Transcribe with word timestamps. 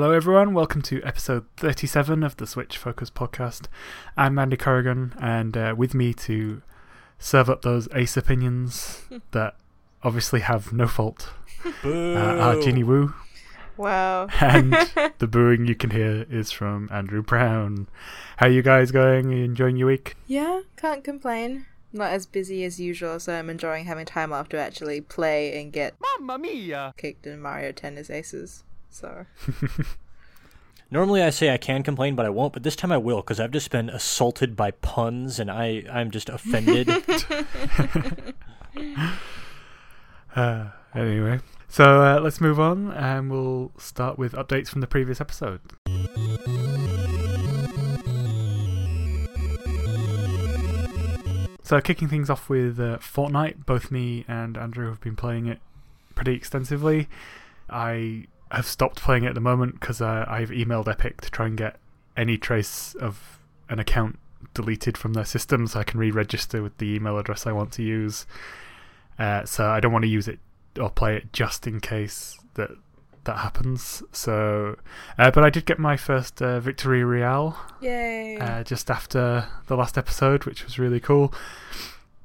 Hello, 0.00 0.12
everyone. 0.12 0.54
Welcome 0.54 0.80
to 0.82 1.02
episode 1.02 1.44
37 1.56 2.22
of 2.22 2.36
the 2.36 2.46
Switch 2.46 2.78
Focus 2.78 3.10
podcast. 3.10 3.66
I'm 4.16 4.38
Andy 4.38 4.56
Corrigan, 4.56 5.12
and 5.20 5.56
uh, 5.56 5.74
with 5.76 5.92
me 5.92 6.14
to 6.14 6.62
serve 7.18 7.50
up 7.50 7.62
those 7.62 7.88
ace 7.92 8.16
opinions 8.16 9.02
that 9.32 9.56
obviously 10.04 10.38
have 10.38 10.72
no 10.72 10.86
fault 10.86 11.30
Boo. 11.82 12.14
uh, 12.16 12.20
are 12.20 12.60
Ginny 12.60 12.84
Woo, 12.84 13.12
Wow. 13.76 14.28
and 14.40 14.72
the 15.18 15.26
booing 15.26 15.66
you 15.66 15.74
can 15.74 15.90
hear 15.90 16.24
is 16.30 16.52
from 16.52 16.88
Andrew 16.92 17.20
Brown. 17.20 17.88
How 18.36 18.46
you 18.46 18.62
guys 18.62 18.92
going? 18.92 19.32
You 19.32 19.42
enjoying 19.42 19.78
your 19.78 19.88
week? 19.88 20.14
yeah, 20.28 20.60
can't 20.76 21.02
complain. 21.02 21.66
Not 21.92 22.12
as 22.12 22.24
busy 22.24 22.62
as 22.62 22.78
usual, 22.78 23.18
so 23.18 23.34
I'm 23.34 23.50
enjoying 23.50 23.86
having 23.86 24.06
time 24.06 24.32
off 24.32 24.48
to 24.50 24.58
actually 24.58 25.00
play 25.00 25.60
and 25.60 25.72
get 25.72 25.94
Mamma 26.00 26.38
mia! 26.38 26.94
kicked 26.96 27.26
in 27.26 27.40
Mario 27.40 27.72
Tennis 27.72 28.10
Aces. 28.10 28.62
So 28.90 29.26
Normally 30.90 31.22
I 31.22 31.28
say 31.30 31.52
I 31.52 31.58
can 31.58 31.82
complain, 31.82 32.14
but 32.14 32.24
I 32.24 32.30
won't. 32.30 32.54
But 32.54 32.62
this 32.62 32.74
time 32.74 32.90
I 32.90 32.96
will, 32.96 33.18
because 33.18 33.38
I've 33.38 33.50
just 33.50 33.70
been 33.70 33.90
assaulted 33.90 34.56
by 34.56 34.70
puns, 34.70 35.38
and 35.38 35.50
I 35.50 35.84
I'm 35.90 36.10
just 36.10 36.28
offended. 36.28 36.88
Uh, 40.36 40.68
anyway, 40.94 41.40
so 41.68 42.02
uh, 42.02 42.20
let's 42.20 42.40
move 42.40 42.60
on, 42.60 42.92
and 42.92 43.28
we'll 43.28 43.72
start 43.76 44.18
with 44.18 44.34
updates 44.34 44.68
from 44.68 44.80
the 44.80 44.86
previous 44.86 45.20
episode. 45.20 45.60
So, 51.64 51.80
kicking 51.80 52.08
things 52.08 52.30
off 52.30 52.48
with 52.48 52.78
uh, 52.78 52.98
Fortnite, 52.98 53.66
both 53.66 53.90
me 53.90 54.24
and 54.28 54.56
Andrew 54.56 54.88
have 54.90 55.00
been 55.00 55.16
playing 55.16 55.46
it 55.46 55.58
pretty 56.14 56.34
extensively. 56.34 57.08
I 57.68 58.26
have 58.56 58.66
stopped 58.66 59.00
playing 59.00 59.24
it 59.24 59.28
at 59.28 59.34
the 59.34 59.40
moment 59.40 59.80
because 59.80 60.00
uh, 60.00 60.24
I've 60.28 60.50
emailed 60.50 60.88
Epic 60.88 61.20
to 61.22 61.30
try 61.30 61.46
and 61.46 61.56
get 61.56 61.76
any 62.16 62.36
trace 62.36 62.94
of 62.94 63.38
an 63.68 63.78
account 63.78 64.18
deleted 64.54 64.96
from 64.96 65.12
their 65.12 65.24
system 65.24 65.66
so 65.66 65.80
I 65.80 65.84
can 65.84 66.00
re 66.00 66.10
register 66.10 66.62
with 66.62 66.78
the 66.78 66.94
email 66.94 67.18
address 67.18 67.46
I 67.46 67.52
want 67.52 67.72
to 67.72 67.82
use. 67.82 68.26
Uh, 69.18 69.44
so 69.44 69.68
I 69.68 69.80
don't 69.80 69.92
want 69.92 70.04
to 70.04 70.08
use 70.08 70.28
it 70.28 70.38
or 70.80 70.90
play 70.90 71.16
it 71.16 71.32
just 71.32 71.66
in 71.66 71.80
case 71.80 72.38
that 72.54 72.70
that 73.24 73.38
happens. 73.38 74.02
So, 74.12 74.76
uh, 75.18 75.30
but 75.30 75.44
I 75.44 75.50
did 75.50 75.66
get 75.66 75.78
my 75.78 75.96
first 75.96 76.40
uh, 76.40 76.60
victory 76.60 77.04
real 77.04 77.56
yay! 77.80 78.38
uh, 78.38 78.64
just 78.64 78.90
after 78.90 79.46
the 79.66 79.76
last 79.76 79.98
episode, 79.98 80.44
which 80.44 80.64
was 80.64 80.78
really 80.78 81.00
cool. 81.00 81.34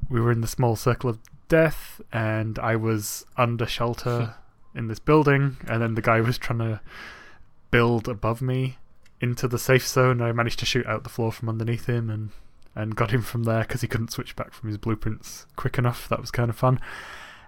We 0.09 0.21
were 0.21 0.31
in 0.31 0.41
the 0.41 0.47
small 0.47 0.75
circle 0.75 1.09
of 1.09 1.19
death, 1.49 1.99
and 2.11 2.57
I 2.59 2.75
was 2.77 3.25
under 3.37 3.65
shelter 3.65 4.35
in 4.75 4.87
this 4.87 4.99
building, 4.99 5.57
and 5.67 5.81
then 5.81 5.95
the 5.95 6.01
guy 6.01 6.21
was 6.21 6.37
trying 6.37 6.59
to 6.59 6.81
build 7.71 8.07
above 8.07 8.41
me 8.41 8.77
into 9.19 9.47
the 9.47 9.59
safe 9.59 9.87
zone. 9.87 10.21
I 10.21 10.31
managed 10.31 10.59
to 10.59 10.65
shoot 10.65 10.85
out 10.85 11.03
the 11.03 11.09
floor 11.09 11.31
from 11.31 11.49
underneath 11.49 11.87
him 11.87 12.09
and 12.09 12.29
and 12.75 12.95
got 12.95 13.11
him 13.11 13.21
from 13.21 13.43
there 13.43 13.61
because 13.61 13.81
he 13.81 13.87
couldn't 13.87 14.11
switch 14.11 14.35
back 14.35 14.51
from 14.51 14.69
his 14.69 14.77
blueprints 14.77 15.45
quick 15.55 15.77
enough. 15.77 16.09
That 16.09 16.19
was 16.19 16.31
kind 16.31 16.49
of 16.49 16.55
fun. 16.55 16.79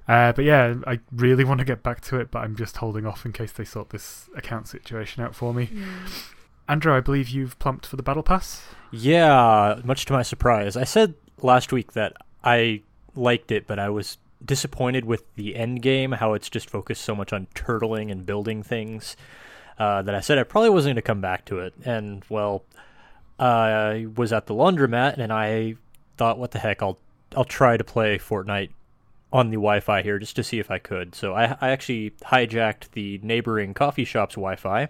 Uh, 0.07 0.31
but 0.33 0.45
yeah, 0.45 0.75
I 0.85 0.99
really 1.11 1.43
want 1.43 1.59
to 1.59 1.65
get 1.65 1.81
back 1.81 2.01
to 2.01 2.19
it, 2.19 2.29
but 2.29 2.39
I'm 2.39 2.55
just 2.55 2.77
holding 2.77 3.07
off 3.07 3.25
in 3.25 3.31
case 3.31 3.51
they 3.51 3.65
sort 3.65 3.89
this 3.89 4.29
account 4.35 4.67
situation 4.67 5.23
out 5.23 5.33
for 5.33 5.51
me. 5.51 5.67
Mm. 5.67 6.31
Andrew, 6.67 6.95
I 6.95 6.99
believe 6.99 7.29
you've 7.29 7.57
plumped 7.57 7.87
for 7.87 7.95
the 7.95 8.03
battle 8.03 8.23
pass. 8.23 8.63
yeah, 8.91 9.79
much 9.83 10.05
to 10.05 10.13
my 10.13 10.21
surprise, 10.21 10.77
I 10.77 10.83
said 10.83 11.15
last 11.41 11.71
week 11.71 11.93
that 11.93 12.13
I 12.43 12.81
liked 13.15 13.51
it, 13.51 13.65
but 13.67 13.79
I 13.79 13.89
was 13.89 14.17
disappointed 14.43 15.05
with 15.05 15.23
the 15.35 15.55
end 15.55 15.81
game. 15.81 16.13
How 16.13 16.33
it's 16.33 16.49
just 16.49 16.69
focused 16.69 17.03
so 17.03 17.15
much 17.15 17.33
on 17.33 17.47
turtling 17.55 18.11
and 18.11 18.25
building 18.25 18.63
things. 18.63 19.15
Uh, 19.77 20.01
that 20.01 20.15
I 20.15 20.21
said 20.21 20.37
I 20.37 20.43
probably 20.43 20.69
wasn't 20.69 20.91
going 20.91 20.95
to 20.95 21.01
come 21.01 21.19
back 21.19 21.43
to 21.45 21.59
it, 21.59 21.73
and 21.83 22.23
well, 22.29 22.63
I 23.37 24.07
was 24.15 24.31
at 24.31 24.45
the 24.45 24.53
laundromat 24.53 25.17
and 25.17 25.33
I 25.33 25.75
thought, 26.17 26.39
what 26.39 26.51
the 26.51 26.59
heck, 26.59 26.81
I'll 26.81 26.97
I'll 27.35 27.43
try 27.43 27.75
to 27.75 27.83
play 27.83 28.17
Fortnite 28.17 28.69
on 29.33 29.49
the 29.49 29.57
Wi-Fi 29.57 30.01
here 30.01 30.17
just 30.17 30.37
to 30.37 30.43
see 30.43 30.59
if 30.59 30.71
I 30.71 30.79
could. 30.79 31.13
So 31.13 31.33
I, 31.33 31.57
I 31.59 31.71
actually 31.71 32.11
hijacked 32.21 32.91
the 32.91 33.19
neighboring 33.21 33.73
coffee 33.73 34.05
shop's 34.05 34.35
Wi-Fi 34.35 34.87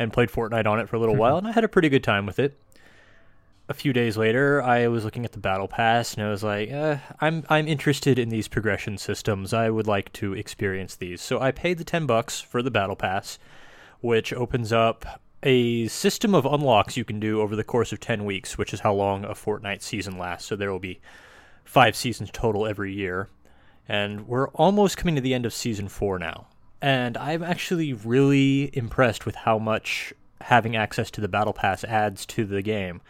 and 0.00 0.12
played 0.12 0.30
Fortnite 0.30 0.66
on 0.66 0.80
it 0.80 0.88
for 0.88 0.96
a 0.96 0.98
little 0.98 1.14
while, 1.14 1.38
and 1.38 1.46
I 1.46 1.52
had 1.52 1.62
a 1.62 1.68
pretty 1.68 1.88
good 1.88 2.02
time 2.02 2.26
with 2.26 2.40
it. 2.40 2.58
A 3.66 3.74
few 3.74 3.94
days 3.94 4.18
later, 4.18 4.62
I 4.62 4.88
was 4.88 5.04
looking 5.04 5.24
at 5.24 5.32
the 5.32 5.38
battle 5.38 5.68
pass, 5.68 6.14
and 6.14 6.22
I 6.22 6.30
was 6.30 6.42
like, 6.42 6.70
uh, 6.70 6.98
"I'm 7.20 7.44
I'm 7.48 7.66
interested 7.66 8.18
in 8.18 8.28
these 8.28 8.46
progression 8.46 8.98
systems. 8.98 9.54
I 9.54 9.70
would 9.70 9.86
like 9.86 10.12
to 10.14 10.34
experience 10.34 10.96
these." 10.96 11.22
So 11.22 11.40
I 11.40 11.50
paid 11.50 11.78
the 11.78 11.84
ten 11.84 12.04
bucks 12.04 12.40
for 12.40 12.62
the 12.62 12.70
battle 12.70 12.96
pass, 12.96 13.38
which 14.00 14.34
opens 14.34 14.70
up 14.70 15.20
a 15.44 15.86
system 15.88 16.34
of 16.34 16.46
unlocks 16.46 16.96
you 16.96 17.04
can 17.04 17.20
do 17.20 17.40
over 17.40 17.54
the 17.54 17.62
course 17.62 17.92
of 17.92 18.00
10 18.00 18.24
weeks, 18.24 18.56
which 18.56 18.72
is 18.72 18.80
how 18.80 18.94
long 18.94 19.24
a 19.24 19.34
Fortnite 19.34 19.82
season 19.82 20.18
lasts. 20.18 20.48
So 20.48 20.56
there 20.56 20.72
will 20.72 20.78
be 20.78 21.00
five 21.64 21.94
seasons 21.94 22.30
total 22.32 22.66
every 22.66 22.92
year. 22.92 23.28
And 23.86 24.26
we're 24.26 24.48
almost 24.48 24.96
coming 24.96 25.14
to 25.16 25.20
the 25.20 25.34
end 25.34 25.44
of 25.44 25.52
season 25.52 25.88
four 25.88 26.18
now. 26.18 26.46
And 26.80 27.18
I'm 27.18 27.42
actually 27.42 27.92
really 27.92 28.70
impressed 28.72 29.26
with 29.26 29.34
how 29.34 29.58
much 29.58 30.14
having 30.40 30.76
access 30.76 31.10
to 31.12 31.20
the 31.20 31.28
Battle 31.28 31.52
Pass 31.52 31.84
adds 31.84 32.24
to 32.26 32.44
the 32.44 32.62
game. 32.62 33.02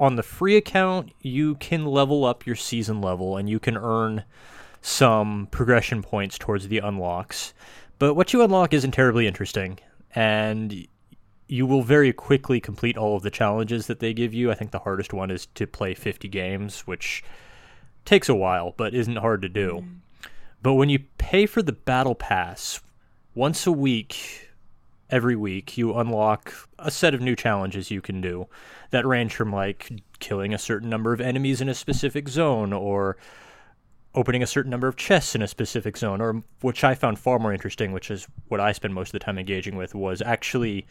On 0.00 0.16
the 0.16 0.22
free 0.22 0.56
account, 0.56 1.12
you 1.20 1.56
can 1.56 1.84
level 1.84 2.24
up 2.24 2.46
your 2.46 2.56
season 2.56 3.00
level 3.00 3.36
and 3.36 3.48
you 3.48 3.58
can 3.58 3.76
earn 3.76 4.24
some 4.80 5.48
progression 5.50 6.02
points 6.02 6.38
towards 6.38 6.68
the 6.68 6.78
unlocks. 6.78 7.52
But 7.98 8.14
what 8.14 8.32
you 8.32 8.42
unlock 8.42 8.72
isn't 8.72 8.92
terribly 8.92 9.26
interesting. 9.26 9.78
And 10.14 10.86
you 11.48 11.66
will 11.66 11.82
very 11.82 12.12
quickly 12.12 12.60
complete 12.60 12.96
all 12.96 13.16
of 13.16 13.22
the 13.22 13.30
challenges 13.30 13.86
that 13.86 14.00
they 14.00 14.12
give 14.12 14.32
you. 14.32 14.50
I 14.50 14.54
think 14.54 14.70
the 14.70 14.78
hardest 14.78 15.12
one 15.12 15.30
is 15.30 15.46
to 15.54 15.66
play 15.66 15.94
50 15.94 16.28
games, 16.28 16.80
which 16.80 17.24
takes 18.04 18.28
a 18.28 18.34
while 18.34 18.74
but 18.76 18.94
isn't 18.94 19.16
hard 19.16 19.42
to 19.42 19.48
do. 19.48 19.82
Mm-hmm. 19.82 20.28
But 20.62 20.74
when 20.74 20.88
you 20.88 21.00
pay 21.18 21.46
for 21.46 21.62
the 21.62 21.72
battle 21.72 22.14
pass, 22.14 22.80
once 23.34 23.66
a 23.66 23.72
week, 23.72 24.47
every 25.10 25.36
week, 25.36 25.76
you 25.76 25.94
unlock 25.94 26.52
a 26.78 26.90
set 26.90 27.14
of 27.14 27.20
new 27.20 27.34
challenges 27.34 27.90
you 27.90 28.00
can 28.00 28.20
do 28.20 28.46
that 28.90 29.06
range 29.06 29.34
from 29.34 29.52
like 29.52 29.90
killing 30.18 30.52
a 30.52 30.58
certain 30.58 30.88
number 30.88 31.12
of 31.12 31.20
enemies 31.20 31.60
in 31.60 31.68
a 31.68 31.74
specific 31.74 32.28
zone 32.28 32.72
or 32.72 33.16
opening 34.14 34.42
a 34.42 34.46
certain 34.46 34.70
number 34.70 34.88
of 34.88 34.96
chests 34.96 35.34
in 35.34 35.42
a 35.42 35.48
specific 35.48 35.96
zone 35.96 36.20
or 36.20 36.42
which 36.60 36.82
I 36.82 36.94
found 36.94 37.18
far 37.18 37.38
more 37.38 37.52
interesting, 37.52 37.92
which 37.92 38.10
is 38.10 38.26
what 38.48 38.60
I 38.60 38.72
spend 38.72 38.94
most 38.94 39.08
of 39.08 39.12
the 39.12 39.18
time 39.20 39.38
engaging 39.38 39.76
with 39.76 39.94
was 39.94 40.22
actually 40.22 40.86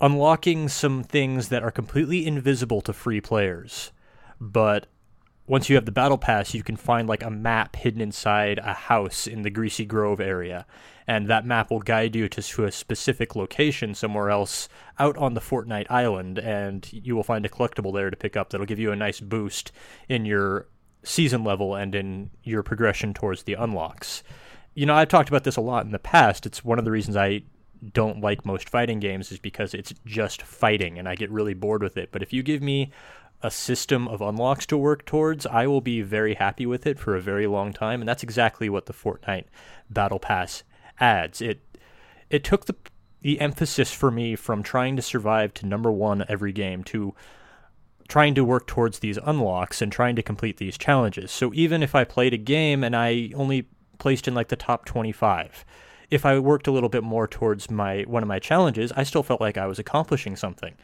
unlocking 0.00 0.68
some 0.68 1.02
things 1.02 1.48
that 1.48 1.62
are 1.62 1.70
completely 1.70 2.26
invisible 2.26 2.80
to 2.82 2.92
free 2.92 3.20
players. 3.20 3.92
But 4.40 4.86
once 5.46 5.68
you 5.68 5.76
have 5.76 5.86
the 5.86 5.92
battle 5.92 6.18
pass, 6.18 6.52
you 6.54 6.62
can 6.62 6.76
find 6.76 7.08
like 7.08 7.22
a 7.22 7.30
map 7.30 7.76
hidden 7.76 8.00
inside 8.00 8.58
a 8.58 8.74
house 8.74 9.26
in 9.26 9.42
the 9.42 9.50
Greasy 9.50 9.84
Grove 9.84 10.20
area, 10.20 10.66
and 11.06 11.28
that 11.28 11.46
map 11.46 11.70
will 11.70 11.80
guide 11.80 12.16
you 12.16 12.28
to, 12.28 12.42
to 12.42 12.64
a 12.64 12.72
specific 12.72 13.36
location 13.36 13.94
somewhere 13.94 14.30
else 14.30 14.68
out 14.98 15.16
on 15.16 15.34
the 15.34 15.40
Fortnite 15.40 15.90
island, 15.90 16.38
and 16.38 16.88
you 16.92 17.14
will 17.14 17.22
find 17.22 17.46
a 17.46 17.50
collectible 17.50 17.94
there 17.94 18.10
to 18.10 18.16
pick 18.16 18.36
up 18.36 18.50
that'll 18.50 18.66
give 18.66 18.78
you 18.78 18.92
a 18.92 18.96
nice 18.96 19.20
boost 19.20 19.72
in 20.08 20.24
your 20.24 20.68
season 21.02 21.44
level 21.44 21.74
and 21.74 21.94
in 21.94 22.30
your 22.42 22.62
progression 22.62 23.14
towards 23.14 23.44
the 23.44 23.54
unlocks. 23.54 24.22
You 24.74 24.86
know, 24.86 24.94
I've 24.94 25.08
talked 25.08 25.28
about 25.28 25.44
this 25.44 25.56
a 25.56 25.60
lot 25.60 25.86
in 25.86 25.92
the 25.92 25.98
past. 25.98 26.44
It's 26.44 26.64
one 26.64 26.78
of 26.78 26.84
the 26.84 26.90
reasons 26.90 27.16
I 27.16 27.42
don't 27.92 28.20
like 28.20 28.44
most 28.44 28.68
fighting 28.68 29.00
games 29.00 29.30
is 29.30 29.38
because 29.38 29.74
it's 29.74 29.94
just 30.04 30.42
fighting 30.42 30.98
and 30.98 31.08
I 31.08 31.14
get 31.14 31.30
really 31.30 31.54
bored 31.54 31.82
with 31.82 31.96
it. 31.96 32.10
But 32.10 32.22
if 32.22 32.32
you 32.32 32.42
give 32.42 32.62
me 32.62 32.90
a 33.42 33.50
system 33.50 34.08
of 34.08 34.20
unlocks 34.20 34.66
to 34.66 34.76
work 34.76 35.04
towards, 35.04 35.46
I 35.46 35.66
will 35.66 35.80
be 35.80 36.02
very 36.02 36.34
happy 36.34 36.66
with 36.66 36.86
it 36.86 36.98
for 36.98 37.14
a 37.14 37.20
very 37.20 37.46
long 37.46 37.72
time, 37.72 38.00
and 38.00 38.08
that's 38.08 38.22
exactly 38.22 38.68
what 38.68 38.86
the 38.86 38.94
Fortnite 38.94 39.44
Battle 39.90 40.18
Pass 40.18 40.64
adds. 41.00 41.40
It 41.40 41.60
it 42.30 42.44
took 42.44 42.66
the 42.66 42.74
the 43.22 43.40
emphasis 43.40 43.92
for 43.92 44.10
me 44.10 44.36
from 44.36 44.62
trying 44.62 44.96
to 44.96 45.02
survive 45.02 45.52
to 45.54 45.66
number 45.66 45.90
1 45.90 46.26
every 46.28 46.52
game 46.52 46.84
to 46.84 47.14
trying 48.08 48.34
to 48.34 48.44
work 48.44 48.66
towards 48.66 49.00
these 49.00 49.18
unlocks 49.24 49.82
and 49.82 49.90
trying 49.90 50.14
to 50.14 50.22
complete 50.22 50.58
these 50.58 50.78
challenges. 50.78 51.32
So 51.32 51.52
even 51.54 51.82
if 51.82 51.94
I 51.94 52.04
played 52.04 52.32
a 52.32 52.38
game 52.38 52.84
and 52.84 52.94
I 52.94 53.32
only 53.34 53.68
placed 53.98 54.28
in 54.28 54.34
like 54.34 54.48
the 54.48 54.56
top 54.56 54.84
25, 54.84 55.64
if 56.10 56.24
I 56.24 56.38
worked 56.38 56.66
a 56.66 56.70
little 56.70 56.88
bit 56.88 57.02
more 57.02 57.26
towards 57.26 57.70
my 57.70 58.02
one 58.02 58.22
of 58.22 58.28
my 58.28 58.38
challenges, 58.38 58.92
I 58.92 59.02
still 59.02 59.22
felt 59.22 59.40
like 59.40 59.56
I 59.56 59.66
was 59.66 59.78
accomplishing 59.78 60.36
something. 60.36 60.74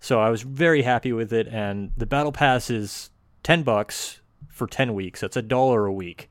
So 0.00 0.20
I 0.20 0.30
was 0.30 0.42
very 0.42 0.82
happy 0.82 1.12
with 1.12 1.32
it, 1.32 1.48
and 1.48 1.90
the 1.96 2.06
battle 2.06 2.30
pass 2.30 2.70
is 2.70 3.10
ten 3.42 3.64
bucks 3.64 4.20
for 4.48 4.66
ten 4.66 4.94
weeks. 4.94 5.20
That's 5.20 5.36
a 5.36 5.42
dollar 5.42 5.86
a 5.86 5.92
week. 5.92 6.30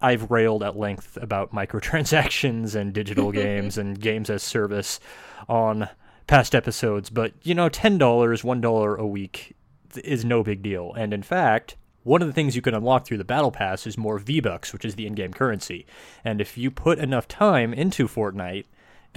I've 0.00 0.30
railed 0.30 0.62
at 0.62 0.76
length 0.76 1.18
about 1.20 1.52
microtransactions 1.52 2.74
and 2.74 2.92
digital 2.92 3.32
games 3.44 3.78
and 3.78 4.00
games 4.00 4.30
as 4.30 4.42
service 4.42 5.00
on 5.48 5.88
past 6.26 6.54
episodes, 6.54 7.10
but 7.10 7.32
you 7.42 7.54
know, 7.54 7.68
ten 7.68 7.98
dollars, 7.98 8.44
one 8.44 8.60
dollar 8.60 8.96
a 8.96 9.06
week 9.06 9.56
is 10.04 10.24
no 10.24 10.42
big 10.42 10.62
deal. 10.62 10.92
And 10.96 11.12
in 11.12 11.22
fact, 11.22 11.76
one 12.04 12.22
of 12.22 12.28
the 12.28 12.34
things 12.34 12.54
you 12.54 12.62
can 12.62 12.74
unlock 12.74 13.06
through 13.06 13.18
the 13.18 13.24
battle 13.24 13.50
pass 13.50 13.86
is 13.86 13.98
more 13.98 14.18
V-bucks, 14.18 14.72
which 14.72 14.84
is 14.84 14.94
the 14.94 15.06
in-game 15.06 15.32
currency. 15.32 15.86
And 16.24 16.40
if 16.40 16.56
you 16.56 16.70
put 16.70 16.98
enough 16.98 17.28
time 17.28 17.74
into 17.74 18.06
Fortnite, 18.06 18.64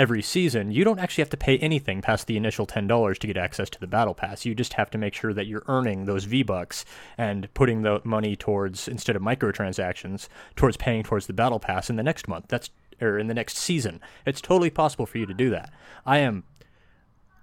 every 0.02 0.24
season, 0.24 0.72
you 0.72 0.84
don't 0.84 0.98
actually 0.98 1.22
have 1.22 1.30
to 1.30 1.38
pay 1.38 1.60
anything 1.60 2.02
past 2.02 2.26
the 2.26 2.36
initial 2.36 2.66
$10 2.66 3.20
to 3.20 3.28
get 3.28 3.38
access 3.38 3.70
to 3.70 3.80
the 3.80 3.86
battle 3.86 4.16
pass. 4.16 4.46
You 4.46 4.56
just 4.56 4.74
have 4.74 4.90
to 4.90 4.98
make 4.98 5.14
sure 5.14 5.32
that 5.32 5.46
you're 5.46 5.62
earning 5.68 6.06
those 6.06 6.24
V-bucks 6.24 6.86
and 7.20 7.48
putting 7.54 7.84
the 7.84 8.02
money 8.04 8.36
towards 8.36 8.88
instead 8.88 9.16
of 9.16 9.22
microtransactions 9.22 10.28
towards 10.56 10.76
paying 10.76 11.04
towards 11.04 11.28
the 11.28 11.34
battle 11.34 11.60
pass 11.60 11.88
in 11.88 11.98
the 11.98 12.04
next 12.04 12.28
month. 12.28 12.46
That's 12.48 12.72
or 13.00 13.20
in 13.20 13.28
the 13.28 13.36
next 13.36 13.58
season. 13.58 14.02
It's 14.26 14.42
totally 14.42 14.72
possible 14.72 15.06
for 15.06 15.20
you 15.20 15.28
to 15.28 15.34
do 15.36 15.52
that. 15.52 15.72
I 16.04 16.18
am 16.18 16.46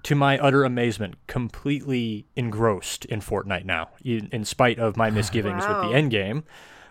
to 0.03 0.17
my 0.17 0.37
utter 0.39 0.65
amazement, 0.65 1.15
completely 1.29 2.27
engrossed 2.35 3.05
in 3.05 3.21
Fortnite 3.21 3.65
now, 3.65 3.91
in, 4.05 4.45
spite 4.45 4.81
of 4.81 4.97
my 4.97 5.11
misgivings 5.21 5.65
Wow. 5.65 5.81
with 5.83 5.91
the 5.91 5.97
end 5.97 6.11
game, 6.11 6.43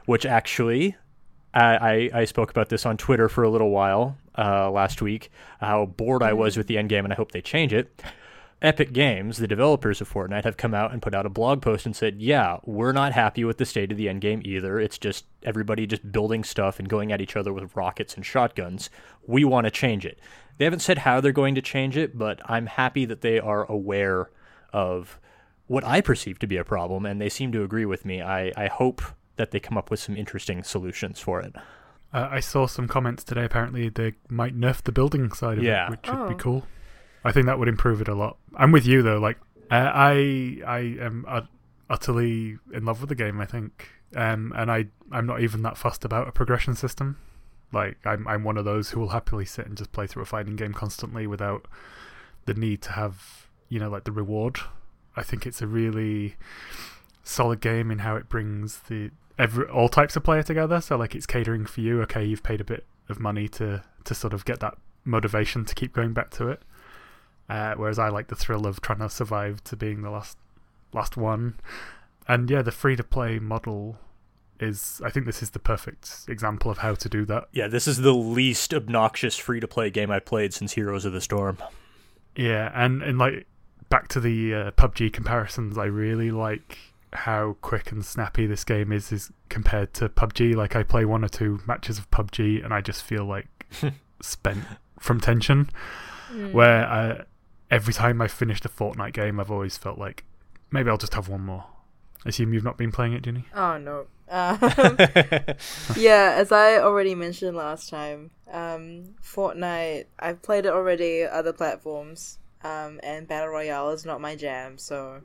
which 0.06 0.26
actually, 0.26 0.96
I, 1.54 2.10
I, 2.14 2.22
I 2.22 2.26
spoke 2.26 2.52
about 2.52 2.70
this 2.70 2.86
on 2.86 2.96
Twitter 2.96 3.28
for 3.28 3.44
a 3.44 3.50
little 3.50 3.70
while 3.70 4.18
uh, 4.38 4.70
last 4.72 5.02
week, 5.02 5.32
how 5.60 5.86
bored 5.86 6.24
I 6.24 6.34
was 6.34 6.58
with 6.58 6.68
the 6.68 6.78
end 6.78 6.90
game, 6.90 7.04
and 7.04 7.14
I 7.14 7.16
hope 7.16 7.32
they 7.32 7.42
change 7.42 7.74
it. 7.74 8.02
Epic 8.60 8.92
Games, 8.92 9.38
the 9.38 9.48
developers 9.48 10.02
of 10.02 10.12
Fortnite, 10.12 10.44
have 10.44 10.58
come 10.58 10.74
out 10.74 10.92
and 10.92 11.02
put 11.02 11.14
out 11.14 11.28
a 11.28 11.30
blog 11.30 11.62
post 11.62 11.86
and 11.86 11.96
said, 11.96 12.22
"Yeah, 12.22 12.58
we're 12.66 12.92
not 12.92 13.14
happy 13.14 13.44
with 13.44 13.58
the 13.58 13.66
state 13.66 13.92
of 13.92 13.98
the 13.98 14.10
end 14.10 14.22
game 14.22 14.42
either. 14.44 14.80
It's 14.80 14.98
just 14.98 15.26
everybody 15.44 15.86
just 15.86 16.12
building 16.12 16.44
stuff 16.44 16.80
and 16.80 16.90
going 16.90 17.12
at 17.12 17.22
each 17.22 17.36
other 17.36 17.54
with 17.54 17.76
rockets 17.76 18.16
and 18.16 18.26
shotguns. 18.26 18.90
We 19.28 19.44
want 19.44 19.66
to 19.66 19.72
change 19.72 20.06
it." 20.06 20.20
They 20.58 20.66
haven't 20.66 20.80
said 20.80 21.00
how 21.00 21.22
they're 21.22 21.32
going 21.32 21.54
to 21.56 21.62
change 21.62 21.98
it, 21.98 22.18
but 22.18 22.40
I'm 22.46 22.66
happy 22.66 23.06
that 23.06 23.22
they 23.22 23.40
are 23.40 23.70
aware 23.70 24.32
of 24.74 25.20
what 25.68 25.84
I 25.84 26.02
perceive 26.02 26.40
to 26.40 26.48
be 26.48 26.58
a 26.58 26.64
problem, 26.64 27.06
and 27.06 27.22
they 27.22 27.30
seem 27.30 27.52
to 27.52 27.64
agree 27.64 27.86
with 27.86 28.06
me. 28.06 28.22
I, 28.22 28.52
I 28.58 28.68
hope 28.68 29.04
that 29.36 29.52
they 29.52 29.60
come 29.60 29.78
up 29.78 29.92
with 29.92 30.00
some 30.00 30.18
interesting 30.18 30.64
solutions 30.64 31.20
for 31.20 31.42
it. 31.42 31.54
Uh, 32.14 32.28
I 32.32 32.40
saw 32.40 32.68
some 32.68 32.88
comments 32.88 33.24
today. 33.24 33.44
Apparently, 33.44 33.90
they 33.90 34.14
might 34.30 34.58
nerf 34.58 34.82
the 34.82 34.92
building 34.92 35.32
side 35.34 35.58
of 35.58 35.64
Yeah. 35.64 35.88
it, 35.88 35.92
which 35.92 36.08
would 36.10 36.18
Oh. 36.18 36.30
be 36.30 36.36
cool. 36.36 36.68
I 37.24 37.32
think 37.32 37.46
that 37.48 37.60
would 37.60 37.68
improve 37.68 38.00
it 38.02 38.08
a 38.08 38.16
lot. 38.16 38.38
I'm 38.56 38.72
with 38.72 38.86
you 38.86 39.02
though. 39.02 39.20
Like, 39.20 39.38
uh, 39.70 39.92
I 39.94 40.62
I 40.66 40.80
am 41.00 41.26
ut- 41.28 41.50
utterly 41.90 42.58
in 42.72 42.86
love 42.86 43.02
with 43.02 43.10
the 43.10 43.16
game. 43.16 43.42
I 43.42 43.46
think, 43.46 43.90
um, 44.16 44.54
and 44.56 44.72
I 44.72 44.88
I'm 45.12 45.26
not 45.26 45.42
even 45.42 45.62
that 45.64 45.78
fussed 45.78 46.06
about 46.06 46.28
a 46.28 46.32
progression 46.32 46.76
system. 46.76 47.18
Like, 47.74 47.98
I'm 48.06 48.26
I'm 48.28 48.44
one 48.46 48.58
of 48.58 48.64
those 48.64 48.92
who 48.92 49.00
will 49.02 49.10
happily 49.10 49.44
sit 49.46 49.66
and 49.68 49.76
just 49.78 49.92
play 49.92 50.08
through 50.08 50.24
a 50.24 50.26
fighting 50.26 50.56
game 50.56 50.74
constantly 50.74 51.28
without 51.28 51.68
the 52.46 52.54
need 52.54 52.82
to 52.84 52.94
have 52.94 53.48
you 53.68 53.80
know 53.80 53.90
like 53.90 54.06
the 54.06 54.12
reward. 54.14 54.60
I 55.18 55.24
think 55.24 55.46
it's 55.46 55.62
a 55.62 55.68
really 55.68 56.38
solid 57.24 57.60
game 57.60 57.92
in 57.92 58.00
how 58.00 58.16
it 58.16 58.30
brings 58.30 58.80
the 58.88 59.12
every 59.38 59.66
all 59.66 59.90
types 59.90 60.16
of 60.16 60.24
player 60.24 60.44
together. 60.44 60.82
So 60.82 60.98
like 60.98 61.16
it's 61.16 61.26
catering 61.26 61.66
for 61.66 61.82
you. 61.82 62.02
Okay, 62.04 62.24
you've 62.24 62.44
paid 62.44 62.62
a 62.62 62.66
bit 62.66 62.86
of 63.10 63.20
money 63.20 63.48
to 63.50 63.84
to 64.04 64.16
sort 64.16 64.34
of 64.34 64.46
get 64.46 64.60
that 64.60 64.78
motivation 65.04 65.66
to 65.66 65.76
keep 65.76 65.94
going 65.94 66.14
back 66.14 66.30
to 66.32 66.50
it. 66.50 66.62
Uh, 67.50 67.76
whereas 67.76 67.98
I 67.98 68.10
like 68.10 68.28
the 68.28 68.36
thrill 68.36 68.68
of 68.68 68.82
trying 68.82 69.00
to 69.00 69.10
survive 69.10 69.64
to 69.66 69.76
being 69.76 70.02
the 70.02 70.10
last 70.10 70.38
last 70.94 71.18
one. 71.18 71.56
And 72.28 72.50
yeah, 72.50 72.62
the 72.62 72.72
free 72.72 72.96
to 72.96 73.04
play 73.04 73.40
model 73.40 73.98
is 74.60 75.02
I 75.04 75.10
think 75.10 75.26
this 75.26 75.42
is 75.42 75.52
the 75.52 75.60
perfect 75.60 76.26
example 76.28 76.72
of 76.72 76.80
how 76.80 76.96
to 76.96 77.10
do 77.10 77.26
that. 77.26 77.48
Yeah, 77.52 77.68
this 77.68 77.88
is 77.88 77.98
the 77.98 78.14
least 78.14 78.74
obnoxious 78.74 79.38
free 79.38 79.60
to 79.60 79.68
play 79.68 79.90
game 79.90 80.12
I've 80.12 80.26
played 80.26 80.54
since 80.54 80.74
Heroes 80.74 81.06
of 81.06 81.14
the 81.14 81.22
Storm. 81.22 81.58
Yeah, 82.36 82.72
and 82.74 83.02
and 83.02 83.18
like 83.18 83.48
back 83.90 84.08
to 84.10 84.20
the 84.20 84.54
uh, 84.54 84.72
PUBG 84.72 85.14
comparisons, 85.14 85.78
I 85.78 85.86
really 85.86 86.32
like 86.32 86.78
how 87.14 87.56
quick 87.62 87.92
and 87.92 88.06
snappy 88.06 88.46
this 88.46 88.64
game 88.64 88.92
is 88.92 89.12
is 89.12 89.32
compared 89.50 89.94
to 89.96 90.10
PUBG. 90.10 90.56
Like 90.56 90.76
I 90.76 90.84
play 90.84 91.06
one 91.06 91.24
or 91.24 91.30
two 91.30 91.60
matches 91.66 91.98
of 91.98 92.10
PUBG 92.12 92.64
and 92.64 92.74
I 92.74 92.82
just 92.82 93.04
feel 93.04 93.26
like 93.26 93.48
spent 94.22 94.64
from 95.00 95.20
tension. 95.20 95.70
Mm. 96.32 96.52
Where 96.52 96.86
uh, 96.86 97.24
every 97.72 97.94
time 97.94 98.22
I 98.22 98.28
finished 98.28 98.66
a 98.66 98.70
Fortnite 98.70 99.14
game, 99.14 99.40
I've 99.40 99.52
always 99.52 99.78
felt 99.78 99.98
like 99.98 100.26
maybe 100.72 100.90
I'll 100.90 100.98
just 100.98 101.14
have 101.14 101.30
one 101.30 101.42
more. 101.42 101.66
I 102.26 102.30
assume 102.30 102.54
you've 102.54 102.64
not 102.64 102.78
been 102.78 102.92
playing 102.92 103.14
it, 103.14 103.24
Ginny. 103.24 103.46
Oh 103.56 103.78
no. 103.78 104.08
Um, 104.30 104.58
yeah, 105.96 106.34
as 106.36 106.52
I 106.52 106.80
already 106.80 107.16
mentioned 107.16 107.56
last 107.56 107.90
time, 107.90 108.32
um, 108.52 109.16
Fortnite. 109.24 110.08
I've 110.20 110.42
played 110.42 110.66
it 110.66 110.74
already, 110.74 111.24
other 111.24 111.54
platforms, 111.54 112.38
um, 112.62 113.00
and 113.04 113.26
battle 113.26 113.48
royale 113.48 113.92
is 113.92 114.06
not 114.06 114.20
my 114.20 114.36
jam, 114.36 114.78
so 114.78 115.22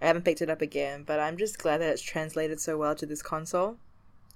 I 0.00 0.06
haven't 0.06 0.24
picked 0.24 0.42
it 0.42 0.50
up 0.50 0.62
again. 0.62 1.04
But 1.04 1.20
I'm 1.20 1.36
just 1.36 1.58
glad 1.58 1.80
that 1.80 1.90
it's 1.90 2.02
translated 2.02 2.60
so 2.60 2.76
well 2.76 2.94
to 2.94 3.06
this 3.06 3.22
console, 3.22 3.76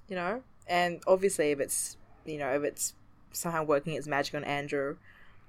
you 0.09 0.17
know. 0.17 0.43
And 0.67 1.01
obviously, 1.07 1.51
if 1.51 1.61
it's 1.61 1.97
you 2.25 2.39
know 2.39 2.51
if 2.51 2.63
it's 2.63 2.95
somehow 3.33 3.65
working 3.65 3.95
its 3.95 4.07
magic 4.07 4.35
on 4.35 4.45
Andrew, 4.45 4.97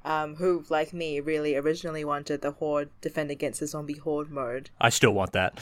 um, 0.06 0.36
who 0.36 0.64
like 0.70 0.94
me 0.94 1.20
really 1.20 1.56
originally 1.56 2.06
wanted 2.06 2.42
the 2.42 2.52
horde 2.52 2.90
defend 3.02 3.32
against 3.32 3.60
the 3.60 3.68
zombie 3.68 3.98
horde 3.98 4.32
mode. 4.32 4.70
I 4.80 4.90
still 4.90 5.12
want 5.12 5.34
that. 5.34 5.60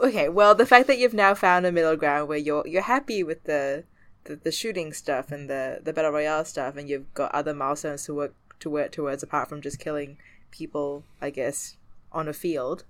Okay, 0.00 0.28
well, 0.28 0.54
the 0.54 0.66
fact 0.66 0.88
that 0.88 0.98
you've 0.98 1.14
now 1.14 1.34
found 1.34 1.64
a 1.64 1.72
middle 1.72 1.96
ground 1.96 2.28
where 2.28 2.38
you're 2.38 2.66
you're 2.66 2.82
happy 2.82 3.22
with 3.22 3.44
the 3.44 3.84
the, 4.24 4.36
the 4.36 4.52
shooting 4.52 4.92
stuff 4.92 5.30
and 5.30 5.48
the 5.48 5.80
the 5.82 5.92
battle 5.92 6.10
royale 6.10 6.44
stuff, 6.44 6.76
and 6.76 6.88
you've 6.88 7.12
got 7.14 7.32
other 7.32 7.54
milestones 7.54 8.04
to 8.04 8.14
work 8.14 8.34
to 8.60 8.70
work 8.70 8.90
towards 8.90 9.22
apart 9.22 9.48
from 9.48 9.60
just 9.60 9.78
killing 9.78 10.16
people, 10.50 11.04
I 11.20 11.30
guess, 11.30 11.76
on 12.12 12.28
a 12.28 12.32
field. 12.32 12.84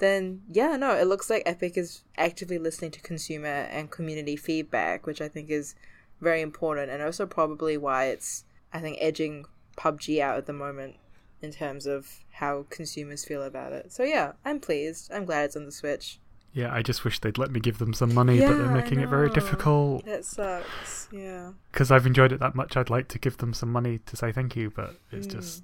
Then 0.00 0.42
yeah, 0.50 0.76
no, 0.76 0.94
it 0.96 1.06
looks 1.06 1.30
like 1.30 1.42
Epic 1.46 1.76
is 1.78 2.02
actively 2.18 2.58
listening 2.58 2.90
to 2.92 3.00
consumer 3.00 3.46
and 3.46 3.90
community 3.90 4.34
feedback, 4.36 5.06
which 5.06 5.20
I 5.20 5.28
think 5.28 5.48
is 5.50 5.74
very 6.20 6.40
important, 6.40 6.90
and 6.90 7.02
also 7.02 7.24
probably 7.26 7.76
why 7.76 8.06
it's 8.06 8.44
I 8.72 8.80
think 8.80 8.98
edging 9.00 9.44
PUBG 9.76 10.20
out 10.20 10.36
at 10.38 10.46
the 10.46 10.52
moment 10.52 10.96
in 11.42 11.52
terms 11.52 11.86
of 11.86 12.08
how 12.32 12.66
consumers 12.70 13.24
feel 13.24 13.42
about 13.42 13.72
it. 13.72 13.92
So 13.92 14.02
yeah, 14.02 14.32
I'm 14.44 14.58
pleased. 14.60 15.10
I'm 15.12 15.24
glad 15.24 15.44
it's 15.44 15.56
on 15.56 15.64
the 15.64 15.72
Switch. 15.72 16.18
Yeah, 16.52 16.74
I 16.74 16.82
just 16.82 17.04
wish 17.04 17.20
they'd 17.20 17.38
let 17.38 17.50
me 17.52 17.60
give 17.60 17.78
them 17.78 17.94
some 17.94 18.12
money, 18.12 18.40
but 18.40 18.56
they're 18.58 18.68
making 18.74 19.00
it 19.00 19.08
very 19.08 19.30
difficult. 19.30 20.04
That 20.04 20.24
sucks. 20.24 21.08
Yeah. 21.12 21.52
Because 21.70 21.92
I've 21.92 22.06
enjoyed 22.06 22.32
it 22.32 22.40
that 22.40 22.56
much, 22.56 22.76
I'd 22.76 22.90
like 22.90 23.06
to 23.08 23.18
give 23.20 23.36
them 23.36 23.54
some 23.54 23.70
money 23.70 24.00
to 24.06 24.16
say 24.16 24.32
thank 24.32 24.56
you, 24.56 24.70
but 24.70 24.96
it's 25.12 25.28
Mm. 25.28 25.30
just 25.32 25.62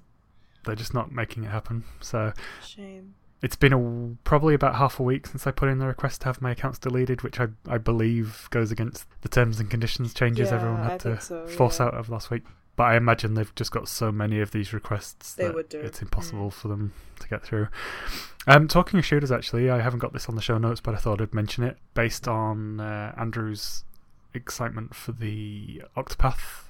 they're 0.65 0.75
just 0.75 0.93
not 0.93 1.11
making 1.11 1.43
it 1.43 1.47
happen. 1.49 1.83
So 2.01 2.31
Shame. 2.65 3.15
It's 3.41 3.55
been 3.55 3.73
a, 3.73 4.15
probably 4.23 4.53
about 4.53 4.75
half 4.75 4.99
a 4.99 5.03
week 5.03 5.27
since 5.27 5.45
I 5.45 5.51
put 5.51 5.69
in 5.69 5.77
the 5.77 5.85
request 5.85 6.21
to 6.21 6.25
have 6.27 6.41
my 6.41 6.51
accounts 6.51 6.79
deleted, 6.79 7.21
which 7.21 7.39
I 7.39 7.47
I 7.67 7.77
believe 7.77 8.47
goes 8.49 8.71
against 8.71 9.05
the 9.21 9.29
terms 9.29 9.59
and 9.59 9.69
conditions 9.69 10.13
changes 10.13 10.49
Yeah, 10.49 10.55
everyone 10.55 10.83
had 10.83 10.99
to 11.01 11.21
so, 11.21 11.47
force 11.47 11.79
yeah. 11.79 11.87
out 11.87 11.93
of 11.93 12.09
last 12.09 12.31
week. 12.31 12.43
But 12.75 12.83
I 12.83 12.95
imagine 12.97 13.33
they've 13.33 13.55
just 13.55 13.71
got 13.71 13.87
so 13.87 14.11
many 14.11 14.39
of 14.39 14.51
these 14.51 14.71
requests 14.71 15.33
They 15.33 15.47
that 15.47 15.73
it's 15.73 16.01
impossible 16.01 16.51
for 16.51 16.67
them 16.67 16.93
to 17.19 17.27
get 17.27 17.43
through. 17.43 17.69
Um, 18.45 18.67
talking 18.67 18.99
of 18.99 19.05
shooters, 19.05 19.31
actually, 19.31 19.69
I 19.69 19.81
haven't 19.81 19.99
got 19.99 20.13
this 20.13 20.29
on 20.29 20.35
the 20.35 20.41
show 20.41 20.59
notes, 20.59 20.79
but 20.79 20.93
I 20.93 20.97
thought 20.97 21.19
I'd 21.19 21.33
mention 21.33 21.63
it 21.63 21.77
based 21.95 22.27
on 22.27 22.79
uh, 22.79 23.13
Andrew's 23.17 23.83
excitement 24.35 24.93
for 24.95 25.11
the 25.11 25.81
Octopath 25.97 26.66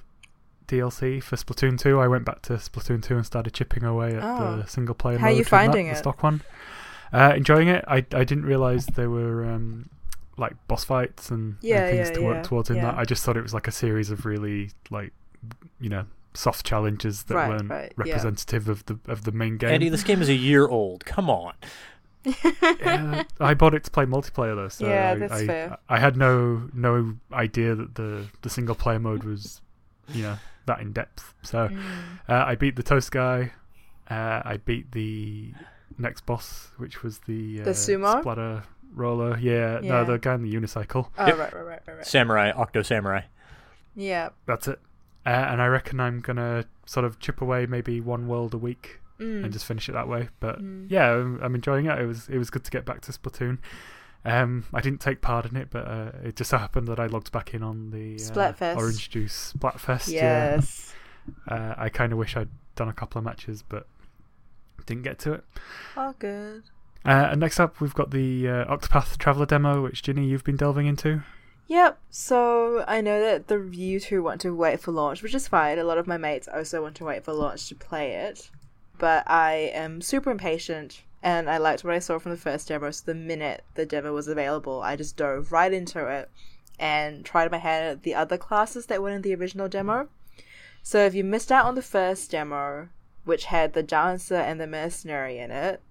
DLC 0.68 1.22
for 1.22 1.36
Splatoon 1.36 1.78
2. 1.78 1.98
I 1.98 2.06
went 2.06 2.24
back 2.24 2.42
to 2.42 2.54
Splatoon 2.54 3.02
2 3.02 3.16
and 3.16 3.26
started 3.26 3.52
chipping 3.54 3.84
away 3.84 4.14
at 4.14 4.22
Oh. 4.22 4.58
the 4.62 4.66
single 4.68 4.94
player 4.94 5.18
How 5.18 5.26
mode. 5.26 5.32
you 5.32 5.38
in 5.38 5.42
that, 5.44 5.48
finding 5.50 5.88
the 5.88 5.94
stock 5.96 6.22
one. 6.22 6.42
Uh, 7.12 7.32
enjoying 7.36 7.68
it. 7.68 7.84
I 7.88 7.96
I 8.12 8.24
didn't 8.24 8.44
realize 8.44 8.86
there 8.86 9.08
were 9.10 9.44
um, 9.46 9.88
like 10.36 10.54
boss 10.68 10.84
fights 10.84 11.30
and, 11.30 11.54
and 11.54 11.60
things 11.60 12.08
yeah, 12.08 12.14
to 12.14 12.20
work 12.22 12.36
yeah, 12.36 12.42
towards 12.42 12.70
in 12.70 12.76
yeah. 12.76 12.82
that. 12.82 12.98
I 12.98 13.04
just 13.04 13.24
thought 13.24 13.36
it 13.36 13.42
was 13.42 13.54
like 13.54 13.66
a 13.66 13.72
series 13.72 14.10
of 14.10 14.26
really 14.26 14.70
like 14.90 15.12
you 15.80 15.88
know 15.88 16.04
soft 16.34 16.64
challenges 16.66 17.24
that 17.24 17.34
Right, 17.34 17.48
weren't 17.48 17.70
right, 17.70 17.92
yeah. 17.96 18.04
representative 18.12 18.68
of 18.68 18.84
the 18.86 18.98
of 19.08 19.24
the 19.24 19.32
main 19.32 19.56
game. 19.56 19.70
Eddie, 19.70 19.88
this 19.88 20.04
game 20.04 20.20
is 20.20 20.28
a 20.28 20.34
year 20.34 20.68
old. 20.68 21.04
Come 21.06 21.30
on. 21.30 21.54
Yeah, 22.24 23.22
I 23.40 23.54
bought 23.54 23.74
it 23.74 23.84
to 23.84 23.90
play 23.90 24.04
multiplayer 24.04 24.54
though, 24.54 24.68
so 24.68 24.86
Yeah, 24.86 25.12
I, 25.12 25.14
that's 25.14 25.32
I, 25.32 25.46
fair. 25.46 25.78
I 25.88 25.98
had 25.98 26.16
no 26.16 26.68
no 26.74 27.14
idea 27.32 27.74
that 27.74 27.94
the 27.94 28.26
the 28.42 28.50
single 28.50 28.74
player 28.74 28.98
mode 28.98 29.24
was 29.24 29.60
you 30.08 30.22
know 30.22 30.36
that 30.68 30.80
in 30.80 30.92
depth. 30.92 31.34
So 31.42 31.68
Mm. 31.68 31.80
uh, 32.28 32.44
I 32.46 32.54
beat 32.54 32.76
the 32.76 32.82
toast 32.82 33.10
guy. 33.10 33.52
Uh, 34.10 34.40
I 34.44 34.58
beat 34.64 34.92
the 34.92 35.52
next 35.98 36.24
boss, 36.24 36.70
which 36.78 37.02
was 37.02 37.18
the 37.26 37.60
uh, 37.60 37.64
The 37.64 37.70
sumo? 37.72 38.20
splatter 38.20 38.62
roller. 38.94 39.36
Yeah, 39.38 39.80
Yeah. 39.82 39.90
no, 39.90 40.04
the 40.04 40.18
guy 40.18 40.34
in 40.34 40.42
the 40.42 40.54
unicycle. 40.54 41.10
Oh, 41.18 41.26
Yep. 41.26 41.38
right, 41.38 41.52
right, 41.52 41.64
right, 41.66 41.82
right, 41.86 41.96
right. 41.96 42.06
Samurai, 42.06 42.52
Octo 42.52 42.82
Samurai. 42.82 43.22
Yeah. 43.94 44.30
That's 44.46 44.68
it. 44.68 44.80
Uh, 45.26 45.30
and 45.30 45.60
I 45.60 45.66
reckon 45.66 46.00
I'm 46.00 46.20
gonna 46.20 46.64
sort 46.86 47.04
of 47.04 47.18
chip 47.18 47.42
away 47.42 47.66
maybe 47.66 48.00
one 48.00 48.28
world 48.28 48.54
a 48.54 48.58
week 48.58 49.00
Mm. 49.20 49.44
and 49.44 49.52
just 49.52 49.66
finish 49.66 49.88
it 49.88 49.92
that 49.92 50.08
way. 50.08 50.28
But 50.40 50.60
Mm. 50.62 50.86
yeah, 50.88 51.10
I'm, 51.12 51.38
I'm 51.42 51.54
enjoying 51.54 51.86
it. 51.86 51.98
It 51.98 52.06
was 52.06 52.28
it 52.28 52.38
was 52.38 52.48
good 52.50 52.64
to 52.64 52.70
get 52.70 52.84
back 52.86 53.00
to 53.02 53.12
Splatoon. 53.12 53.58
Um, 54.24 54.64
I 54.74 54.80
didn't 54.80 55.00
take 55.00 55.20
part 55.20 55.46
in 55.46 55.56
it, 55.56 55.68
but 55.70 55.86
uh, 55.86 56.10
it 56.24 56.36
just 56.36 56.50
so 56.50 56.58
happened 56.58 56.88
that 56.88 56.98
I 57.00 57.06
logged 57.06 57.32
back 57.32 57.54
in 57.54 57.62
on 57.62 57.90
the 57.90 58.16
uh, 58.16 58.18
Splatfest. 58.18 58.76
Orange 58.76 59.10
Juice 59.10 59.54
Splatfest. 59.56 60.12
Yes. 60.12 60.86
Yeah. 60.88 60.94
Uh, 61.46 61.74
I 61.76 61.90
kind 61.90 62.10
of 62.10 62.18
wish 62.18 62.38
I'd 62.38 62.48
done 62.74 62.88
a 62.88 62.92
couple 62.94 63.18
of 63.18 63.24
matches, 63.26 63.62
but 63.68 63.86
didn't 64.86 65.02
get 65.02 65.18
to 65.18 65.34
it. 65.34 65.44
All 65.94 66.14
good. 66.18 66.62
Uh, 67.04 67.28
and 67.30 67.40
next 67.40 67.60
up, 67.60 67.80
we've 67.82 67.94
got 67.94 68.10
the 68.10 68.48
uh, 68.48 68.64
Octopath 68.64 69.18
Traveler 69.18 69.44
demo, 69.44 69.82
which 69.82 70.02
Ginny 70.02 70.26
you've 70.26 70.42
been 70.42 70.56
delving 70.56 70.86
into. 70.86 71.22
Yep. 71.68 71.98
So 72.10 72.84
I 72.88 73.02
know 73.02 73.20
that 73.20 73.48
the 73.48 73.68
you 73.72 74.00
two 74.00 74.22
want 74.22 74.40
to 74.40 74.54
wait 74.54 74.80
for 74.80 74.90
launch, 74.90 75.22
which 75.22 75.34
is 75.34 75.46
fine. 75.46 75.78
A 75.78 75.84
lot 75.84 75.98
of 75.98 76.06
my 76.06 76.16
mates 76.16 76.48
also 76.48 76.82
want 76.82 76.94
to 76.96 77.04
wait 77.04 77.24
for 77.24 77.34
launch 77.34 77.68
to 77.68 77.74
play 77.74 78.12
it, 78.12 78.50
but 78.96 79.24
I 79.30 79.70
am 79.74 80.00
super 80.00 80.30
impatient, 80.30 81.02
and 81.22 81.50
I 81.50 81.58
liked 81.58 81.84
what 81.84 81.94
I 81.94 81.98
saw 81.98 82.18
from 82.18 82.32
the 82.32 82.38
first 82.38 82.68
demo. 82.68 82.90
So 82.90 83.04
the 83.06 83.14
minute 83.14 83.64
the 83.74 83.86
demo 83.86 84.12
was 84.12 84.28
available, 84.28 84.82
I 84.82 84.96
just 84.96 85.16
dove 85.16 85.52
right 85.52 85.72
into 85.72 86.06
it 86.06 86.30
and 86.78 87.24
tried 87.24 87.50
my 87.50 87.58
hand 87.58 87.86
at 87.86 88.02
the 88.02 88.14
other 88.14 88.38
classes 88.38 88.86
that 88.86 89.02
were 89.02 89.10
in 89.10 89.22
the 89.22 89.34
original 89.34 89.68
demo. 89.68 90.08
So 90.82 91.04
if 91.04 91.14
you 91.14 91.24
missed 91.24 91.50
out 91.50 91.66
on 91.66 91.74
the 91.74 91.82
first 91.82 92.30
demo, 92.30 92.88
which 93.24 93.46
had 93.46 93.72
the 93.72 93.82
dancer 93.82 94.36
and 94.36 94.60
the 94.60 94.66
mercenary 94.66 95.38
in 95.38 95.50
it, 95.50 95.82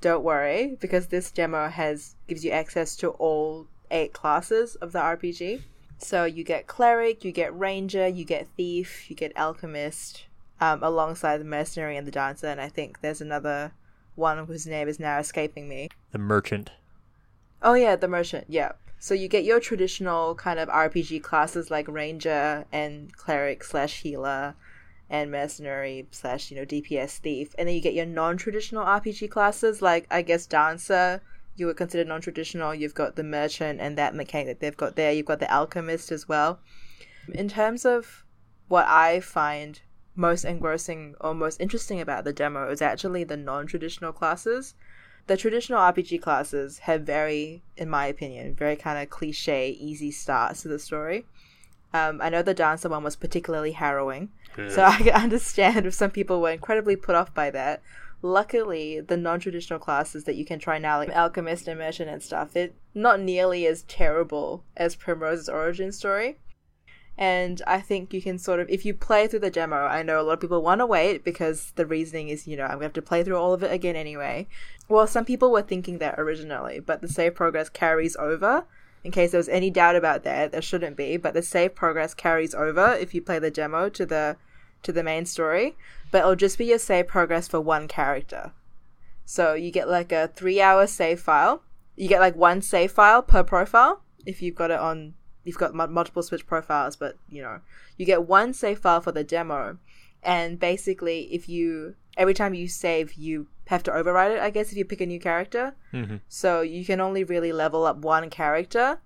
don't 0.00 0.22
worry 0.22 0.76
because 0.80 1.08
this 1.08 1.30
demo 1.30 1.68
has 1.68 2.14
gives 2.28 2.44
you 2.44 2.52
access 2.52 2.96
to 2.96 3.10
all 3.10 3.66
eight 3.90 4.12
classes 4.12 4.76
of 4.76 4.92
the 4.92 5.00
RPG. 5.00 5.62
So 5.98 6.24
you 6.24 6.44
get 6.44 6.68
cleric, 6.68 7.24
you 7.24 7.32
get 7.32 7.58
ranger, 7.58 8.06
you 8.06 8.24
get 8.24 8.46
thief, 8.56 9.10
you 9.10 9.16
get 9.16 9.36
alchemist, 9.36 10.26
um, 10.60 10.82
alongside 10.82 11.38
the 11.38 11.44
mercenary 11.44 11.96
and 11.96 12.06
the 12.06 12.12
dancer, 12.12 12.46
and 12.46 12.60
I 12.60 12.68
think 12.68 13.00
there's 13.00 13.20
another 13.20 13.72
one 14.18 14.44
whose 14.46 14.66
name 14.66 14.88
is 14.88 14.98
now 14.98 15.18
escaping 15.18 15.68
me. 15.68 15.88
The 16.10 16.18
merchant. 16.18 16.70
Oh 17.62 17.74
yeah, 17.74 17.96
the 17.96 18.08
merchant. 18.08 18.46
Yeah. 18.48 18.72
So 18.98 19.14
you 19.14 19.28
get 19.28 19.44
your 19.44 19.60
traditional 19.60 20.34
kind 20.34 20.58
of 20.58 20.68
RPG 20.68 21.22
classes 21.22 21.70
like 21.70 21.86
ranger 21.88 22.66
and 22.72 23.16
cleric 23.16 23.62
slash 23.62 24.00
healer 24.00 24.56
and 25.08 25.30
mercenary 25.30 26.06
slash 26.10 26.50
you 26.50 26.56
know 26.56 26.66
DPS 26.66 27.18
thief, 27.18 27.54
and 27.56 27.68
then 27.68 27.74
you 27.74 27.80
get 27.80 27.94
your 27.94 28.06
non-traditional 28.06 28.84
RPG 28.84 29.30
classes 29.30 29.80
like 29.80 30.06
I 30.10 30.22
guess 30.22 30.46
dancer. 30.46 31.22
You 31.56 31.66
would 31.66 31.76
consider 31.76 32.04
non-traditional. 32.04 32.74
You've 32.74 32.94
got 32.94 33.16
the 33.16 33.24
merchant 33.24 33.80
and 33.80 33.98
that 33.98 34.14
mechanic 34.14 34.46
that 34.46 34.60
they've 34.60 34.76
got 34.76 34.94
there. 34.94 35.12
You've 35.12 35.26
got 35.26 35.40
the 35.40 35.52
alchemist 35.52 36.12
as 36.12 36.28
well. 36.28 36.60
In 37.34 37.48
terms 37.48 37.84
of 37.84 38.24
what 38.68 38.86
I 38.86 39.20
find 39.20 39.80
most 40.18 40.44
engrossing 40.44 41.14
or 41.20 41.34
most 41.34 41.60
interesting 41.60 42.00
about 42.00 42.24
the 42.24 42.32
demo 42.32 42.70
is 42.70 42.82
actually 42.82 43.24
the 43.24 43.36
non-traditional 43.36 44.12
classes 44.12 44.74
the 45.28 45.36
traditional 45.36 45.78
RPG 45.78 46.20
classes 46.22 46.78
have 46.80 47.02
very, 47.02 47.62
in 47.76 47.88
my 47.88 48.06
opinion, 48.06 48.54
very 48.54 48.76
kind 48.76 49.00
of 49.00 49.10
cliche, 49.10 49.70
easy 49.70 50.10
starts 50.10 50.62
to 50.62 50.68
the 50.68 50.78
story. 50.78 51.26
Um, 51.92 52.20
I 52.20 52.30
know 52.30 52.42
the 52.42 52.54
dancer 52.54 52.88
one 52.88 53.04
was 53.04 53.14
particularly 53.14 53.72
harrowing, 53.72 54.30
so 54.70 54.82
I 54.84 54.96
can 54.96 55.12
understand 55.12 55.84
if 55.84 55.94
some 55.94 56.10
people 56.10 56.40
were 56.40 56.50
incredibly 56.50 56.96
put 56.96 57.14
off 57.14 57.32
by 57.34 57.50
that. 57.50 57.82
Luckily, 58.20 59.00
the 59.00 59.16
non-traditional 59.16 59.78
classes 59.78 60.24
that 60.24 60.34
you 60.34 60.44
can 60.44 60.58
try 60.58 60.78
now, 60.78 60.98
like 60.98 61.10
alchemist 61.10 61.68
and 61.68 61.78
merchant 61.78 62.10
and 62.10 62.22
stuff, 62.22 62.56
it 62.56 62.74
not 62.94 63.20
nearly 63.20 63.66
as 63.66 63.82
terrible 63.82 64.64
as 64.76 64.96
Primrose's 64.96 65.48
origin 65.48 65.92
story. 65.92 66.38
And 67.20 67.60
I 67.66 67.80
think 67.80 68.14
you 68.14 68.22
can 68.22 68.38
sort 68.38 68.60
of, 68.60 68.70
if 68.70 68.84
you 68.84 68.94
play 68.94 69.26
through 69.26 69.40
the 69.40 69.50
demo, 69.50 69.76
I 69.76 70.04
know 70.04 70.20
a 70.20 70.22
lot 70.22 70.34
of 70.34 70.40
people 70.40 70.62
want 70.62 70.80
to 70.80 70.86
wait 70.86 71.24
because 71.24 71.72
the 71.74 71.84
reasoning 71.84 72.28
is, 72.28 72.46
you 72.46 72.56
know, 72.56 72.62
I'm 72.62 72.78
going 72.78 72.80
to 72.80 72.84
have 72.86 72.92
to 72.92 73.02
play 73.02 73.24
through 73.24 73.36
all 73.36 73.52
of 73.52 73.64
it 73.64 73.72
again 73.72 73.96
anyway. 73.96 74.46
Well, 74.88 75.08
some 75.08 75.24
people 75.24 75.50
were 75.50 75.62
thinking 75.62 75.98
that 75.98 76.14
originally, 76.16 76.78
but 76.78 77.00
the 77.00 77.08
save 77.08 77.34
progress 77.34 77.68
carries 77.68 78.14
over. 78.16 78.66
In 79.02 79.10
case 79.10 79.32
there 79.32 79.38
was 79.38 79.48
any 79.48 79.68
doubt 79.68 79.96
about 79.96 80.22
that, 80.22 80.52
there 80.52 80.62
shouldn't 80.62 80.96
be, 80.96 81.16
but 81.16 81.34
the 81.34 81.42
save 81.42 81.74
progress 81.74 82.14
carries 82.14 82.54
over 82.54 82.92
if 82.92 83.12
you 83.14 83.20
play 83.20 83.40
the 83.40 83.50
demo 83.50 83.88
to 83.88 84.06
the 84.06 84.36
to 84.82 84.92
the 84.92 85.02
main 85.02 85.26
story, 85.26 85.76
but 86.10 86.18
it'll 86.18 86.36
just 86.36 86.58
be 86.58 86.66
your 86.66 86.78
save 86.78 87.08
progress 87.08 87.48
for 87.48 87.60
one 87.60 87.88
character. 87.88 88.52
So 89.24 89.54
you 89.54 89.70
get 89.70 89.88
like 89.88 90.12
a 90.12 90.30
3-hour 90.36 90.86
save 90.86 91.20
file. 91.20 91.62
You 91.96 92.08
get 92.08 92.20
like 92.20 92.36
one 92.36 92.62
save 92.62 92.92
file 92.92 93.22
per 93.22 93.42
profile 93.42 94.02
if 94.24 94.40
you've 94.40 94.54
got 94.54 94.70
it 94.70 94.78
on 94.78 95.14
you've 95.48 95.58
got 95.58 95.78
m- 95.78 95.92
multiple 95.92 96.22
Switch 96.22 96.46
profiles, 96.46 96.94
but 96.94 97.16
you 97.30 97.42
know, 97.42 97.60
you 97.96 98.04
get 98.04 98.28
one 98.28 98.52
save 98.52 98.78
file 98.78 99.00
for 99.00 99.12
the 99.12 99.24
demo, 99.24 99.78
and 100.22 100.60
basically, 100.60 101.22
if 101.32 101.48
you 101.48 101.94
every 102.16 102.34
time 102.34 102.52
you 102.52 102.68
save, 102.68 103.14
you 103.14 103.46
have 103.68 103.82
to 103.84 103.92
override 103.92 104.32
it. 104.32 104.40
I 104.40 104.50
guess 104.50 104.70
if 104.70 104.76
you 104.76 104.84
pick 104.84 105.00
a 105.00 105.06
new 105.06 105.18
character, 105.18 105.74
mm-hmm. 105.92 106.16
so 106.28 106.60
you 106.60 106.84
can 106.84 107.00
only 107.00 107.24
really 107.24 107.52
level 107.52 107.86
up 107.86 107.96
one 107.96 108.28
character, 108.28 109.00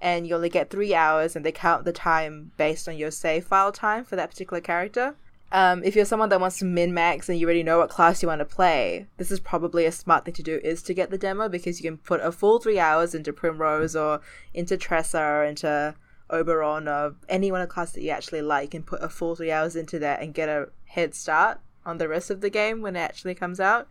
and 0.00 0.26
you 0.26 0.36
only 0.36 0.48
get 0.48 0.70
three 0.70 0.94
hours, 0.94 1.34
and 1.34 1.44
they 1.44 1.52
count 1.52 1.84
the 1.84 1.92
time 1.92 2.52
based 2.56 2.88
on 2.88 2.96
your 2.96 3.10
save 3.10 3.44
file 3.44 3.72
time 3.72 4.04
for 4.04 4.14
that 4.16 4.30
particular 4.30 4.60
character. 4.60 5.16
Um, 5.50 5.82
if 5.82 5.96
you're 5.96 6.04
someone 6.04 6.28
that 6.28 6.40
wants 6.40 6.58
to 6.58 6.66
min 6.66 6.92
max 6.92 7.28
and 7.28 7.38
you 7.38 7.46
already 7.46 7.62
know 7.62 7.78
what 7.78 7.88
class 7.88 8.22
you 8.22 8.28
want 8.28 8.40
to 8.40 8.44
play, 8.44 9.06
this 9.16 9.30
is 9.30 9.40
probably 9.40 9.86
a 9.86 9.92
smart 9.92 10.24
thing 10.24 10.34
to 10.34 10.42
do 10.42 10.60
is 10.62 10.82
to 10.82 10.94
get 10.94 11.10
the 11.10 11.16
demo 11.16 11.48
because 11.48 11.80
you 11.80 11.90
can 11.90 11.96
put 11.98 12.20
a 12.20 12.30
full 12.30 12.58
three 12.58 12.78
hours 12.78 13.14
into 13.14 13.32
Primrose 13.32 13.96
or 13.96 14.20
into 14.52 14.76
Tressa 14.76 15.20
or 15.20 15.44
into 15.44 15.94
Olberic 16.30 16.86
or 16.86 17.16
any 17.30 17.50
one 17.50 17.62
of 17.62 17.68
the 17.68 17.72
class 17.72 17.92
that 17.92 18.02
you 18.02 18.10
actually 18.10 18.42
like 18.42 18.74
and 18.74 18.84
put 18.84 19.02
a 19.02 19.08
full 19.08 19.36
three 19.36 19.50
hours 19.50 19.74
into 19.74 19.98
that 19.98 20.20
and 20.20 20.34
get 20.34 20.50
a 20.50 20.68
head 20.84 21.14
start 21.14 21.60
on 21.86 21.96
the 21.96 22.08
rest 22.08 22.30
of 22.30 22.42
the 22.42 22.50
game 22.50 22.82
when 22.82 22.96
it 22.96 23.00
actually 23.00 23.34
comes 23.34 23.58
out. 23.58 23.88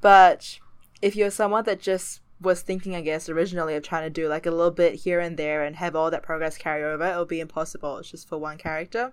But 0.00 0.58
if 1.02 1.14
you're 1.14 1.30
someone 1.30 1.64
that 1.64 1.80
just 1.80 2.22
was 2.40 2.62
thinking, 2.62 2.94
I 2.94 3.02
guess, 3.02 3.28
originally 3.28 3.74
of 3.74 3.82
trying 3.82 4.04
to 4.04 4.10
do 4.10 4.28
like 4.28 4.46
a 4.46 4.50
little 4.50 4.70
bit 4.70 4.94
here 4.94 5.20
and 5.20 5.36
there 5.36 5.64
and 5.64 5.76
have 5.76 5.94
all 5.94 6.10
that 6.10 6.22
progress 6.22 6.56
carry 6.56 6.82
over, 6.82 7.04
it'll 7.04 7.26
be 7.26 7.40
impossible. 7.40 7.98
It's 7.98 8.10
just 8.10 8.28
for 8.28 8.38
one 8.38 8.56
character. 8.56 9.12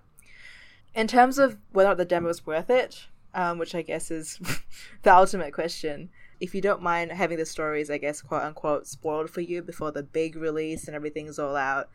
In 0.96 1.06
terms 1.06 1.38
of 1.38 1.58
whether 1.72 1.88
or 1.88 1.90
not 1.90 1.98
the 1.98 2.06
demo 2.06 2.30
is 2.30 2.46
worth 2.46 2.70
it, 2.70 3.06
um, 3.34 3.58
which 3.58 3.74
I 3.74 3.82
guess 3.82 4.10
is 4.10 4.40
the 5.02 5.14
ultimate 5.14 5.52
question, 5.52 6.08
if 6.40 6.54
you 6.54 6.62
don't 6.62 6.80
mind 6.80 7.12
having 7.12 7.36
the 7.36 7.44
stories, 7.44 7.90
I 7.90 7.98
guess, 7.98 8.22
quote 8.22 8.42
unquote, 8.42 8.86
spoiled 8.86 9.28
for 9.28 9.42
you 9.42 9.60
before 9.60 9.92
the 9.92 10.02
big 10.02 10.36
release 10.36 10.86
and 10.86 10.96
everything's 10.96 11.38
all 11.38 11.54
out, 11.54 11.90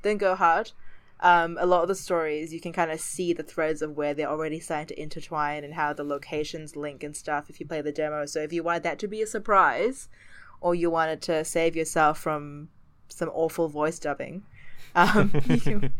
then 0.00 0.16
go 0.16 0.34
hard. 0.34 0.72
Um, 1.20 1.58
a 1.60 1.66
lot 1.66 1.82
of 1.82 1.88
the 1.88 1.94
stories 1.94 2.52
you 2.52 2.60
can 2.60 2.72
kind 2.72 2.90
of 2.90 2.98
see 2.98 3.34
the 3.34 3.42
threads 3.42 3.82
of 3.82 3.94
where 3.94 4.14
they're 4.14 4.28
already 4.28 4.58
starting 4.58 4.88
to 4.88 5.02
intertwine 5.02 5.62
and 5.62 5.74
how 5.74 5.92
the 5.92 6.04
locations 6.04 6.76
link 6.76 7.02
and 7.02 7.14
stuff 7.14 7.50
if 7.50 7.60
you 7.60 7.66
play 7.66 7.82
the 7.82 7.92
demo. 7.92 8.24
So 8.24 8.40
if 8.40 8.54
you 8.54 8.62
wanted 8.62 8.84
that 8.84 8.98
to 9.00 9.08
be 9.08 9.20
a 9.20 9.26
surprise, 9.26 10.08
or 10.62 10.74
you 10.74 10.88
wanted 10.90 11.20
to 11.22 11.44
save 11.44 11.76
yourself 11.76 12.18
from 12.18 12.70
some 13.08 13.30
awful 13.34 13.68
voice 13.68 13.98
dubbing, 13.98 14.44
um, 14.96 15.30
you 15.46 15.60
can 15.60 15.92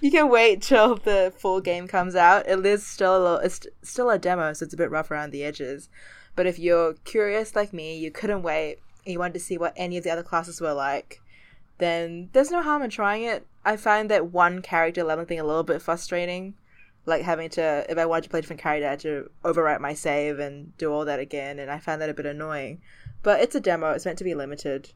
you 0.00 0.10
can 0.10 0.28
wait 0.28 0.62
till 0.62 0.96
the 0.96 1.32
full 1.36 1.60
game 1.60 1.88
comes 1.88 2.14
out. 2.14 2.46
It 2.46 2.64
is 2.64 2.86
still 2.86 3.16
a 3.16 3.22
little, 3.22 3.38
it's 3.38 3.66
still 3.82 4.10
a 4.10 4.18
demo, 4.18 4.52
so 4.52 4.64
it's 4.64 4.74
a 4.74 4.76
bit 4.76 4.90
rough 4.90 5.10
around 5.10 5.30
the 5.30 5.42
edges. 5.42 5.88
But 6.36 6.46
if 6.46 6.58
you're 6.58 6.94
curious 7.04 7.56
like 7.56 7.72
me, 7.72 7.96
you 7.96 8.10
couldn't 8.10 8.42
wait, 8.42 8.78
and 9.04 9.12
you 9.12 9.18
wanted 9.18 9.34
to 9.34 9.40
see 9.40 9.56
what 9.56 9.72
any 9.76 9.96
of 9.96 10.04
the 10.04 10.10
other 10.10 10.22
classes 10.22 10.60
were 10.60 10.74
like, 10.74 11.20
then 11.78 12.28
there's 12.32 12.50
no 12.50 12.62
harm 12.62 12.82
in 12.82 12.90
trying 12.90 13.24
it. 13.24 13.46
I 13.64 13.76
find 13.76 14.10
that 14.10 14.30
one 14.30 14.60
character 14.60 15.02
leveling 15.02 15.26
thing 15.26 15.40
a 15.40 15.44
little 15.44 15.62
bit 15.62 15.80
frustrating. 15.80 16.54
Like 17.06 17.22
having 17.22 17.50
to, 17.50 17.86
if 17.88 17.98
I 17.98 18.06
wanted 18.06 18.24
to 18.24 18.30
play 18.30 18.38
a 18.38 18.42
different 18.42 18.62
character, 18.62 18.86
I 18.86 18.90
had 18.90 19.00
to 19.00 19.30
overwrite 19.42 19.80
my 19.80 19.94
save 19.94 20.38
and 20.38 20.76
do 20.76 20.92
all 20.92 21.04
that 21.06 21.20
again, 21.20 21.58
and 21.58 21.70
I 21.70 21.78
found 21.78 22.02
that 22.02 22.10
a 22.10 22.14
bit 22.14 22.26
annoying. 22.26 22.82
But 23.22 23.40
it's 23.40 23.54
a 23.54 23.60
demo, 23.60 23.92
it's 23.92 24.04
meant 24.04 24.18
to 24.18 24.24
be 24.24 24.34
limited 24.34 24.90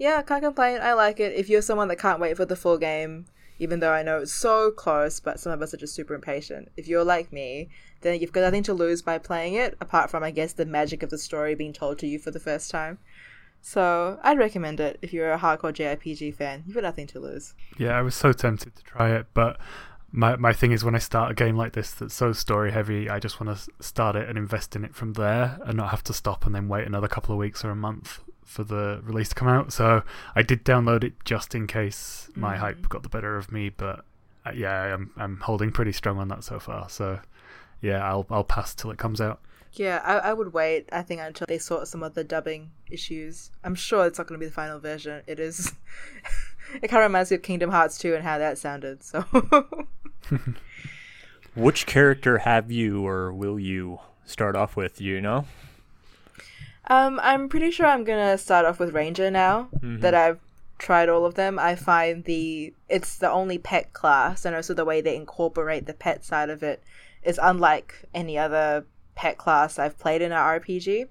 yeah, 0.00 0.22
can't 0.22 0.42
complain. 0.42 0.80
I 0.80 0.94
like 0.94 1.20
it. 1.20 1.34
If 1.34 1.50
you're 1.50 1.60
someone 1.60 1.88
that 1.88 1.98
can't 1.98 2.20
wait 2.20 2.34
for 2.34 2.46
the 2.46 2.56
full 2.56 2.78
game, 2.78 3.26
even 3.58 3.80
though 3.80 3.92
I 3.92 4.02
know 4.02 4.20
it's 4.20 4.32
so 4.32 4.70
close, 4.70 5.20
but 5.20 5.38
some 5.38 5.52
of 5.52 5.60
us 5.60 5.74
are 5.74 5.76
just 5.76 5.94
super 5.94 6.14
impatient. 6.14 6.70
If 6.74 6.88
you're 6.88 7.04
like 7.04 7.30
me, 7.30 7.68
then 8.00 8.18
you've 8.18 8.32
got 8.32 8.40
nothing 8.40 8.62
to 8.62 8.72
lose 8.72 9.02
by 9.02 9.18
playing 9.18 9.54
it, 9.54 9.76
apart 9.78 10.10
from, 10.10 10.22
I 10.22 10.30
guess, 10.30 10.54
the 10.54 10.64
magic 10.64 11.02
of 11.02 11.10
the 11.10 11.18
story 11.18 11.54
being 11.54 11.74
told 11.74 11.98
to 11.98 12.06
you 12.06 12.18
for 12.18 12.30
the 12.30 12.40
first 12.40 12.70
time. 12.70 12.96
So 13.60 14.18
I'd 14.22 14.38
recommend 14.38 14.80
it 14.80 14.98
if 15.02 15.12
you're 15.12 15.34
a 15.34 15.38
hardcore 15.38 15.74
JRPG 15.74 16.34
fan. 16.34 16.62
You've 16.66 16.76
got 16.76 16.84
nothing 16.84 17.06
to 17.08 17.20
lose. 17.20 17.52
Yeah, 17.76 17.90
I 17.90 18.00
was 18.00 18.14
so 18.14 18.32
tempted 18.32 18.74
to 18.76 18.82
try 18.82 19.10
it, 19.10 19.26
but 19.34 19.58
my 20.12 20.34
my 20.36 20.54
thing 20.54 20.72
is 20.72 20.82
when 20.82 20.94
I 20.94 20.98
start 20.98 21.30
a 21.30 21.34
game 21.34 21.56
like 21.56 21.74
this 21.74 21.92
that's 21.92 22.14
so 22.14 22.32
story 22.32 22.72
heavy, 22.72 23.10
I 23.10 23.18
just 23.18 23.38
want 23.38 23.54
to 23.54 23.70
start 23.84 24.16
it 24.16 24.30
and 24.30 24.38
invest 24.38 24.74
in 24.74 24.82
it 24.82 24.94
from 24.94 25.12
there, 25.12 25.58
and 25.66 25.76
not 25.76 25.90
have 25.90 26.02
to 26.04 26.14
stop 26.14 26.46
and 26.46 26.54
then 26.54 26.68
wait 26.68 26.86
another 26.86 27.06
couple 27.06 27.34
of 27.34 27.38
weeks 27.38 27.62
or 27.66 27.70
a 27.70 27.76
month 27.76 28.20
for 28.50 28.64
the 28.64 29.00
release 29.04 29.28
to 29.28 29.34
come 29.36 29.46
out. 29.46 29.72
So 29.72 30.02
I 30.34 30.42
did 30.42 30.64
download 30.64 31.04
it 31.04 31.12
just 31.24 31.54
in 31.54 31.68
case 31.68 32.28
my 32.34 32.54
mm-hmm. 32.54 32.60
hype 32.60 32.88
got 32.88 33.04
the 33.04 33.08
better 33.08 33.36
of 33.36 33.52
me. 33.52 33.68
But 33.68 34.04
uh, 34.44 34.50
yeah, 34.54 34.92
I'm 34.92 35.12
I'm 35.16 35.36
holding 35.38 35.70
pretty 35.70 35.92
strong 35.92 36.18
on 36.18 36.28
that 36.28 36.42
so 36.42 36.58
far. 36.58 36.88
So 36.90 37.20
yeah, 37.80 38.04
I'll 38.04 38.26
I'll 38.28 38.44
pass 38.44 38.74
till 38.74 38.90
it 38.90 38.98
comes 38.98 39.20
out. 39.20 39.40
Yeah, 39.74 40.02
I, 40.04 40.30
I 40.30 40.32
would 40.32 40.52
wait. 40.52 40.88
I 40.90 41.02
think 41.02 41.20
until 41.20 41.46
they 41.46 41.58
sort 41.58 41.86
some 41.86 42.02
of 42.02 42.14
the 42.14 42.24
dubbing 42.24 42.72
issues. 42.90 43.52
I'm 43.62 43.76
sure 43.76 44.04
it's 44.04 44.18
not 44.18 44.26
going 44.26 44.40
to 44.40 44.44
be 44.44 44.48
the 44.48 44.52
final 44.52 44.80
version. 44.80 45.22
It 45.28 45.38
is. 45.38 45.72
it 46.82 46.88
kind 46.88 47.04
of 47.04 47.08
reminds 47.08 47.30
me 47.30 47.36
of 47.36 47.42
Kingdom 47.42 47.70
Hearts 47.70 47.96
2 47.98 48.16
and 48.16 48.24
how 48.24 48.38
that 48.38 48.58
sounded. 48.58 49.04
So. 49.04 49.24
Which 51.54 51.86
character 51.86 52.38
have 52.38 52.72
you 52.72 53.06
or 53.06 53.32
will 53.32 53.60
you 53.60 54.00
start 54.24 54.56
off 54.56 54.74
with? 54.74 55.00
You 55.00 55.20
know. 55.20 55.44
Um, 56.90 57.20
I'm 57.22 57.48
pretty 57.48 57.70
sure 57.70 57.86
I'm 57.86 58.02
gonna 58.02 58.36
start 58.36 58.66
off 58.66 58.80
with 58.80 58.92
Ranger 58.92 59.30
now 59.30 59.68
mm-hmm. 59.76 60.00
that 60.00 60.12
I've 60.12 60.40
tried 60.76 61.08
all 61.08 61.24
of 61.24 61.34
them. 61.34 61.56
I 61.56 61.76
find 61.76 62.24
the 62.24 62.74
it's 62.88 63.16
the 63.16 63.30
only 63.30 63.58
pet 63.58 63.92
class, 63.92 64.44
and 64.44 64.56
also 64.56 64.74
the 64.74 64.84
way 64.84 65.00
they 65.00 65.14
incorporate 65.14 65.86
the 65.86 65.94
pet 65.94 66.24
side 66.24 66.50
of 66.50 66.64
it 66.64 66.82
is 67.22 67.38
unlike 67.40 68.06
any 68.12 68.36
other 68.36 68.86
pet 69.14 69.38
class 69.38 69.78
I've 69.78 69.98
played 70.00 70.20
in 70.20 70.32
an 70.32 70.38
RPG. 70.38 71.08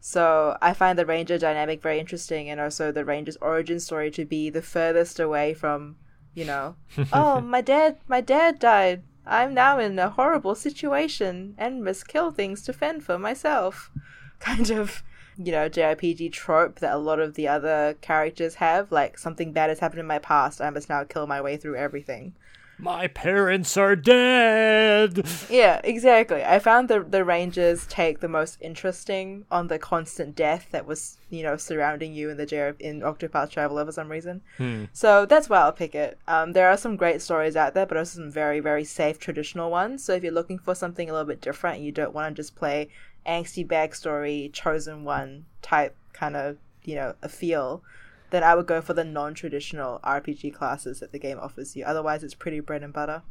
So 0.00 0.56
I 0.62 0.72
find 0.72 0.98
the 0.98 1.04
Ranger 1.04 1.36
dynamic 1.36 1.82
very 1.82 1.98
interesting, 1.98 2.48
and 2.48 2.58
also 2.58 2.90
the 2.90 3.04
Ranger's 3.04 3.36
origin 3.42 3.80
story 3.80 4.10
to 4.12 4.24
be 4.24 4.48
the 4.48 4.62
furthest 4.62 5.20
away 5.20 5.52
from, 5.52 5.96
you 6.32 6.46
know, 6.46 6.76
oh 7.12 7.42
my 7.42 7.60
dad, 7.60 7.98
my 8.08 8.22
dad 8.22 8.58
died. 8.58 9.02
I'm 9.26 9.52
now 9.52 9.78
in 9.78 9.98
a 9.98 10.08
horrible 10.08 10.54
situation 10.54 11.54
and 11.58 11.84
must 11.84 12.08
kill 12.08 12.30
things 12.30 12.62
to 12.62 12.72
fend 12.72 13.04
for 13.04 13.18
myself. 13.18 13.90
Kind 14.38 14.70
of, 14.70 15.02
you 15.36 15.52
know, 15.52 15.68
JRPG 15.68 16.32
trope 16.32 16.80
that 16.80 16.94
a 16.94 16.98
lot 16.98 17.20
of 17.20 17.34
the 17.34 17.48
other 17.48 17.96
characters 18.00 18.56
have. 18.56 18.92
Like 18.92 19.18
something 19.18 19.52
bad 19.52 19.70
has 19.70 19.80
happened 19.80 20.00
in 20.00 20.06
my 20.06 20.18
past, 20.18 20.60
I 20.60 20.70
must 20.70 20.88
now 20.88 21.04
kill 21.04 21.26
my 21.26 21.40
way 21.40 21.56
through 21.56 21.76
everything. 21.76 22.34
My 22.78 23.06
parents 23.06 23.76
are 23.78 23.96
dead. 23.96 25.26
Yeah, 25.48 25.80
exactly. 25.82 26.44
I 26.44 26.58
found 26.58 26.88
the 26.88 27.00
the 27.00 27.24
Rangers 27.24 27.86
take 27.86 28.20
the 28.20 28.28
most 28.28 28.58
interesting 28.60 29.46
on 29.50 29.68
the 29.68 29.78
constant 29.78 30.36
death 30.36 30.68
that 30.72 30.86
was, 30.86 31.18
you 31.30 31.42
know, 31.42 31.56
surrounding 31.56 32.12
you 32.12 32.28
in 32.28 32.36
the 32.36 32.44
JR- 32.44 32.76
in 32.78 33.00
Octopath 33.00 33.50
Traveler 33.50 33.86
for 33.86 33.92
some 33.92 34.10
reason. 34.10 34.42
Hmm. 34.58 34.84
So 34.92 35.24
that's 35.24 35.48
why 35.48 35.60
I'll 35.60 35.72
pick 35.72 35.94
it. 35.94 36.18
Um, 36.28 36.52
there 36.52 36.68
are 36.68 36.76
some 36.76 36.96
great 36.96 37.22
stories 37.22 37.56
out 37.56 37.72
there, 37.72 37.86
but 37.86 37.96
also 37.96 38.18
some 38.18 38.30
very 38.30 38.60
very 38.60 38.84
safe 38.84 39.18
traditional 39.18 39.70
ones. 39.70 40.04
So 40.04 40.12
if 40.12 40.22
you're 40.22 40.32
looking 40.32 40.58
for 40.58 40.74
something 40.74 41.08
a 41.08 41.12
little 41.12 41.28
bit 41.28 41.40
different, 41.40 41.76
and 41.76 41.86
you 41.86 41.92
don't 41.92 42.14
want 42.14 42.36
to 42.36 42.42
just 42.42 42.56
play 42.56 42.90
angsty 43.28 43.66
backstory, 43.66 44.52
chosen 44.52 45.04
one 45.04 45.46
type 45.62 45.96
kind 46.12 46.36
of 46.36 46.58
you 46.84 46.94
know 46.94 47.14
a 47.22 47.28
feel 47.28 47.82
then 48.30 48.42
I 48.42 48.54
would 48.54 48.66
go 48.66 48.80
for 48.80 48.92
the 48.92 49.04
non 49.04 49.34
traditional 49.34 50.00
RPG 50.02 50.52
classes 50.54 51.00
that 51.00 51.12
the 51.12 51.18
game 51.18 51.38
offers 51.40 51.76
you. 51.76 51.84
Otherwise, 51.84 52.24
it's 52.24 52.34
pretty 52.34 52.60
bread 52.60 52.82
and 52.82 52.92
butter. 52.92 53.22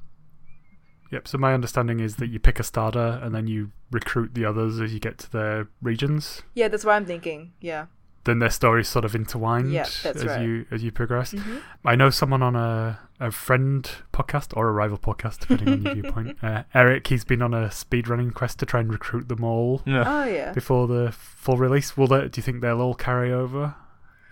Yep. 1.12 1.28
So 1.28 1.38
my 1.38 1.54
understanding 1.54 2.00
is 2.00 2.16
that 2.16 2.28
you 2.30 2.40
pick 2.40 2.60
a 2.60 2.64
starter 2.64 3.20
and 3.22 3.34
then 3.36 3.48
you 3.48 3.72
recruit 3.92 4.34
the 4.34 4.46
others 4.46 4.80
as 4.80 4.94
you 4.94 5.00
get 5.00 5.18
to 5.20 5.32
their 5.32 5.68
regions. 5.82 6.42
Yeah, 6.54 6.68
that's 6.68 6.84
what 6.86 6.94
I'm 6.94 7.06
thinking. 7.06 7.54
Yeah. 7.60 7.88
Then 8.24 8.40
their 8.40 8.50
stories 8.50 8.88
sort 8.88 9.06
of 9.06 9.14
intertwined 9.14 9.72
Yeah, 9.72 9.88
as 10.04 10.26
right. 10.26 10.42
you 10.42 10.66
as 10.72 10.84
you 10.84 10.92
progress. 10.92 11.34
Mhm. 11.34 11.62
I 11.84 11.96
know 11.96 12.10
someone 12.10 12.42
on 12.42 12.56
a 12.56 13.00
a 13.20 13.32
friend 13.32 13.90
podcast 14.14 14.56
or 14.58 14.68
a 14.68 14.72
rival 14.72 14.98
podcast, 14.98 15.40
depending 15.40 15.70
on 15.70 15.82
your 15.84 15.94
viewpoint. 15.94 16.38
Uh, 16.44 16.64
Eric, 16.74 17.08
he's 17.08 17.24
been 17.24 17.42
on 17.42 17.54
a 17.54 17.68
speedrunning 17.68 18.34
quest 18.34 18.60
to 18.60 18.66
try 18.66 18.80
and 18.82 18.92
recruit 18.92 19.28
them 19.30 19.44
all 19.44 19.82
No. 19.86 20.04
Oh 20.06 20.26
yeah. 20.26 20.52
before 20.52 20.88
the 20.88 21.12
full 21.12 21.58
release. 21.58 21.96
Will 21.98 22.08
they, 22.08 22.28
do 22.28 22.40
you 22.40 22.44
think 22.44 22.62
they'll 22.62 22.82
all 22.82 22.94
carry 22.96 23.32
over 23.32 23.76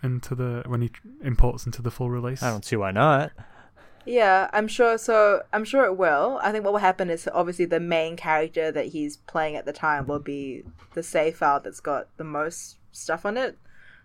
into 0.03 0.35
the 0.35 0.63
when 0.67 0.81
he 0.81 0.91
imports 1.23 1.65
into 1.65 1.81
the 1.81 1.91
full 1.91 2.09
release? 2.09 2.43
I 2.43 2.49
don't 2.49 2.65
see 2.65 2.75
why 2.75 2.91
not. 2.91 3.31
Yeah, 4.05 4.49
I'm 4.51 4.67
sure. 4.67 4.97
So 4.97 5.43
I'm 5.53 5.63
sure 5.63 5.85
it 5.85 5.95
will. 5.97 6.39
I 6.43 6.51
think 6.51 6.65
what 6.65 6.73
will 6.73 6.79
happen 6.81 7.09
is 7.09 7.29
obviously 7.33 7.65
the 7.65 7.79
main 7.79 8.17
character 8.17 8.69
that 8.71 8.87
he's 8.87 9.15
playing 9.17 9.55
at 9.55 9.65
the 9.65 9.71
time 9.73 10.07
will 10.07 10.19
be 10.19 10.63
the 10.93 11.03
save 11.03 11.37
file 11.37 11.61
that's 11.61 11.79
got 11.79 12.07
the 12.17 12.25
most 12.25 12.77
stuff 12.91 13.25
on 13.25 13.37
it. 13.37 13.57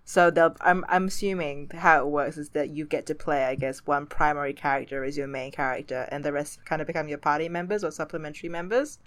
So 0.08 0.30
they'll. 0.30 0.56
I'm 0.62 0.86
I'm 0.88 1.08
assuming 1.08 1.70
how 1.74 2.00
it 2.00 2.06
works 2.08 2.38
is 2.38 2.48
that 2.50 2.70
you 2.70 2.86
get 2.86 3.04
to 3.08 3.14
play, 3.14 3.44
I 3.44 3.56
guess, 3.56 3.86
one 3.86 4.06
primary 4.06 4.54
character 4.54 5.04
as 5.04 5.18
your 5.18 5.26
main 5.26 5.52
character, 5.52 6.08
and 6.10 6.24
the 6.24 6.32
rest 6.32 6.64
kind 6.64 6.80
of 6.80 6.86
become 6.86 7.08
your 7.08 7.18
party 7.18 7.46
members 7.50 7.84
or 7.84 7.90
supplementary 7.90 8.48
members. 8.48 8.98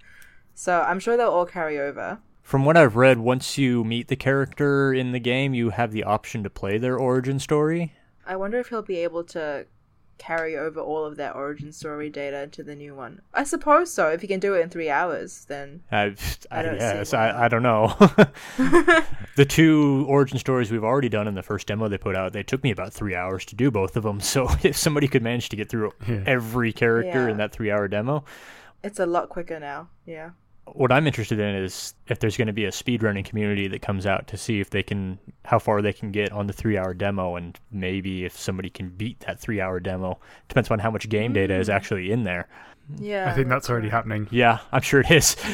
So 0.53 0.81
I'm 0.81 0.99
sure 0.99 1.17
they'll 1.17 1.29
all 1.29 1.47
carry 1.47 1.79
over. 1.79 2.19
From 2.43 2.65
what 2.65 2.77
I've 2.77 2.95
read, 2.95 3.17
once 3.17 3.57
you 3.57 3.83
meet 3.83 4.09
the 4.09 4.15
character 4.15 4.93
in 4.93 5.11
the 5.11 5.19
game, 5.19 5.55
you 5.55 5.71
have 5.71 5.91
the 5.91 6.03
option 6.03 6.43
to 6.43 6.51
play 6.51 6.77
their 6.77 6.99
origin 6.99 7.39
story. 7.39 7.93
I 8.23 8.35
wonder 8.35 8.59
if 8.59 8.67
he'll 8.67 8.83
be 8.83 8.97
able 8.97 9.23
to 9.23 9.65
carry 10.21 10.55
over 10.55 10.79
all 10.79 11.03
of 11.03 11.17
that 11.17 11.35
origin 11.35 11.71
story 11.71 12.07
data 12.09 12.43
into 12.43 12.61
the 12.61 12.75
new 12.75 12.93
one. 12.93 13.21
I 13.33 13.43
suppose 13.43 13.91
so. 13.91 14.09
If 14.09 14.21
you 14.21 14.27
can 14.27 14.39
do 14.39 14.53
it 14.53 14.59
in 14.61 14.69
three 14.69 14.89
hours, 14.89 15.45
then 15.45 15.81
I, 15.91 15.97
I 16.51 16.59
I, 16.59 16.61
don't 16.61 16.75
yes, 16.75 17.11
why 17.11 17.29
I, 17.29 17.45
I 17.45 17.47
don't 17.47 17.63
know. 17.63 17.87
the 19.35 19.45
two 19.47 20.05
origin 20.07 20.37
stories 20.37 20.71
we've 20.71 20.83
already 20.83 21.09
done 21.09 21.27
in 21.27 21.33
the 21.33 21.41
first 21.41 21.65
demo 21.67 21.87
they 21.87 21.97
put 21.97 22.15
out, 22.15 22.33
they 22.33 22.43
took 22.43 22.63
me 22.63 22.69
about 22.71 22.93
three 22.93 23.15
hours 23.15 23.45
to 23.45 23.55
do 23.55 23.71
both 23.71 23.97
of 23.97 24.03
them. 24.03 24.19
So 24.19 24.47
if 24.63 24.77
somebody 24.77 25.07
could 25.07 25.23
manage 25.23 25.49
to 25.49 25.55
get 25.55 25.69
through 25.69 25.91
Yeah. 26.07 26.23
every 26.27 26.71
character 26.71 27.27
in 27.27 27.37
that 27.37 27.51
three-hour 27.51 27.87
demo, 27.87 28.23
it's 28.83 28.99
a 28.99 29.05
lot 29.05 29.29
quicker 29.29 29.59
now. 29.59 29.89
Yeah. 30.05 30.31
What 30.73 30.91
I'm 30.91 31.07
interested 31.07 31.39
in 31.39 31.55
is 31.55 31.93
if 32.07 32.19
there's 32.19 32.37
going 32.37 32.47
to 32.47 32.53
be 32.53 32.65
a 32.65 32.71
speedrunning 32.71 33.25
community 33.25 33.67
that 33.67 33.81
comes 33.81 34.05
out 34.05 34.27
to 34.27 34.37
see 34.37 34.59
if 34.59 34.69
they 34.69 34.83
can, 34.83 35.19
how 35.45 35.59
far 35.59 35.81
they 35.81 35.93
can 35.93 36.11
get 36.11 36.31
on 36.31 36.47
the 36.47 36.53
three-hour 36.53 36.93
demo, 36.93 37.35
and 37.35 37.59
maybe 37.71 38.25
if 38.25 38.37
somebody 38.37 38.69
can 38.69 38.89
beat 38.89 39.19
that 39.21 39.39
three-hour 39.39 39.79
demo. 39.79 40.19
Depends 40.47 40.71
on 40.71 40.79
how 40.79 40.91
much 40.91 41.09
game 41.09 41.33
data 41.33 41.55
is 41.55 41.67
mm. 41.67 41.73
actually 41.73 42.11
in 42.11 42.23
there. 42.23 42.47
Yeah. 42.99 43.29
I 43.29 43.33
think 43.33 43.49
that's 43.49 43.69
already 43.69 43.89
happening. 43.89 44.27
Yeah, 44.31 44.59
I'm 44.71 44.81
sure 44.81 45.01
it 45.01 45.11
is. 45.11 45.35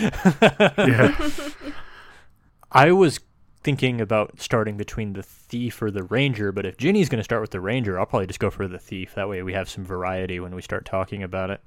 Yeah. 0.77 1.17
I 2.71 2.91
was 2.91 3.19
thinking 3.63 4.01
about 4.01 4.39
starting 4.39 4.77
between 4.77 5.13
the 5.13 5.23
thief 5.23 5.81
or 5.81 5.91
the 5.91 6.03
ranger, 6.03 6.51
but 6.51 6.65
if 6.65 6.77
Ginny's 6.77 7.09
going 7.09 7.19
to 7.19 7.23
start 7.23 7.41
with 7.41 7.51
the 7.51 7.61
ranger, 7.61 7.99
I'll 7.99 8.05
probably 8.05 8.27
just 8.27 8.39
go 8.39 8.49
for 8.49 8.67
the 8.67 8.79
thief. 8.79 9.15
That 9.15 9.29
way 9.29 9.41
we 9.41 9.53
have 9.53 9.69
some 9.69 9.85
variety 9.85 10.39
when 10.39 10.53
we 10.53 10.61
start 10.61 10.85
talking 10.85 11.23
about 11.23 11.49
it. 11.49 11.61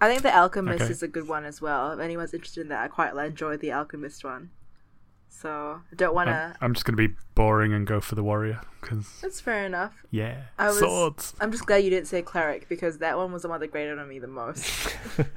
I 0.00 0.08
think 0.08 0.22
the 0.22 0.34
Alchemist 0.36 0.82
Okay. 0.82 0.90
is 0.92 1.02
a 1.02 1.08
good 1.08 1.26
one 1.28 1.44
as 1.44 1.60
well. 1.60 1.90
If 1.92 1.98
anyone's 2.00 2.32
interested 2.34 2.60
in 2.62 2.68
that, 2.68 2.82
I 2.82 2.88
quite 2.88 3.14
enjoyed 3.16 3.60
the 3.60 3.72
Alchemist 3.72 4.24
one. 4.24 4.50
So 5.28 5.80
I 5.90 5.94
don't 5.94 6.14
want 6.14 6.28
to. 6.28 6.54
I'm 6.60 6.72
just 6.74 6.84
going 6.84 6.96
to 6.96 7.08
be 7.08 7.14
boring 7.34 7.72
and 7.72 7.86
go 7.86 8.00
for 8.00 8.14
the 8.14 8.22
warrior 8.22 8.60
because 8.80 9.20
That's 9.22 9.40
fair 9.40 9.64
enough. 9.66 10.04
yeah, 10.10 10.42
I 10.58 10.68
was- 10.68 10.78
swords. 10.78 11.34
I'm 11.40 11.52
just 11.52 11.66
glad 11.66 11.78
you 11.84 11.90
didn't 11.90 12.08
say 12.08 12.22
cleric 12.22 12.68
because 12.68 12.98
that 12.98 13.16
one 13.16 13.32
was 13.32 13.42
the 13.42 13.48
one 13.48 13.60
that 13.60 13.70
grated 13.70 13.98
on 13.98 14.08
me 14.08 14.18
the 14.18 14.26
most. 14.26 14.96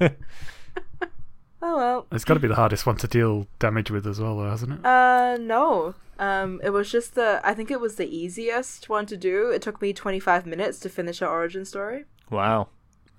oh 1.62 1.76
well. 1.76 2.06
It's 2.12 2.24
got 2.24 2.34
to 2.34 2.40
be 2.40 2.48
the 2.48 2.54
hardest 2.56 2.86
one 2.86 2.96
to 2.96 3.06
deal 3.08 3.46
damage 3.58 3.90
with 3.90 4.06
as 4.06 4.20
well, 4.20 4.38
though, 4.38 4.50
hasn't 4.50 4.72
it? 4.72 4.84
Uh, 4.86 5.36
no. 5.40 5.94
Um, 6.18 6.60
it 6.62 6.70
was 6.70 6.90
just 6.90 7.14
the. 7.14 7.40
I 7.44 7.54
think 7.54 7.70
it 7.70 7.80
was 7.80 7.96
the 7.96 8.06
easiest 8.06 8.88
one 8.88 9.06
to 9.06 9.16
do. 9.16 9.50
It 9.50 9.62
took 9.62 9.80
me 9.82 9.92
25 9.92 10.46
minutes 10.46 10.78
to 10.80 10.88
finish 10.88 11.18
her 11.20 11.26
origin 11.28 11.64
story. 11.64 12.04
wow. 12.30 12.68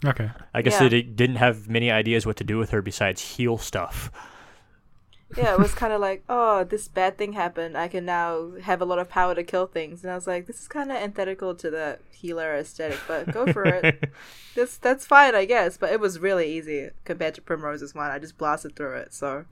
Okay. 0.06 0.30
I 0.54 0.62
guess 0.62 0.74
Yeah. 0.74 0.90
they 0.90 1.02
di- 1.02 1.04
didn't 1.04 1.38
have 1.38 1.70
many 1.70 1.90
ideas 1.92 2.26
what 2.26 2.36
to 2.38 2.44
do 2.44 2.58
with 2.58 2.72
her 2.72 2.82
besides 2.82 3.22
heal 3.22 3.58
stuff. 3.58 4.12
Yeah, 5.38 5.54
it 5.54 5.60
was 5.60 5.74
kind 5.82 5.94
of 5.94 6.02
like, 6.02 6.24
oh, 6.30 6.64
this 6.64 6.88
bad 6.88 7.18
thing 7.18 7.34
happened. 7.34 7.78
I 7.78 7.88
can 7.88 8.06
now 8.06 8.52
have 8.62 8.82
a 8.82 8.86
lot 8.86 9.00
of 9.00 9.10
power 9.10 9.34
to 9.34 9.44
kill 9.44 9.66
things, 9.66 10.04
and 10.04 10.12
I 10.12 10.16
was 10.16 10.28
like, 10.28 10.46
this 10.46 10.60
is 10.62 10.68
kind 10.68 10.92
of 10.92 10.98
antithetical 10.98 11.56
to 11.56 11.70
the 11.72 12.00
healer 12.12 12.54
aesthetic, 12.56 13.00
but 13.08 13.32
go 13.34 13.48
for 13.54 13.64
it. 13.66 14.12
This 14.56 14.78
that's 14.78 15.06
fine, 15.06 15.34
I 15.36 15.46
guess. 15.46 15.78
But 15.78 15.92
it 15.92 16.00
was 16.00 16.20
really 16.20 16.52
easy 16.54 16.90
compared 17.06 17.34
to 17.36 17.42
Primrose's 17.42 17.96
one. 17.96 18.12
I 18.12 18.20
just 18.20 18.38
blasted 18.38 18.76
through 18.76 18.98
it. 18.98 19.14
So 19.14 19.46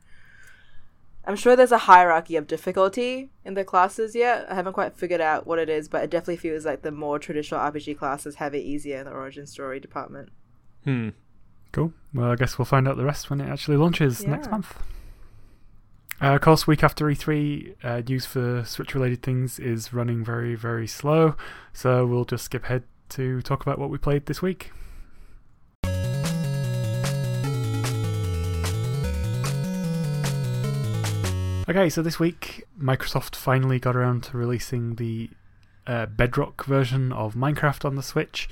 I'm 1.26 1.36
sure 1.36 1.56
there's 1.56 1.72
a 1.72 1.78
hierarchy 1.80 2.36
of 2.36 2.46
difficulty 2.48 3.30
in 3.46 3.54
the 3.56 3.64
classes 3.64 4.14
yet. 4.16 4.46
I 4.52 4.56
haven't 4.56 4.74
quite 4.74 4.96
figured 4.98 5.22
out 5.22 5.48
what 5.48 5.60
it 5.60 5.70
is, 5.70 5.88
but 5.88 6.04
it 6.04 6.10
definitely 6.12 6.38
feels 6.38 6.66
like 6.66 6.82
the 6.84 6.92
more 6.92 7.18
traditional 7.20 7.60
RPG 7.62 7.98
classes 7.98 8.36
have 8.36 8.54
it 8.54 8.60
easier 8.66 9.00
in 9.00 9.06
the 9.06 9.12
origin 9.12 9.48
story 9.48 9.80
department. 9.80 10.30
Hmm. 10.84 11.10
Cool. 11.72 11.94
Well, 12.14 12.32
I 12.32 12.36
guess 12.36 12.58
we'll 12.58 12.66
find 12.66 12.88
out 12.88 12.98
the 12.98 13.06
rest 13.06 13.30
when 13.30 13.40
it 13.40 13.50
actually 13.50 13.78
launches 13.78 14.26
next 14.26 14.52
month. 14.52 14.76
Uh, 16.22 16.36
of 16.36 16.42
course, 16.42 16.68
week 16.68 16.84
after 16.84 17.06
E3, 17.06 17.76
uh, 17.84 18.02
news 18.08 18.26
for 18.26 18.64
Switch 18.66 18.94
related 18.94 19.24
things 19.24 19.58
is 19.58 19.92
running 19.92 20.24
very, 20.24 20.54
very 20.54 20.86
slow. 20.86 21.36
So 21.74 22.06
we'll 22.06 22.26
just 22.26 22.46
skip 22.46 22.66
ahead 22.66 22.84
to 23.10 23.42
talk 23.42 23.62
about 23.62 23.80
what 23.80 23.90
we 23.90 23.98
played 23.98 24.26
this 24.26 24.42
week. 24.42 24.72
Okay, 31.70 31.90
so 31.90 32.02
this 32.02 32.20
week, 32.20 32.66
Microsoft 32.78 33.36
finally 33.36 33.80
got 33.80 33.96
around 33.96 34.24
to 34.24 34.38
releasing 34.38 34.96
the 34.96 35.30
uh, 35.88 36.06
Bedrock 36.06 36.66
version 36.66 37.14
of 37.14 37.34
Minecraft 37.34 37.86
on 37.86 37.96
the 37.96 38.04
Switch. 38.04 38.50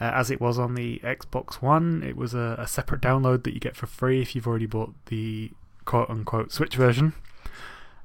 Uh, 0.00 0.10
as 0.14 0.30
it 0.30 0.40
was 0.40 0.58
on 0.58 0.74
the 0.74 1.00
Xbox 1.04 1.54
One, 1.62 2.02
it 2.02 2.16
was 2.16 2.34
a, 2.34 2.56
a 2.58 2.66
separate 2.66 3.00
download 3.00 3.44
that 3.44 3.54
you 3.54 3.60
get 3.60 3.76
for 3.76 3.86
free 3.86 4.20
if 4.20 4.34
you've 4.34 4.46
already 4.46 4.66
bought 4.66 4.94
the 5.06 5.52
quote 5.84 6.10
unquote 6.10 6.52
Switch 6.52 6.74
version. 6.76 7.12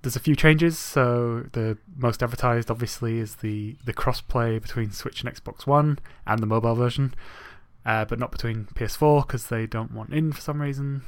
There's 0.02 0.16
a 0.16 0.22
few 0.22 0.36
changes, 0.36 0.80
so 0.80 1.48
the 1.52 1.78
most 1.98 2.24
advertised 2.24 2.72
obviously 2.72 3.20
is 3.20 3.36
the, 3.38 3.76
the 3.84 3.94
crossplay 3.94 4.62
between 4.62 4.92
Switch 4.92 5.24
and 5.24 5.34
Xbox 5.34 5.68
One 5.68 6.00
and 6.26 6.40
the 6.40 6.46
mobile 6.46 6.76
version, 6.76 7.14
uh, 7.86 8.06
but 8.06 8.20
not 8.20 8.32
between 8.32 8.66
PS4 8.76 9.28
because 9.28 9.48
they 9.48 9.66
don't 9.66 9.92
want 9.92 10.14
in 10.14 10.32
for 10.32 10.40
some 10.40 10.62
reason, 10.62 11.02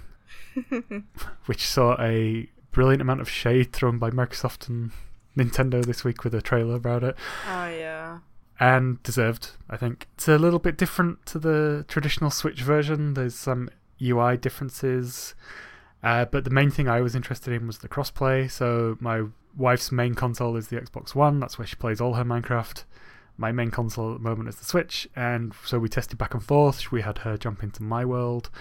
which 1.46 1.66
saw 1.66 1.96
a 2.02 2.50
brilliant 2.72 3.02
amount 3.02 3.22
of 3.22 3.30
shade 3.30 3.72
thrown 3.72 3.98
by 3.98 4.10
Microsoft 4.10 4.68
and 4.68 4.92
Nintendo 5.38 5.86
this 5.86 6.04
week 6.04 6.24
with 6.24 6.34
a 6.34 6.42
trailer 6.42 6.76
about 6.76 7.04
it 7.04 7.16
Oh 7.48 7.68
yeah. 7.68 8.20
And 8.62 9.02
deserved, 9.02 9.50
I 9.72 9.76
think. 9.76 10.08
It's 10.14 10.28
a 10.28 10.38
little 10.38 10.60
bit 10.60 10.78
different 10.78 11.26
to 11.26 11.40
the 11.40 11.84
traditional 11.88 12.30
Switch 12.30 12.62
version. 12.62 13.16
There's 13.16 13.34
some 13.34 13.72
UI 14.00 14.38
differences, 14.38 15.34
uh, 16.04 16.26
but 16.26 16.44
the 16.44 16.52
main 16.52 16.70
thing 16.70 16.88
I 16.88 17.02
was 17.02 17.16
interested 17.16 17.54
in 17.54 17.66
was 17.66 17.80
the 17.80 17.90
crossplay. 17.90 18.50
So 18.50 18.98
my 19.00 19.24
wife's 19.58 19.92
main 19.92 20.14
console 20.14 20.56
is 20.56 20.68
the 20.68 20.80
Xbox 20.80 21.16
One. 21.16 21.40
That's 21.40 21.58
where 21.58 21.66
she 21.66 21.76
plays 21.76 22.00
all 22.00 22.14
her 22.14 22.24
Minecraft. 22.24 22.84
My 23.36 23.52
main 23.52 23.72
console 23.72 24.14
at 24.14 24.22
the 24.22 24.30
moment 24.30 24.48
is 24.48 24.58
the 24.58 24.66
Switch, 24.66 25.10
and 25.16 25.54
so 25.66 25.80
we 25.80 25.90
tested 25.90 26.20
back 26.20 26.36
and 26.36 26.44
forth. 26.44 26.92
We 26.92 27.02
had 27.02 27.20
her 27.20 27.38
jump 27.38 27.64
into 27.64 27.82
my 27.82 28.06
world. 28.06 28.52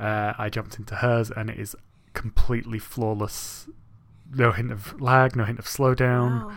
Uh, 0.00 0.32
I 0.36 0.48
jumped 0.50 0.80
into 0.80 0.96
hers, 0.96 1.30
and 1.30 1.48
it 1.48 1.60
is 1.60 1.76
completely 2.12 2.80
flawless 2.80 3.68
no 4.34 4.50
hint 4.50 4.72
of 4.72 5.00
lag, 5.00 5.36
no 5.36 5.44
hint 5.44 5.60
of 5.60 5.66
slowdown. 5.66 6.46
Wow. 6.46 6.56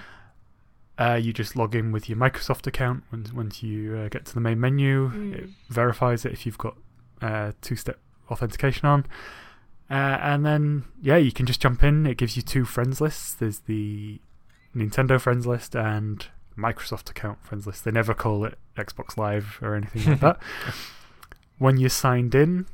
Uh, 0.98 1.20
you 1.22 1.34
just 1.34 1.56
log 1.56 1.76
in 1.76 1.92
with 1.92 2.08
your 2.08 2.18
Microsoft 2.18 2.68
account 2.68 3.04
when, 3.10 3.26
once 3.34 3.62
you 3.62 3.98
uh, 3.98 4.08
get 4.10 4.26
to 4.26 4.34
the 4.34 4.40
main 4.40 4.60
menu. 4.60 5.10
Mm. 5.10 5.34
It 5.36 5.50
verifies 5.70 6.24
it 6.26 6.32
if 6.32 6.46
you've 6.46 6.58
got 6.58 6.78
uh, 7.22 7.52
two-step 7.62 8.00
authentication 8.32 8.88
on, 8.88 9.06
uh, 9.90 9.94
and 10.22 10.46
then 10.46 10.86
yeah, 11.02 11.18
you 11.18 11.32
can 11.32 11.46
just 11.46 11.62
jump 11.62 11.84
in. 11.84 12.06
It 12.06 12.18
gives 12.18 12.36
you 12.36 12.42
two 12.42 12.66
friends 12.66 13.02
lists. 13.02 13.34
There's 13.34 13.60
the 13.60 14.20
Nintendo 14.76 15.20
friends 15.20 15.46
list 15.46 15.76
and 15.76 16.26
Microsoft 16.58 17.10
account 17.10 17.44
friends 17.46 17.68
list. 17.68 17.84
They 17.84 17.92
never 17.92 18.14
call 18.14 18.46
it 18.46 18.58
Xbox 18.78 19.18
Live 19.18 19.60
or 19.62 19.76
anything 19.76 20.06
like 20.06 20.20
that. 20.22 20.40
When 21.58 21.78
you're 21.78 21.90
signed 21.90 22.36
in, 22.36 22.68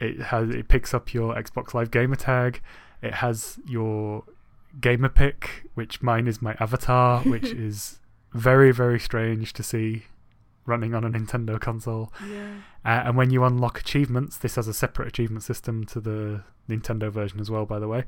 it 0.00 0.18
has 0.18 0.48
it 0.48 0.68
picks 0.68 0.94
up 0.94 1.12
your 1.12 1.34
Xbox 1.34 1.74
Live 1.74 1.90
gamer 1.90 2.16
tag. 2.16 2.62
It 3.02 3.12
has 3.12 3.58
your 3.66 4.24
gamerpic, 4.80 5.48
which 5.74 6.02
mine 6.02 6.26
is 6.26 6.40
my 6.42 6.54
avatar, 6.60 7.20
which 7.22 7.44
is 7.52 8.00
very 8.32 8.72
very 8.72 8.98
strange 8.98 9.52
to 9.54 9.62
see 9.62 10.04
running 10.66 10.94
on 10.94 11.04
a 11.04 11.10
Nintendo 11.10 11.60
console. 11.60 12.12
Yeah. 12.26 12.54
Uh, 12.84 13.02
and 13.06 13.16
when 13.16 13.30
you 13.30 13.44
unlock 13.44 13.78
achievements, 13.80 14.38
this 14.38 14.56
has 14.56 14.66
a 14.66 14.72
separate 14.74 15.08
achievement 15.08 15.42
system 15.42 15.84
to 15.86 16.00
the 16.00 16.42
Nintendo 16.68 17.10
version 17.10 17.38
as 17.38 17.50
well. 17.50 17.66
By 17.66 17.78
the 17.78 17.86
way, 17.88 18.04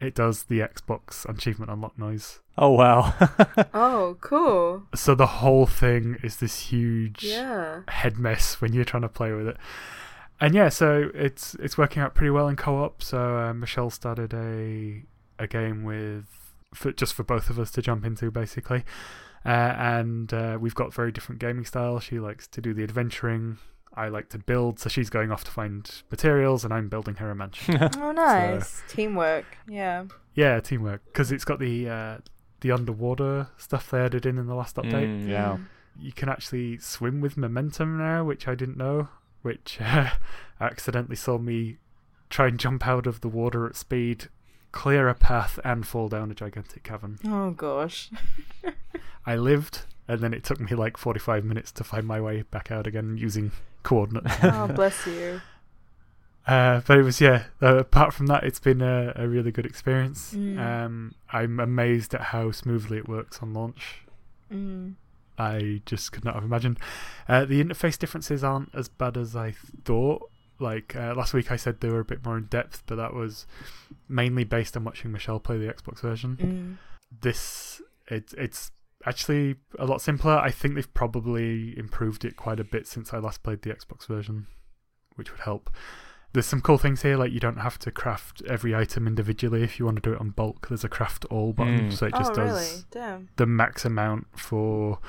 it 0.00 0.14
does 0.14 0.44
the 0.44 0.60
Xbox 0.60 1.28
achievement 1.28 1.70
unlock 1.70 1.98
noise. 1.98 2.40
Oh 2.56 2.70
wow. 2.70 3.14
Oh, 3.74 4.16
cool. 4.20 4.84
So 4.94 5.14
the 5.14 5.26
whole 5.26 5.66
thing 5.66 6.16
is 6.22 6.38
this 6.38 6.70
huge 6.70 7.22
Yeah. 7.22 7.82
head 7.88 8.18
mess 8.18 8.54
when 8.60 8.72
you're 8.72 8.84
trying 8.84 9.02
to 9.02 9.08
play 9.08 9.32
with 9.32 9.46
it. 9.46 9.56
And 10.40 10.54
yeah, 10.54 10.70
so 10.70 11.10
it's 11.14 11.54
it's 11.56 11.76
working 11.76 12.00
out 12.02 12.14
pretty 12.14 12.30
well 12.30 12.48
in 12.48 12.56
co-op. 12.56 13.02
So 13.02 13.36
uh, 13.36 13.52
Michelle 13.52 13.90
started 13.90 14.32
a 14.32 15.02
a 15.40 15.46
game 15.46 15.82
with 15.82 16.26
for, 16.74 16.92
just 16.92 17.14
for 17.14 17.24
both 17.24 17.50
of 17.50 17.58
us 17.58 17.70
to 17.72 17.82
jump 17.82 18.04
into, 18.04 18.30
basically. 18.30 18.84
Uh, 19.44 19.48
and 19.48 20.32
uh, 20.32 20.58
we've 20.60 20.74
got 20.74 20.92
very 20.92 21.10
different 21.10 21.40
gaming 21.40 21.64
styles. 21.64 22.04
She 22.04 22.20
likes 22.20 22.46
to 22.48 22.60
do 22.60 22.74
the 22.74 22.82
adventuring. 22.82 23.58
I 23.94 24.08
like 24.08 24.28
to 24.30 24.38
build, 24.38 24.78
so 24.78 24.88
she's 24.88 25.10
going 25.10 25.32
off 25.32 25.44
to 25.44 25.50
find 25.50 25.90
materials, 26.10 26.64
and 26.64 26.72
I'm 26.72 26.88
building 26.88 27.16
her 27.16 27.30
a 27.30 27.34
mansion. 27.34 27.76
Oh, 27.98 28.12
nice. 28.12 28.82
Teamwork. 28.88 29.46
Yeah. 29.66 30.04
yeah, 30.34 30.60
teamwork 30.60 31.02
because 31.06 31.32
it's 31.32 31.44
got 31.44 31.58
the 31.58 31.88
uh, 31.88 32.18
the 32.60 32.70
underwater 32.70 33.48
stuff 33.56 33.90
they 33.90 34.00
added 34.00 34.26
in 34.26 34.38
in 34.38 34.46
the 34.46 34.54
last 34.54 34.76
update. 34.76 35.24
Mm, 35.24 35.28
yeah. 35.28 35.56
Mm. 35.56 35.66
you 35.98 36.12
can 36.12 36.28
actually 36.28 36.78
swim 36.78 37.20
with 37.20 37.36
momentum 37.36 37.98
now, 37.98 38.22
which 38.24 38.46
I 38.46 38.54
didn't 38.54 38.76
know. 38.76 39.08
Which 39.42 39.78
uh, 39.80 40.10
accidentally 40.60 41.16
saw 41.16 41.38
me 41.38 41.78
try 42.28 42.46
and 42.46 42.60
jump 42.60 42.86
out 42.86 43.06
of 43.06 43.22
the 43.22 43.28
water 43.28 43.66
at 43.66 43.74
speed, 43.74 44.28
clear 44.72 45.08
a 45.08 45.14
path, 45.14 45.58
and 45.64 45.86
fall 45.86 46.08
down 46.08 46.30
a 46.30 46.34
gigantic 46.34 46.82
cavern. 46.82 47.18
Oh 47.26 47.50
gosh. 47.50 48.10
I 49.26 49.36
lived, 49.36 49.82
and 50.08 50.20
then 50.20 50.32
it 50.32 50.44
took 50.44 50.60
me 50.60 50.74
like 50.76 50.96
45 50.96 51.44
minutes 51.44 51.72
to 51.72 51.84
find 51.84 52.06
my 52.06 52.20
way 52.20 52.42
back 52.42 52.70
out 52.70 52.86
again 52.86 53.16
using 53.16 53.52
coordinates. 53.82 54.34
Oh 54.42 54.68
bless 54.68 55.06
you. 55.06 55.40
Uh, 56.46 56.80
but 56.86 56.98
it 56.98 57.02
was 57.02 57.20
yeah. 57.20 57.44
Uh, 57.62 57.76
apart 57.76 58.14
from 58.14 58.26
that, 58.26 58.42
it's 58.44 58.58
been 58.58 58.80
a, 58.80 59.12
a 59.14 59.28
really 59.28 59.52
good 59.52 59.66
experience. 59.66 60.32
Mm. 60.34 60.58
Um, 60.58 61.14
I'm 61.30 61.60
amazed 61.60 62.14
at 62.14 62.22
how 62.22 62.50
smoothly 62.50 62.96
it 62.96 63.06
works 63.06 63.40
on 63.42 63.52
launch. 63.52 64.02
Mm. 64.52 64.94
I 65.38 65.80
just 65.86 66.12
could 66.12 66.24
not 66.24 66.34
have 66.34 66.44
imagined. 66.44 66.78
Uh, 67.28 67.44
the 67.44 67.62
interface 67.62 67.98
differences 67.98 68.42
aren't 68.42 68.74
as 68.74 68.88
bad 68.88 69.16
as 69.16 69.36
I 69.36 69.54
thought. 69.84 70.29
Like 70.60 70.94
uh, 70.94 71.14
last 71.16 71.32
week, 71.34 71.50
I 71.50 71.56
said 71.56 71.80
they 71.80 71.88
were 71.88 72.00
a 72.00 72.04
bit 72.04 72.24
more 72.24 72.36
in 72.38 72.44
depth, 72.44 72.82
but 72.86 72.96
that 72.96 73.14
was 73.14 73.46
mainly 74.08 74.44
based 74.44 74.76
on 74.76 74.84
watching 74.84 75.10
Michelle 75.10 75.40
play 75.40 75.58
the 75.58 75.72
Xbox 75.72 76.00
version. 76.00 76.36
Mm. 76.40 77.20
This 77.22 77.80
it, 78.08 78.32
it's 78.36 78.70
actually 79.06 79.56
a 79.78 79.86
lot 79.86 80.02
simpler. 80.02 80.36
I 80.38 80.50
think 80.50 80.74
they've 80.74 80.94
probably 80.94 81.76
improved 81.78 82.24
it 82.24 82.36
quite 82.36 82.60
a 82.60 82.64
bit 82.64 82.86
since 82.86 83.12
I 83.14 83.18
last 83.18 83.42
played 83.42 83.62
the 83.62 83.70
Xbox 83.70 84.06
version, 84.06 84.46
which 85.16 85.30
would 85.30 85.40
help. 85.40 85.70
There's 86.32 86.46
some 86.46 86.60
cool 86.60 86.78
things 86.78 87.02
here, 87.02 87.16
like 87.16 87.32
you 87.32 87.40
don't 87.40 87.56
have 87.56 87.76
to 87.80 87.90
craft 87.90 88.40
every 88.48 88.72
item 88.72 89.08
individually 89.08 89.64
if 89.64 89.78
you 89.80 89.84
want 89.84 89.96
to 89.96 90.02
do 90.02 90.12
it 90.14 90.20
on 90.20 90.30
bulk. 90.30 90.68
There's 90.68 90.84
a 90.84 90.88
craft 90.88 91.24
all 91.24 91.52
button, 91.52 91.88
Mm. 91.88 91.92
so 91.92 92.06
it 92.06 92.14
just 92.14 92.32
oh 92.32 92.34
does? 92.36 92.84
Damn. 92.92 93.30
the 93.36 93.46
max 93.46 93.84
amount 93.84 94.28
for 94.36 95.00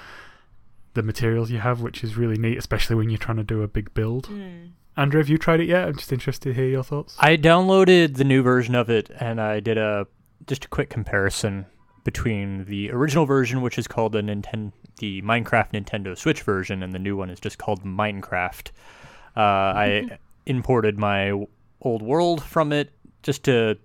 the 0.96 1.04
materials 1.04 1.52
you 1.52 1.60
have, 1.60 1.82
which 1.82 2.04
is 2.04 2.18
really 2.18 2.38
neat, 2.38 2.58
especially 2.58 2.96
when 2.96 3.10
you're 3.10 3.20
trying 3.20 3.38
to 3.38 3.44
do 3.44 3.62
a 3.62 3.68
big 3.68 3.94
build. 3.94 4.30
Mm. 4.30 4.72
Andrew, 4.98 5.20
have 5.20 5.30
you 5.30 5.38
tried 5.38 5.62
it 5.62 5.68
yet? 5.68 5.88
I'm 5.88 5.96
just 5.96 6.12
interested 6.12 6.50
to 6.50 6.54
hear 6.54 6.68
your 6.68 6.84
thoughts. 6.84 7.16
I 7.20 7.38
downloaded 7.38 8.18
the 8.18 8.24
new 8.24 8.44
version 8.44 8.76
of 8.76 8.90
it 8.90 9.10
and 9.20 9.40
I 9.40 9.60
did 9.60 9.78
a 9.78 10.08
just 10.48 10.66
a 10.66 10.68
quick 10.68 10.90
comparison 10.90 11.66
between 12.04 12.66
the 12.66 12.92
original 12.92 13.26
version, 13.26 13.62
which 13.62 13.78
is 13.78 13.88
called 13.88 14.14
the 14.14 14.22
Nintendo, 14.22 14.72
the 14.98 15.22
Minecraft 15.22 15.72
Nintendo 15.72 16.18
Switch 16.18 16.42
version, 16.42 16.84
and 16.84 16.94
the 16.94 17.00
new 17.00 17.16
one 17.16 17.30
is 17.30 17.40
just 17.40 17.58
called 17.58 17.84
Minecraft. 17.84 18.70
Uh, 19.36 19.40
I 19.40 20.18
imported 20.46 20.98
my 20.98 21.46
old 21.82 22.02
world 22.02 22.44
from 22.44 22.74
it 22.74 22.92
just 23.24 23.44
to 23.44 23.78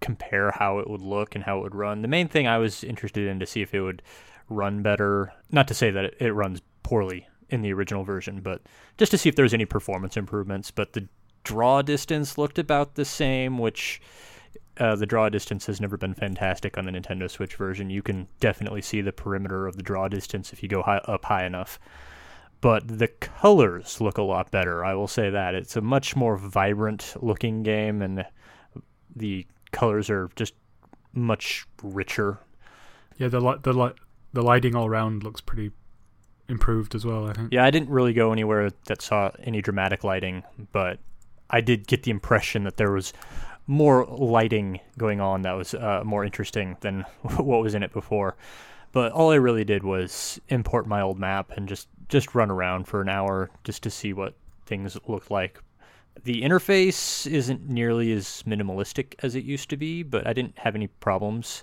compare 0.00 0.52
how 0.52 0.78
it 0.78 0.88
would 0.88 1.02
look 1.02 1.34
and 1.34 1.44
how 1.44 1.58
it 1.58 1.62
would 1.62 1.74
run. 1.74 2.02
The 2.02 2.08
main 2.08 2.28
thing 2.28 2.46
I 2.46 2.58
was 2.58 2.84
interested 2.84 3.28
in 3.28 3.40
to 3.40 3.46
see 3.46 3.62
if 3.62 3.74
it 3.74 3.80
would 3.80 4.02
run 4.48 4.82
better. 4.82 5.32
Not 5.50 5.68
to 5.68 5.74
say 5.74 5.90
that 5.90 6.04
it, 6.04 6.16
it 6.20 6.32
runs 6.32 6.62
poorly 6.82 7.28
in 7.50 7.62
the 7.62 7.72
original 7.72 8.04
version, 8.04 8.40
but 8.40 8.62
just 8.96 9.10
to 9.10 9.18
see 9.18 9.28
if 9.28 9.36
there 9.36 9.42
was 9.42 9.54
any 9.54 9.64
performance 9.64 10.16
improvements. 10.16 10.70
But 10.70 10.92
the 10.92 11.08
draw 11.44 11.82
distance 11.82 12.38
looked 12.38 12.58
about 12.58 12.94
the 12.94 13.04
same, 13.04 13.58
which 13.58 14.00
uh, 14.78 14.96
the 14.96 15.06
draw 15.06 15.28
distance 15.28 15.66
has 15.66 15.80
never 15.80 15.96
been 15.96 16.14
fantastic 16.14 16.78
on 16.78 16.86
the 16.86 16.92
Nintendo 16.92 17.30
Switch 17.30 17.54
version. 17.54 17.90
You 17.90 18.02
can 18.02 18.28
definitely 18.40 18.82
see 18.82 19.00
the 19.00 19.12
perimeter 19.12 19.66
of 19.66 19.76
the 19.76 19.82
draw 19.82 20.08
distance 20.08 20.52
if 20.52 20.62
you 20.62 20.68
go 20.68 20.82
high, 20.82 20.98
up 20.98 21.24
high 21.24 21.44
enough. 21.44 21.78
But 22.60 22.86
the 22.98 23.08
colors 23.08 24.00
look 24.00 24.18
a 24.18 24.22
lot 24.22 24.50
better. 24.50 24.84
I 24.84 24.94
will 24.94 25.08
say 25.08 25.30
that 25.30 25.54
it's 25.54 25.76
a 25.76 25.80
much 25.80 26.14
more 26.14 26.36
vibrant 26.36 27.14
looking 27.20 27.62
game, 27.62 28.02
and 28.02 28.24
the 29.16 29.46
colors 29.72 30.10
are 30.10 30.28
just 30.36 30.54
much 31.14 31.66
richer. 31.82 32.38
Yeah, 33.16 33.28
the 33.28 33.40
the 33.40 33.94
the 34.32 34.42
lighting 34.42 34.74
all 34.74 34.86
around 34.86 35.24
looks 35.24 35.40
pretty 35.40 35.72
improved 36.50 36.94
as 36.94 37.04
well. 37.04 37.28
I 37.28 37.32
think. 37.32 37.52
Yeah, 37.52 37.64
I 37.64 37.70
didn't 37.70 37.90
really 37.90 38.12
go 38.12 38.32
anywhere 38.32 38.70
that 38.86 39.02
saw 39.02 39.30
any 39.42 39.62
dramatic 39.62 40.04
lighting, 40.04 40.42
but 40.72 40.98
I 41.48 41.60
did 41.60 41.86
get 41.86 42.02
the 42.02 42.10
impression 42.10 42.64
that 42.64 42.76
there 42.76 42.92
was 42.92 43.12
more 43.66 44.04
lighting 44.06 44.80
going 44.98 45.20
on 45.20 45.42
that 45.42 45.52
was 45.52 45.74
uh, 45.74 46.02
more 46.04 46.24
interesting 46.24 46.76
than 46.80 47.02
what 47.22 47.62
was 47.62 47.74
in 47.74 47.82
it 47.82 47.92
before. 47.92 48.36
But 48.92 49.12
all 49.12 49.30
I 49.30 49.36
really 49.36 49.64
did 49.64 49.84
was 49.84 50.40
import 50.48 50.86
my 50.86 51.00
old 51.00 51.18
map 51.18 51.52
and 51.52 51.68
just 51.68 51.88
just 52.08 52.34
run 52.34 52.50
around 52.50 52.88
for 52.88 53.00
an 53.00 53.08
hour 53.08 53.50
just 53.62 53.84
to 53.84 53.90
see 53.90 54.12
what 54.12 54.34
things 54.66 54.98
looked 55.06 55.30
like. 55.30 55.60
The 56.24 56.42
interface 56.42 57.24
isn't 57.30 57.68
nearly 57.68 58.12
as 58.12 58.42
minimalistic 58.46 59.14
as 59.22 59.36
it 59.36 59.44
used 59.44 59.70
to 59.70 59.76
be, 59.76 60.02
but 60.02 60.26
I 60.26 60.32
didn't 60.32 60.58
have 60.58 60.74
any 60.74 60.88
problems 60.88 61.62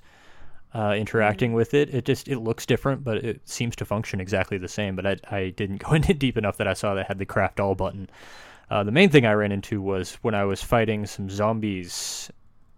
uh, 0.73 0.93
interacting 0.97 1.53
with 1.53 1.73
it. 1.73 1.93
It 1.93 2.05
just 2.05 2.27
it 2.27 2.39
looks 2.39 2.65
different, 2.65 3.03
but 3.03 3.17
it 3.17 3.41
seems 3.47 3.75
to 3.77 3.85
function 3.85 4.19
exactly 4.19 4.57
the 4.57 4.67
same. 4.67 4.95
But 4.95 5.05
I 5.05 5.15
I 5.29 5.49
didn't 5.49 5.77
go 5.83 5.93
into 5.93 6.13
deep 6.13 6.37
enough 6.37 6.57
that 6.57 6.67
I 6.67 6.73
saw 6.73 6.93
that 6.95 7.07
had 7.07 7.19
the 7.19 7.25
craft 7.25 7.59
all 7.59 7.75
button. 7.75 8.09
Uh, 8.69 8.83
the 8.83 8.91
main 8.91 9.09
thing 9.09 9.25
I 9.25 9.31
ran 9.33 9.51
into 9.53 9.81
was 9.81 10.15
when 10.21 10.35
I 10.35 10.43
was 10.43 10.61
fighting 10.61 11.05
some 11.05 11.29
zombies. 11.29 12.29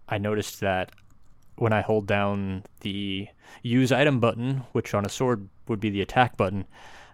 I 0.08 0.18
noticed 0.18 0.60
that 0.60 0.92
when 1.56 1.72
I 1.72 1.80
hold 1.80 2.06
down 2.06 2.64
the 2.80 3.26
use 3.62 3.92
item 3.92 4.20
button, 4.20 4.62
which 4.72 4.94
on 4.94 5.04
a 5.04 5.08
sword 5.08 5.48
would 5.68 5.80
be 5.80 5.90
the 5.90 6.00
attack 6.00 6.36
button, 6.36 6.64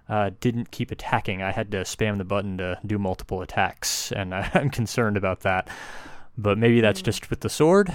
uh, 0.09 0.31
didn't 0.41 0.71
keep 0.71 0.91
attacking. 0.91 1.43
I 1.43 1.53
had 1.53 1.71
to 1.73 1.79
spam 1.79 2.19
the 2.19 2.25
button 2.25 2.59
to 2.59 2.79
do 2.87 2.99
multiple 2.99 3.43
attacks, 3.43 4.13
and 4.13 4.35
I, 4.35 4.51
I'm 4.55 4.71
concerned 4.71 5.17
about 5.17 5.41
that. 5.41 5.69
But 6.39 6.59
maybe 6.59 6.81
that's 6.83 7.01
Mm. 7.01 7.05
just 7.07 7.31
with 7.31 7.41
the 7.41 7.49
sword. 7.49 7.93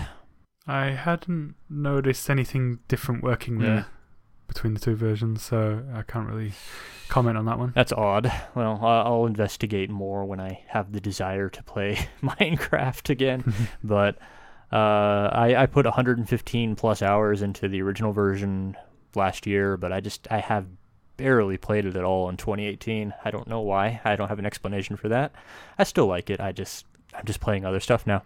I 0.67 0.87
hadn't 0.91 1.55
noticed 1.69 2.29
anything 2.29 2.79
different 2.87 3.23
working 3.23 3.59
there 3.59 3.75
Yeah. 3.75 3.83
between 4.47 4.73
the 4.73 4.79
two 4.79 4.95
versions, 4.95 5.41
so 5.43 5.83
I 5.93 6.03
can't 6.03 6.27
really 6.27 6.53
comment 7.09 7.37
on 7.37 7.45
that 7.45 7.57
one. 7.59 7.71
That's 7.75 7.91
odd. 7.91 8.31
Well, 8.55 8.79
I'll 8.83 9.25
investigate 9.25 9.89
more 9.89 10.23
when 10.25 10.39
I 10.39 10.63
have 10.67 10.91
the 10.91 11.01
desire 11.01 11.49
to 11.49 11.63
play 11.63 12.07
Minecraft 12.23 13.09
again. 13.09 13.53
but 13.83 14.17
uh, 14.71 15.29
I, 15.33 15.55
I 15.63 15.65
put 15.65 15.85
115 15.85 16.75
plus 16.75 17.01
hours 17.01 17.41
into 17.41 17.67
the 17.67 17.81
original 17.81 18.13
version 18.13 18.77
last 19.15 19.45
year, 19.47 19.77
but 19.77 19.91
I 19.91 19.99
just 19.99 20.27
I 20.31 20.37
have 20.39 20.65
barely 21.17 21.57
played 21.57 21.85
it 21.85 21.95
at 21.95 22.03
all 22.03 22.29
in 22.29 22.37
2018. 22.37 23.13
I 23.25 23.31
don't 23.31 23.47
know 23.47 23.61
why. 23.61 23.99
I 24.05 24.15
don't 24.15 24.29
have 24.29 24.39
an 24.39 24.45
explanation 24.45 24.95
for 24.95 25.09
that. 25.09 25.33
I 25.77 25.83
still 25.83 26.07
like 26.07 26.29
it. 26.29 26.39
I 26.39 26.51
just 26.51 26.85
I'm 27.13 27.25
just 27.25 27.41
playing 27.41 27.65
other 27.65 27.79
stuff 27.81 28.07
now. 28.07 28.23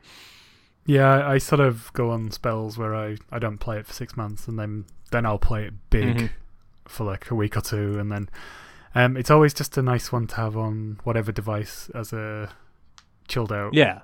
Yeah, 0.85 1.27
I, 1.27 1.39
sort 1.39 1.61
of 1.61 1.91
go 1.93 2.11
on 2.11 2.29
spells 2.31 2.77
where 2.77 2.93
I, 2.95 3.17
I 3.31 3.39
don't 3.39 3.57
play 3.57 3.79
it 3.79 3.87
for 3.87 3.93
six 3.93 4.15
months, 4.15 4.47
and 4.47 4.59
then 4.59 4.85
then 5.11 5.25
I'll 5.25 5.39
play 5.39 5.65
it 5.65 5.73
big 5.89 6.17
Mhm. 6.17 6.29
for 6.85 7.03
like 7.05 7.31
a 7.31 7.35
week 7.35 7.57
or 7.57 7.61
two, 7.61 7.97
and 7.99 8.11
then 8.11 8.29
um, 8.93 9.17
it's 9.17 9.31
always 9.31 9.53
just 9.53 9.77
a 9.77 9.81
nice 9.81 10.11
one 10.11 10.27
to 10.27 10.35
have 10.35 10.55
on 10.55 10.99
whatever 11.03 11.31
device 11.31 11.89
as 11.95 12.13
a 12.13 12.49
chilled 13.27 13.51
out 13.51 13.73
Yeah. 13.73 14.01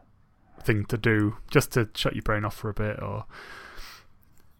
thing 0.64 0.86
to 0.86 0.98
do, 0.98 1.38
just 1.50 1.72
to 1.74 1.88
shut 1.96 2.14
your 2.16 2.24
brain 2.24 2.44
off 2.46 2.56
for 2.56 2.70
a 2.70 2.74
bit, 2.74 3.02
or 3.02 3.26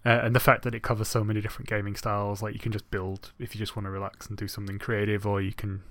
Uh, 0.04 0.10
and 0.24 0.36
the 0.36 0.40
fact 0.40 0.64
that 0.64 0.74
it 0.74 0.82
covers 0.82 1.08
so 1.08 1.24
many 1.24 1.42
different 1.42 1.70
gaming 1.70 1.96
styles, 1.96 2.42
like 2.42 2.54
you 2.56 2.60
can 2.60 2.72
just 2.72 2.90
build 2.90 3.32
if 3.38 3.54
you 3.54 3.60
just 3.60 3.76
want 3.76 3.86
to 3.86 3.92
relax 3.92 4.26
and 4.28 4.36
do 4.38 4.48
something 4.48 4.80
creative, 4.80 5.28
or 5.28 5.40
you 5.42 5.54
can 5.54 5.84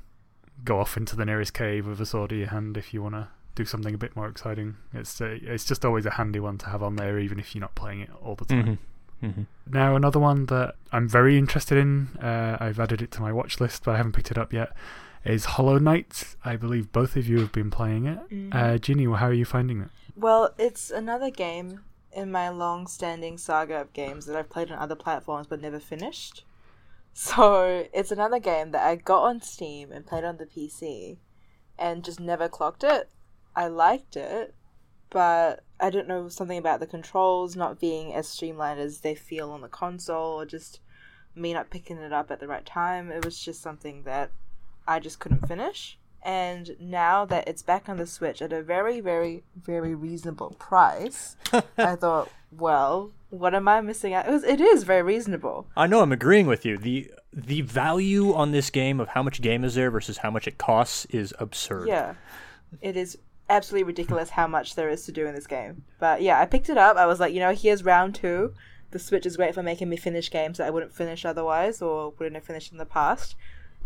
go 0.65 0.81
off 0.81 0.97
into 0.97 1.15
the 1.15 1.25
nearest 1.25 1.55
cave 1.55 1.87
with 1.87 2.01
a 2.01 2.07
sword 2.07 2.33
in 2.33 2.39
your 2.39 2.49
hand 2.49 2.77
if 2.77 2.93
you 2.93 3.01
want 3.03 3.15
to 3.15 3.29
do 3.55 3.65
something 3.65 3.95
a 3.95 3.99
bit 3.99 4.17
more 4.17 4.29
exciting. 4.29 4.77
It's 4.95 5.21
uh, 5.21 5.39
it's 5.43 5.65
just 5.65 5.85
always 5.85 6.07
a 6.07 6.11
handy 6.11 6.41
one 6.41 6.59
to 6.59 6.67
have 6.67 6.83
on 6.83 6.97
there, 6.97 7.19
even 7.19 7.39
if 7.39 7.55
you're 7.55 7.61
not 7.61 7.75
playing 7.75 8.01
it 8.01 8.11
all 8.23 8.35
the 8.35 8.45
time. 8.45 8.79
Mm-hmm. 9.23 9.27
Mm-hmm. 9.27 9.43
Now, 9.67 9.97
another 9.97 10.19
one 10.19 10.47
that 10.47 10.77
I'm 10.93 11.09
very 11.09 11.37
interested 11.37 11.77
in, 11.77 12.17
uh, 12.23 12.57
I've 12.59 12.81
added 12.81 13.03
it 13.03 13.11
to 13.13 13.21
my 13.21 13.33
watch 13.33 13.61
list, 13.61 13.85
but 13.85 13.95
I 13.95 13.97
haven't 13.99 14.13
picked 14.13 14.31
it 14.31 14.39
up 14.39 14.53
yet, 14.53 14.73
is 15.25 15.45
Hollow 15.45 15.79
Knight. 15.79 16.37
I 16.45 16.57
believe 16.57 16.91
both 16.91 17.17
of 17.17 17.29
you 17.29 17.41
have 17.41 17.53
been 17.53 17.71
playing 17.71 18.07
it. 18.07 18.19
Mhm. 18.31 18.55
Uh, 18.55 18.79
Ginny, 18.79 19.05
how 19.05 19.27
are 19.27 19.33
you 19.33 19.45
finding 19.45 19.83
it? 19.83 19.89
Well, 20.17 20.55
it's 20.59 20.91
another 20.91 21.31
game 21.31 21.81
in 22.13 22.33
my 22.33 22.49
long-standing 22.49 23.39
saga 23.39 23.81
of 23.83 23.93
games 23.93 24.27
that 24.27 24.37
I've 24.37 24.51
played 24.51 24.73
on 24.73 24.79
other 24.79 24.97
platforms 24.97 25.47
but 25.47 25.61
never 25.61 25.81
finished. 25.81 26.45
So 27.13 27.89
it's 27.93 28.13
another 28.13 28.39
game 28.39 28.71
that 28.71 28.87
I 28.87 28.95
got 28.95 29.25
on 29.25 29.43
Steam 29.43 29.91
and 29.91 30.07
played 30.07 30.23
on 30.23 30.37
the 30.37 30.47
PC, 30.47 31.19
and 31.77 32.05
just 32.05 32.21
never 32.21 32.49
clocked 32.49 32.85
it. 32.85 33.11
I 33.55 33.69
liked 33.69 34.17
it, 34.17 34.55
but 35.11 35.65
I 35.81 35.91
don't 35.91 36.09
know 36.09 36.29
something 36.29 36.59
about 36.59 36.81
the 36.81 36.87
controls 36.87 37.57
not 37.57 37.81
being 37.81 38.15
as 38.15 38.29
streamlined 38.29 38.81
as 38.81 39.01
they 39.01 39.15
feel 39.15 39.51
on 39.51 39.61
the 39.61 39.69
console, 39.69 40.41
or 40.41 40.47
just 40.47 40.81
me 41.35 41.53
not 41.53 41.71
picking 41.71 41.99
it 41.99 42.13
up 42.13 42.31
at 42.31 42.41
the 42.41 42.49
right 42.49 42.65
time. 42.65 43.11
It 43.11 43.25
was 43.25 43.39
just 43.39 43.63
something 43.63 44.03
that 44.05 44.31
I 44.87 45.01
just 45.01 45.19
couldn't 45.19 45.47
finish. 45.47 45.99
And 46.23 46.77
now 46.79 47.25
that 47.27 47.49
it's 47.49 47.63
back 47.63 47.89
on 47.89 47.97
the 47.97 48.07
Switch 48.07 48.43
at 48.43 48.53
a 48.53 48.63
very, 48.63 49.01
very, 49.01 49.43
very 49.57 49.95
reasonable 49.95 50.51
price, 50.59 51.37
I 51.79 51.97
thought, 51.97 52.31
well, 52.53 53.13
what 53.31 53.55
am 53.55 53.69
I 53.69 53.81
missing 53.81 54.13
out? 54.13 54.29
It, 54.29 54.31
was, 54.31 54.45
it 54.45 54.61
is 54.61 54.83
very 54.83 55.03
reasonable. 55.03 55.67
I 55.77 55.87
know 55.87 56.03
I'm 56.03 56.13
agreeing 56.13 56.47
with 56.47 56.65
you. 56.65 56.77
The 56.77 57.11
the 57.33 57.61
value 57.61 58.35
on 58.35 58.51
this 58.51 58.71
game 58.71 58.99
of 58.99 59.09
how 59.09 59.23
much 59.23 59.41
game 59.41 59.63
is 59.63 59.77
there 59.77 59.89
versus 59.89 60.19
how 60.19 60.33
much 60.33 60.49
it 60.49 60.59
costs 60.59 61.05
is 61.07 61.33
absurd. 61.39 61.87
Yeah, 61.87 62.15
it 62.83 62.97
is 62.97 63.17
absolutely 63.51 63.85
ridiculous 63.85 64.31
how 64.31 64.47
much 64.47 64.75
there 64.75 64.89
is 64.89 65.05
to 65.05 65.13
do 65.13 65.27
in 65.27 65.35
this 65.35 65.47
game. 65.47 65.85
But 65.99 66.23
yeah, 66.23 66.41
I 66.41 66.47
picked 66.47 66.71
it 66.71 66.79
up. 66.79 66.97
I 66.97 67.07
was 67.07 67.21
like, 67.21 67.35
you 67.35 67.41
know, 67.41 67.53
here's 67.53 67.85
round 67.85 68.15
two. 68.15 68.55
The 68.93 68.99
Switch 68.99 69.27
is 69.27 69.37
great 69.37 69.55
for 69.55 69.63
making 69.63 69.89
me 69.89 69.97
finish 69.97 70.31
games 70.31 70.59
that 70.59 70.67
I 70.67 70.71
wouldn't 70.71 70.95
finish 70.95 71.25
otherwise 71.25 71.83
or 71.83 72.15
wouldn't 72.19 72.37
have 72.37 72.45
finished 72.45 72.73
in 72.73 72.79
the 72.79 72.87
past. 72.87 73.37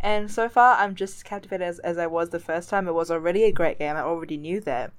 And 0.00 0.30
so 0.30 0.48
far, 0.48 0.76
I'm 0.78 0.94
just 0.94 1.16
as 1.16 1.22
captivated 1.22 1.66
as, 1.66 1.78
as 1.80 1.98
I 1.98 2.06
was 2.06 2.30
the 2.30 2.38
first 2.38 2.68
time. 2.68 2.86
It 2.86 2.94
was 2.94 3.10
already 3.10 3.44
a 3.44 3.52
great 3.52 3.78
game. 3.78 3.96
I 3.96 4.00
already 4.00 4.36
knew 4.36 4.60
that. 4.60 4.92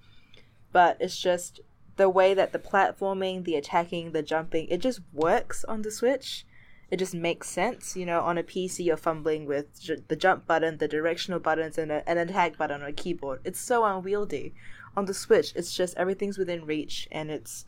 But 0.71 0.97
it's 0.99 1.17
just 1.17 1.61
the 1.95 2.09
way 2.09 2.33
that 2.33 2.51
the 2.51 2.59
platforming, 2.59 3.45
the 3.45 3.55
attacking, 3.55 4.11
the 4.11 4.23
jumping, 4.23 4.67
it 4.69 4.79
just 4.79 4.99
works 5.13 5.63
on 5.65 5.83
the 5.83 5.91
Switch. 5.91 6.45
It 6.91 6.97
just 6.97 7.15
makes 7.15 7.49
sense. 7.49 7.95
You 7.95 8.05
know, 8.05 8.21
on 8.21 8.37
a 8.37 8.43
PC, 8.43 8.85
you're 8.85 8.97
fumbling 8.97 9.45
with 9.45 9.81
j- 9.81 10.03
the 10.07 10.15
jump 10.15 10.45
button, 10.45 10.77
the 10.77 10.87
directional 10.87 11.39
buttons, 11.39 11.77
and 11.77 11.91
a, 11.91 12.07
an 12.07 12.17
attack 12.17 12.57
button 12.57 12.81
on 12.81 12.87
a 12.87 12.93
keyboard. 12.93 13.41
It's 13.43 13.59
so 13.59 13.83
unwieldy. 13.83 14.53
On 14.97 15.05
the 15.05 15.13
Switch, 15.13 15.51
it's 15.55 15.75
just 15.75 15.97
everything's 15.97 16.37
within 16.37 16.65
reach, 16.65 17.07
and 17.11 17.29
it's 17.29 17.65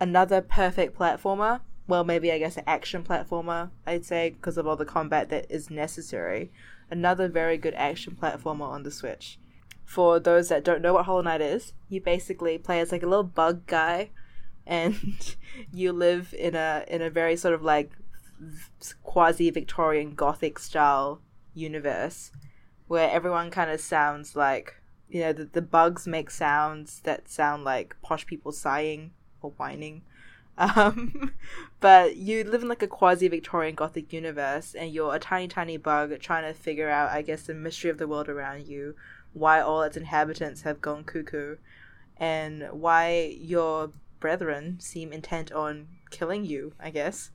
another 0.00 0.40
perfect 0.40 0.98
platformer. 0.98 1.60
Well, 1.86 2.04
maybe 2.04 2.30
I 2.30 2.38
guess 2.38 2.56
an 2.56 2.64
action 2.66 3.02
platformer, 3.02 3.70
I'd 3.86 4.04
say, 4.04 4.30
because 4.30 4.56
of 4.56 4.66
all 4.66 4.76
the 4.76 4.84
combat 4.84 5.30
that 5.30 5.50
is 5.50 5.70
necessary. 5.70 6.50
Another 6.90 7.28
very 7.28 7.58
good 7.58 7.74
action 7.74 8.16
platformer 8.20 8.68
on 8.68 8.82
the 8.82 8.90
Switch. 8.90 9.38
For 9.84 10.20
those 10.20 10.48
that 10.48 10.64
don't 10.64 10.82
know 10.82 10.94
what 10.94 11.06
Hollow 11.06 11.22
Knight 11.22 11.40
is, 11.40 11.72
you 11.88 12.00
basically 12.00 12.58
play 12.58 12.80
as 12.80 12.92
like 12.92 13.02
a 13.02 13.06
little 13.06 13.24
bug 13.24 13.66
guy, 13.66 14.10
and 14.66 15.34
you 15.72 15.92
live 15.92 16.34
in 16.38 16.54
a 16.54 16.84
in 16.88 17.00
a 17.00 17.08
very 17.08 17.36
sort 17.36 17.54
of 17.54 17.62
like 17.62 17.90
quasi 19.02 19.50
Victorian 19.50 20.14
Gothic 20.14 20.58
style 20.58 21.20
universe, 21.54 22.30
where 22.86 23.10
everyone 23.10 23.50
kind 23.50 23.70
of 23.70 23.80
sounds 23.80 24.36
like 24.36 24.76
you 25.08 25.20
know 25.20 25.32
the, 25.32 25.44
the 25.44 25.62
bugs 25.62 26.06
make 26.06 26.30
sounds 26.30 27.00
that 27.00 27.28
sound 27.28 27.64
like 27.64 27.96
posh 28.02 28.26
people 28.26 28.52
sighing 28.52 29.12
or 29.42 29.50
whining. 29.52 30.02
Um, 30.58 31.34
but 31.78 32.16
you 32.16 32.42
live 32.42 32.62
in 32.62 32.68
like 32.68 32.82
a 32.82 32.88
quasi 32.88 33.28
Victorian 33.28 33.76
Gothic 33.76 34.12
universe, 34.12 34.74
and 34.74 34.92
you're 34.92 35.14
a 35.14 35.20
tiny, 35.20 35.46
tiny 35.46 35.76
bug 35.76 36.18
trying 36.18 36.52
to 36.52 36.52
figure 36.52 36.88
out, 36.88 37.12
I 37.12 37.22
guess, 37.22 37.42
the 37.42 37.54
mystery 37.54 37.90
of 37.90 37.98
the 37.98 38.08
world 38.08 38.28
around 38.28 38.66
you, 38.66 38.96
why 39.34 39.60
all 39.60 39.82
its 39.82 39.96
inhabitants 39.96 40.62
have 40.62 40.80
gone 40.80 41.04
cuckoo, 41.04 41.58
and 42.16 42.66
why 42.72 43.36
your 43.40 43.92
brethren 44.18 44.80
seem 44.80 45.12
intent 45.12 45.52
on 45.52 45.86
killing 46.10 46.44
you, 46.44 46.72
I 46.80 46.90
guess. 46.90 47.30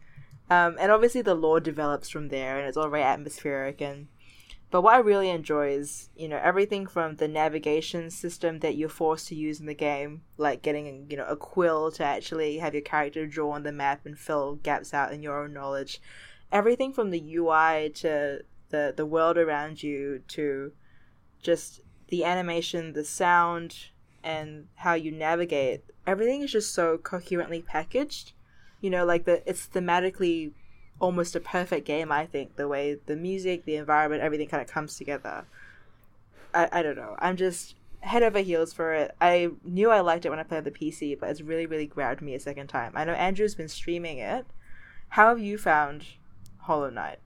Um, 0.53 0.77
and 0.79 0.91
obviously, 0.91 1.21
the 1.21 1.35
lore 1.35 1.59
develops 1.59 2.09
from 2.09 2.29
there, 2.29 2.57
and 2.57 2.67
it's 2.67 2.77
all 2.77 2.89
very 2.89 3.03
atmospheric 3.03 3.81
and 3.81 4.07
but 4.73 4.81
what 4.81 4.95
I 4.95 5.01
really 5.01 5.29
enjoy 5.29 5.73
is, 5.73 6.09
you 6.15 6.27
know, 6.27 6.41
everything 6.43 6.87
from 6.87 7.17
the 7.17 7.27
navigation 7.27 8.09
system 8.09 8.57
that 8.61 8.75
you're 8.75 8.89
forced 8.89 9.27
to 9.27 9.35
use 9.35 9.59
in 9.59 9.67
the 9.67 9.75
game, 9.75 10.23
like 10.35 10.63
getting, 10.63 11.05
you 11.11 11.15
know, 11.15 11.27
a 11.27 11.35
quill 11.35 11.91
to 11.91 12.03
actually 12.03 12.57
have 12.57 12.73
your 12.73 12.81
character 12.81 13.27
draw 13.27 13.51
on 13.51 13.61
the 13.61 13.71
map 13.71 14.03
and 14.07 14.17
fill 14.17 14.55
gaps 14.55 14.91
out 14.91 15.13
in 15.13 15.21
your 15.21 15.43
own 15.43 15.53
knowledge. 15.53 16.01
Everything 16.51 16.91
from 16.91 17.11
the 17.11 17.35
UI 17.35 17.91
to 17.97 18.43
the 18.69 18.91
the 18.97 19.05
world 19.05 19.37
around 19.37 19.83
you 19.83 20.23
to 20.29 20.71
just 21.43 21.81
the 22.07 22.23
animation, 22.23 22.93
the 22.93 23.05
sound, 23.05 23.75
and 24.23 24.69
how 24.73 24.95
you 24.95 25.11
navigate. 25.11 25.83
Everything 26.07 26.41
is 26.41 26.51
just 26.51 26.73
so 26.73 26.97
coherently 26.97 27.61
packaged. 27.61 28.33
You 28.83 28.89
know, 28.89 29.05
like 29.05 29.23
the 29.23 29.41
it's 29.49 29.65
thematically 29.67 30.51
almost 30.99 31.35
a 31.35 31.39
perfect 31.39 31.87
game, 31.87 32.11
I 32.11 32.25
think, 32.25 32.57
the 32.57 32.67
way 32.67 32.97
the 33.05 33.15
music, 33.15 33.63
the 33.63 33.77
environment, 33.77 34.21
everything 34.21 34.49
kind 34.49 34.61
of 34.61 34.67
comes 34.67 34.97
together. 34.97 35.45
I, 36.53 36.67
I 36.71 36.83
don't 36.83 36.97
know. 36.97 37.15
I'm 37.17 37.37
just 37.37 37.75
head 38.01 38.23
over 38.23 38.39
heels 38.39 38.73
for 38.73 38.93
it. 38.93 39.15
I 39.21 39.51
knew 39.63 39.89
I 39.89 40.01
liked 40.01 40.25
it 40.25 40.29
when 40.29 40.39
I 40.39 40.43
played 40.43 40.65
the 40.65 40.71
PC, 40.71 41.17
but 41.17 41.29
it's 41.29 41.39
really, 41.39 41.65
really 41.65 41.87
grabbed 41.87 42.21
me 42.21 42.35
a 42.35 42.39
second 42.41 42.67
time. 42.67 42.91
I 42.93 43.05
know 43.05 43.13
Andrew's 43.13 43.55
been 43.55 43.69
streaming 43.69 44.17
it. 44.17 44.45
How 45.09 45.29
have 45.29 45.39
you 45.39 45.57
found 45.57 46.03
Hollow 46.57 46.89
Knight? 46.89 47.19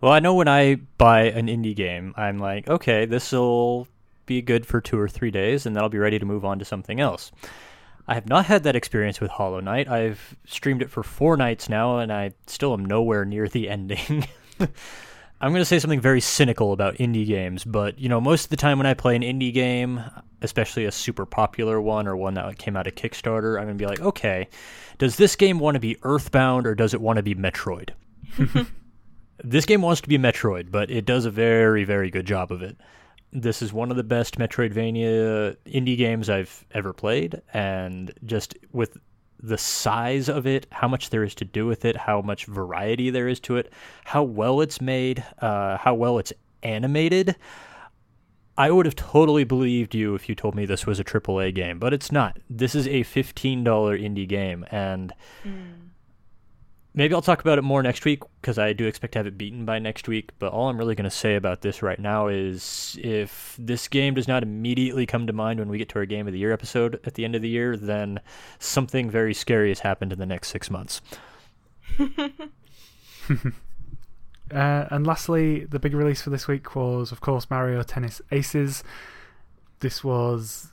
Well, 0.00 0.12
I 0.12 0.20
know 0.20 0.34
when 0.34 0.48
I 0.48 0.76
buy 0.96 1.24
an 1.24 1.48
indie 1.48 1.76
game, 1.76 2.14
I'm 2.16 2.38
like, 2.38 2.68
okay, 2.68 3.04
this 3.04 3.32
will 3.32 3.86
be 4.26 4.40
good 4.40 4.66
for 4.66 4.80
two 4.80 4.98
or 4.98 5.08
three 5.08 5.30
days, 5.30 5.66
and 5.66 5.76
then 5.76 5.82
I'll 5.82 5.90
be 5.90 5.98
ready 5.98 6.18
to 6.18 6.24
move 6.24 6.44
on 6.44 6.58
to 6.58 6.64
something 6.64 7.00
else. 7.00 7.32
I 8.06 8.14
have 8.14 8.28
not 8.28 8.46
had 8.46 8.64
that 8.64 8.76
experience 8.76 9.20
with 9.20 9.30
Hollow 9.30 9.60
Knight. 9.60 9.88
I've 9.88 10.36
streamed 10.46 10.82
it 10.82 10.90
for 10.90 11.02
four 11.02 11.36
nights 11.36 11.68
now, 11.68 11.98
and 11.98 12.12
I 12.12 12.32
still 12.46 12.72
am 12.74 12.84
nowhere 12.84 13.24
near 13.24 13.48
the 13.48 13.68
ending. 13.70 14.26
I'm 15.40 15.52
going 15.52 15.60
to 15.60 15.66
say 15.66 15.78
something 15.78 16.00
very 16.00 16.20
cynical 16.20 16.72
about 16.72 16.96
indie 16.96 17.26
games, 17.26 17.64
but 17.64 17.98
you 17.98 18.08
know, 18.08 18.20
most 18.20 18.44
of 18.44 18.50
the 18.50 18.56
time 18.56 18.78
when 18.78 18.86
I 18.86 18.94
play 18.94 19.16
an 19.16 19.22
indie 19.22 19.52
game, 19.52 20.02
especially 20.42 20.84
a 20.84 20.92
super 20.92 21.26
popular 21.26 21.80
one 21.80 22.06
or 22.06 22.16
one 22.16 22.34
that 22.34 22.58
came 22.58 22.76
out 22.76 22.86
of 22.86 22.94
Kickstarter, 22.94 23.58
I'm 23.58 23.64
going 23.64 23.78
to 23.78 23.82
be 23.82 23.86
like, 23.86 24.00
okay, 24.00 24.48
does 24.98 25.16
this 25.16 25.36
game 25.36 25.58
want 25.58 25.74
to 25.74 25.80
be 25.80 25.96
Earthbound 26.02 26.66
or 26.66 26.74
does 26.74 26.94
it 26.94 27.00
want 27.00 27.16
to 27.16 27.22
be 27.22 27.34
Metroid? 27.34 27.90
this 29.44 29.66
game 29.66 29.82
wants 29.82 30.00
to 30.02 30.08
be 30.08 30.18
Metroid, 30.18 30.70
but 30.70 30.90
it 30.90 31.04
does 31.04 31.24
a 31.24 31.30
very, 31.30 31.84
very 31.84 32.10
good 32.10 32.26
job 32.26 32.52
of 32.52 32.62
it. 32.62 32.76
This 33.34 33.62
is 33.62 33.72
one 33.72 33.90
of 33.90 33.96
the 33.96 34.04
best 34.04 34.38
Metroidvania 34.38 35.56
indie 35.66 35.98
games 35.98 36.30
I've 36.30 36.64
ever 36.70 36.92
played, 36.92 37.42
and 37.52 38.12
just 38.24 38.56
with 38.72 38.96
the 39.42 39.58
size 39.58 40.28
of 40.28 40.46
it, 40.46 40.66
how 40.70 40.88
much 40.88 41.10
there 41.10 41.24
is 41.24 41.34
to 41.34 41.44
do 41.44 41.66
with 41.66 41.84
it, 41.84 41.96
how 41.96 42.22
much 42.22 42.46
variety 42.46 43.10
there 43.10 43.28
is 43.28 43.40
to 43.40 43.56
it, 43.56 43.72
how 44.04 44.22
well 44.22 44.60
it's 44.60 44.80
made, 44.80 45.22
uh, 45.40 45.76
how 45.76 45.94
well 45.94 46.18
it's 46.18 46.32
animated. 46.62 47.36
I 48.56 48.70
would 48.70 48.86
have 48.86 48.94
totally 48.94 49.42
believed 49.44 49.94
you 49.94 50.14
if 50.14 50.28
you 50.28 50.36
told 50.36 50.54
me 50.54 50.64
this 50.64 50.86
was 50.86 51.00
a 51.00 51.04
AAA 51.04 51.54
game, 51.54 51.80
but 51.80 51.92
it's 51.92 52.12
not. 52.12 52.38
This 52.48 52.74
is 52.76 52.86
a 52.86 53.02
$15 53.02 53.64
indie 53.64 54.28
game, 54.28 54.64
and 54.70 55.12
maybe 56.94 57.14
I'll 57.14 57.22
talk 57.22 57.40
about 57.40 57.58
it 57.58 57.62
more 57.62 57.82
next 57.82 58.04
week 58.04 58.22
because 58.40 58.58
I 58.58 58.72
do 58.72 58.86
expect 58.86 59.12
to 59.14 59.18
have 59.18 59.26
it 59.26 59.36
beaten 59.36 59.64
by 59.64 59.78
next 59.78 60.08
week. 60.08 60.30
But 60.38 60.52
all 60.52 60.68
I'm 60.68 60.78
really 60.78 60.94
going 60.94 61.04
to 61.04 61.10
say 61.10 61.34
about 61.34 61.60
this 61.60 61.82
right 61.82 61.98
now 61.98 62.28
is 62.28 62.98
if 63.02 63.56
this 63.58 63.88
game 63.88 64.14
does 64.14 64.28
not 64.28 64.42
immediately 64.42 65.06
come 65.06 65.26
to 65.26 65.32
mind 65.32 65.58
when 65.58 65.68
we 65.68 65.78
get 65.78 65.88
to 65.90 65.98
our 65.98 66.06
Game 66.06 66.26
of 66.26 66.32
the 66.32 66.38
Year 66.38 66.52
episode 66.52 67.00
at 67.04 67.14
the 67.14 67.24
end 67.24 67.34
of 67.34 67.42
the 67.42 67.48
year, 67.48 67.76
then 67.76 68.20
something 68.58 69.10
very 69.10 69.34
scary 69.34 69.68
has 69.68 69.80
happened 69.80 70.12
in 70.12 70.18
the 70.18 70.26
next 70.26 70.48
six 70.48 70.70
months. 70.70 71.00
Uh, 74.52 74.86
and 74.90 75.06
lastly, 75.06 75.64
the 75.64 75.78
big 75.78 75.94
release 75.94 76.22
for 76.22 76.30
this 76.30 76.46
week 76.46 76.76
was, 76.76 77.10
of 77.10 77.20
course, 77.20 77.48
Mario 77.48 77.82
Tennis 77.82 78.20
Aces. 78.30 78.84
This 79.80 80.04
was 80.04 80.68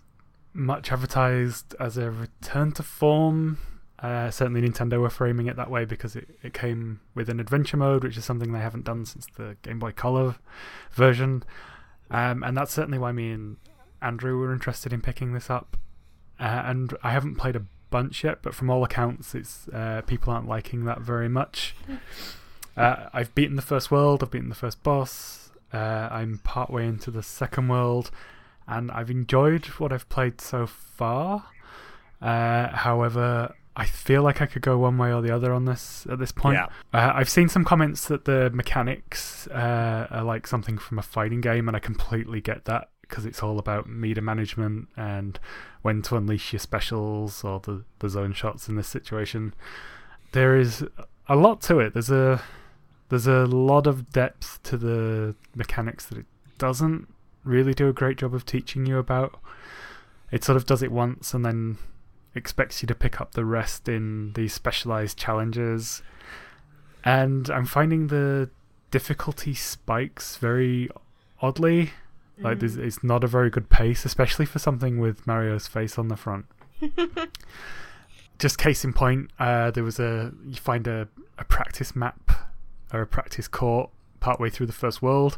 much 0.54 0.92
advertised 0.92 1.74
as 1.80 1.98
a 1.98 2.12
return 2.12 2.74
to 2.74 2.84
form. 2.84 3.58
Uh, 4.02 4.32
certainly, 4.32 4.62
Nintendo 4.62 5.00
were 5.00 5.10
framing 5.10 5.46
it 5.48 5.56
that 5.58 5.70
way 5.70 5.86
because 5.86 6.16
it, 6.16 6.28
it 6.42 6.54
came 6.54 7.02
with 7.14 7.30
an 7.30 7.40
adventure 7.40 7.78
mode, 7.78 8.04
which 8.04 8.18
is 8.18 8.26
something 8.26 8.52
they 8.52 8.60
haven't 8.60 8.86
done 8.86 9.06
since 9.06 9.28
the 9.38 9.56
Game 9.62 9.78
Boy 9.78 9.92
Color 9.92 10.36
version. 10.92 11.44
Um, 12.10 12.44
and 12.44 12.58
that's 12.58 12.74
certainly 12.74 12.98
why 12.98 13.12
me 13.12 13.32
and 13.32 13.58
Andrew 14.02 14.38
were 14.38 14.52
interested 14.52 14.92
in 14.92 15.02
picking 15.02 15.34
this 15.34 15.50
up. 15.50 15.78
Uh, 16.40 16.64
and 16.66 16.98
I 17.04 17.12
haven't 17.12 17.36
played 17.36 17.56
a 17.56 17.66
bunch 17.92 18.24
yet, 18.24 18.40
but 18.42 18.56
from 18.56 18.72
all 18.72 18.84
accounts, 18.84 19.36
it's 19.36 19.68
uh, 19.68 20.02
people 20.08 20.34
aren't 20.34 20.48
liking 20.48 20.86
that 20.86 21.02
very 21.02 21.30
much. 21.30 21.76
Uh, 22.76 23.08
I've 23.14 23.36
beaten 23.36 23.56
the 23.56 23.62
first 23.62 23.92
world. 23.92 24.24
I've 24.24 24.32
beaten 24.32 24.50
the 24.50 24.56
first 24.56 24.82
boss. 24.82 25.52
Uh, 25.72 26.10
I'm 26.12 26.40
partway 26.44 26.88
into 26.88 27.12
the 27.12 27.22
second 27.22 27.68
world, 27.68 28.10
and 28.68 28.90
I've 28.92 29.12
enjoyed 29.12 29.68
what 29.78 29.94
I've 29.94 30.10
played 30.10 30.42
so 30.42 30.66
far. 30.66 31.46
Uh, 32.22 32.70
however, 32.70 33.54
I 33.76 33.86
feel 33.86 34.22
like 34.22 34.42
I 34.42 34.46
could 34.46 34.62
go 34.62 34.78
one 34.78 34.98
way 34.98 35.14
or 35.14 35.22
the 35.22 35.34
other 35.34 35.54
on 35.54 35.66
this 35.66 36.06
at 36.10 36.20
this 36.20 36.32
point. 36.32 36.58
Yeah. 36.58 36.68
Uh, 36.94 37.14
I've 37.16 37.30
seen 37.30 37.48
some 37.48 37.64
comments 37.64 38.06
that 38.06 38.26
the 38.26 38.50
mechanics 38.50 39.48
uh, 39.48 40.08
are 40.10 40.24
like 40.24 40.46
something 40.46 40.78
from 40.78 41.00
a 41.00 41.02
fighting 41.02 41.42
game, 41.42 41.68
and 41.68 41.78
I 41.78 41.80
completely 41.80 42.42
get 42.42 42.66
that 42.66 42.90
because 43.02 43.26
it's 43.26 43.44
all 43.44 43.60
about 43.60 43.90
meter 43.90 44.22
management 44.22 44.88
and 44.96 45.40
when 45.82 46.02
to 46.02 46.16
unleash 46.16 46.54
your 46.54 46.60
specials 46.60 47.44
or 47.44 47.60
the, 47.60 47.84
the 48.00 48.10
zone 48.10 48.34
shots 48.34 48.70
in 48.70 48.76
this 48.76 48.88
situation. 48.88 49.54
There 50.32 50.56
is 50.58 50.86
a 51.28 51.36
lot 51.36 51.62
to 51.64 51.80
it. 51.80 51.94
There's 51.94 52.12
a 52.12 52.42
there's 53.10 53.28
a 53.28 53.46
lot 53.46 53.88
of 53.88 54.12
depth 54.12 54.64
to 54.64 54.78
the 54.78 55.36
mechanics 55.56 56.06
that 56.06 56.18
it 56.18 56.26
doesn't 56.58 57.08
really 57.44 57.74
do 57.74 57.90
a 57.90 57.94
great 57.94 58.18
job 58.18 58.34
of 58.34 58.46
teaching 58.46 58.86
you 58.86 58.98
about. 58.98 59.40
It 60.32 60.46
sort 60.46 60.56
of 60.56 60.66
does 60.66 60.82
it 60.82 60.92
once 60.92 61.34
and 61.34 61.46
then 61.46 61.78
expects 62.34 62.82
you 62.82 62.88
to 62.88 62.96
pick 62.96 63.20
up 63.20 63.34
the 63.34 63.46
rest 63.46 63.90
in 63.90 64.34
these 64.34 64.54
specialized 64.54 65.18
challenges. 65.18 66.02
And 67.04 67.50
I'm 67.50 67.66
finding 67.66 68.08
the 68.08 68.50
difficulty 68.92 69.54
spikes 69.54 70.38
very 70.38 70.90
oddly. 71.42 71.92
Like, 72.38 72.60
there's, 72.60 72.76
it's 72.76 73.04
not 73.04 73.24
a 73.24 73.28
very 73.28 73.52
good 73.52 73.70
pace, 73.70 74.04
especially 74.04 74.46
for 74.46 74.58
something 74.58 75.00
with 75.00 75.28
Mario's 75.28 75.68
face 75.68 76.00
on 76.00 76.08
the 76.08 76.16
front. 76.16 76.46
Just 78.40 78.58
case 78.58 78.84
in 78.84 78.94
point, 78.94 79.30
uh, 79.38 79.70
there 79.70 79.84
was 79.84 80.00
a 80.00 80.34
you 80.44 80.56
find 80.56 80.88
a, 80.88 81.08
a 81.38 81.44
practice 81.44 81.96
map 81.96 82.32
or 82.92 83.02
a 83.02 83.08
practice 83.08 83.48
court 83.48 83.92
partway 84.20 84.50
through 84.50 84.66
the 84.66 84.74
first 84.74 85.04
world, 85.04 85.38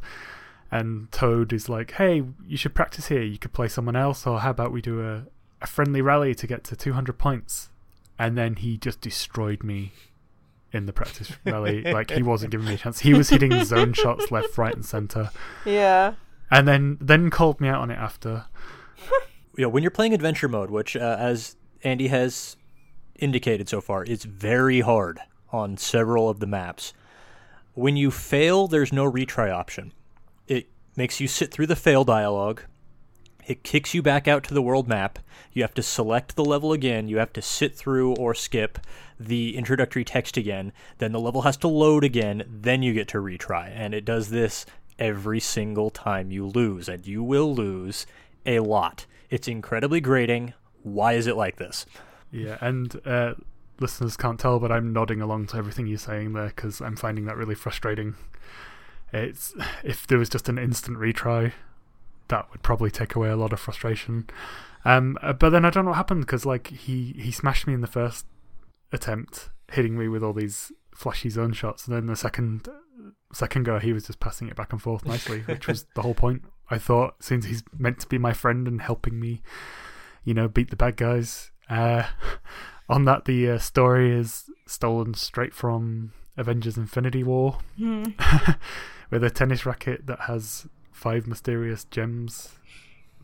and 0.72 1.12
Toad 1.12 1.52
is 1.52 1.68
like, 1.68 1.92
"Hey, 1.92 2.24
you 2.48 2.56
should 2.56 2.74
practice 2.74 3.08
here. 3.08 3.22
You 3.22 3.38
could 3.38 3.52
play 3.52 3.68
someone 3.68 3.98
else, 3.98 4.26
or 4.26 4.40
how 4.40 4.52
about 4.52 4.72
we 4.72 4.82
do 4.82 5.02
a, 5.02 5.24
a 5.64 5.68
friendly 5.68 6.02
rally 6.02 6.36
to 6.36 6.46
get 6.46 6.64
to 6.66 6.76
200 6.76 7.18
points?" 7.18 7.70
And 8.20 8.38
then 8.38 8.58
he 8.58 8.78
just 8.78 9.02
destroyed 9.02 9.64
me 9.64 9.92
in 10.72 10.86
the 10.86 10.94
practice 10.94 11.32
rally. 11.46 11.82
like 11.84 12.12
he 12.12 12.22
wasn't 12.24 12.52
giving 12.52 12.68
me 12.68 12.76
a 12.76 12.78
chance. 12.78 13.00
He 13.00 13.14
was 13.14 13.30
hitting 13.30 13.64
zone 13.64 13.94
shots 14.04 14.32
left, 14.32 14.58
right, 14.58 14.74
and 14.76 14.86
center, 14.86 15.32
Yeah. 15.66 16.14
and 16.52 16.68
then 16.68 16.98
then 17.02 17.30
called 17.30 17.60
me 17.62 17.68
out 17.70 17.82
on 17.82 17.90
it 17.92 17.98
after. 17.98 18.46
you 19.58 19.64
know, 19.64 19.70
when 19.70 19.82
you're 19.84 19.92
playing 19.92 20.14
adventure 20.14 20.48
mode, 20.48 20.70
which 20.72 20.96
uh, 20.96 21.16
as 21.20 21.56
Andy 21.84 22.08
has 22.08 22.58
indicated 23.20 23.70
so 23.70 23.82
far, 23.82 24.04
is 24.04 24.24
very 24.24 24.82
hard 24.82 25.20
on 25.52 25.78
several 25.78 26.30
of 26.30 26.40
the 26.40 26.48
maps. 26.48 26.94
When 27.76 27.96
you 27.98 28.10
fail, 28.12 28.68
there's 28.68 28.92
no 28.94 29.10
retry 29.12 29.52
option. 29.52 29.94
It 30.48 30.68
makes 30.96 31.20
you 31.20 31.28
sit 31.28 31.52
through 31.52 31.68
the 31.68 31.76
fail 31.76 32.04
dialogue. 32.04 32.64
It 33.48 33.64
kicks 33.64 33.94
you 33.94 34.02
back 34.02 34.28
out 34.28 34.44
to 34.46 34.54
the 34.54 34.62
world 34.62 34.88
map. 34.88 35.20
You 35.52 35.62
have 35.64 35.74
to 35.76 35.84
select 35.84 36.36
the 36.36 36.46
level 36.46 36.72
again. 36.74 37.08
You 37.08 37.18
have 37.18 37.34
to 37.34 37.42
sit 37.42 37.76
through 37.76 38.16
or 38.16 38.34
skip 38.34 38.80
the 39.20 39.56
introductory 39.58 40.04
text 40.04 40.38
again. 40.38 40.72
Then 40.98 41.12
the 41.12 41.20
level 41.20 41.44
has 41.44 41.58
to 41.58 41.68
load 41.68 42.04
again. 42.04 42.44
Then 42.48 42.84
you 42.84 42.94
get 42.94 43.08
to 43.10 43.18
retry. 43.18 43.72
And 43.74 43.94
it 43.94 44.06
does 44.06 44.30
this 44.30 44.66
every 44.98 45.40
single 45.40 45.90
time 45.90 46.32
you 46.32 46.46
lose. 46.48 46.88
And 46.88 47.06
you 47.06 47.24
will 47.24 47.54
lose 47.54 48.06
a 48.46 48.60
lot. 48.60 49.06
It's 49.30 49.48
incredibly 49.48 50.02
grating. 50.02 50.54
Why 50.84 51.14
is 51.14 51.28
it 51.28 51.36
like 51.36 51.58
this? 51.58 51.86
Yeah, 52.32 52.58
and 52.62 53.00
uh, 53.06 53.36
listeners 53.80 54.18
can't 54.18 54.40
tell, 54.40 54.60
but 54.60 54.72
I'm 54.72 54.92
nodding 54.94 55.22
along 55.22 55.48
to 55.48 55.58
everything 55.58 55.88
you're 55.88 55.98
saying 55.98 56.34
there 56.34 56.48
because 56.48 56.82
I'm 56.82 56.96
finding 56.96 57.26
that 57.26 57.38
really 57.38 57.56
frustrating. 57.56 58.16
It's 59.12 59.54
if 59.84 60.08
there 60.08 60.18
was 60.18 60.30
just 60.30 60.50
an 60.50 60.58
instant 60.58 60.98
retry, 60.98 61.54
that 62.34 62.50
would 62.52 62.64
probably 62.64 62.90
take 62.90 63.14
away 63.14 63.30
a 63.30 63.36
lot 63.36 63.54
of 63.54 63.60
frustration. 63.60 64.28
Um, 64.86 65.20
uh, 65.22 65.34
but 65.34 65.52
then 65.52 65.66
I 65.66 65.70
don't 65.70 65.86
know 65.86 65.92
what 65.92 65.98
happened 65.98 66.22
because 66.22 66.48
like 66.48 66.68
he 66.68 67.14
he 67.16 67.32
smashed 67.32 67.68
me 67.68 67.76
in 67.76 67.82
the 67.82 67.88
first 67.88 68.26
attempt, 68.92 69.52
hitting 69.72 69.96
me 70.00 70.08
with 70.08 70.24
all 70.24 70.34
these 70.34 70.72
flashy 70.96 71.30
zone 71.30 71.54
shots, 71.54 71.86
and 71.86 71.96
then 71.96 72.08
the 72.08 72.16
second 72.16 72.68
second 73.32 73.64
go 73.66 73.78
he 73.78 73.94
was 73.94 74.08
just 74.08 74.20
passing 74.20 74.48
it 74.48 74.56
back 74.56 74.72
and 74.72 74.82
forth 74.82 75.06
nicely, 75.06 75.42
which 75.46 75.68
was 75.68 75.86
the 75.94 76.02
whole 76.02 76.16
point. 76.16 76.42
I 76.72 76.80
thought 76.80 77.22
since 77.22 77.46
he's 77.46 77.64
meant 77.78 78.00
to 78.00 78.08
be 78.08 78.18
my 78.18 78.34
friend 78.34 78.68
and 78.68 78.82
helping 78.82 79.20
me, 79.20 79.44
you 80.24 80.34
know, 80.34 80.48
beat 80.48 80.72
the 80.72 80.76
bad 80.76 80.98
guys. 80.98 81.52
Uh, 81.70 82.08
on 82.90 83.06
that, 83.06 83.26
the 83.26 83.48
uh, 83.52 83.58
story 83.60 84.12
is 84.12 84.46
stolen 84.66 85.14
straight 85.14 85.54
from 85.54 86.14
Avengers: 86.36 86.78
Infinity 86.78 87.24
War, 87.24 87.60
with 89.12 89.24
a 89.24 89.30
tennis 89.30 89.68
racket 89.68 90.08
that 90.08 90.22
has 90.22 90.66
five 90.94 91.28
mysterious 91.28 91.84
gems 91.84 92.54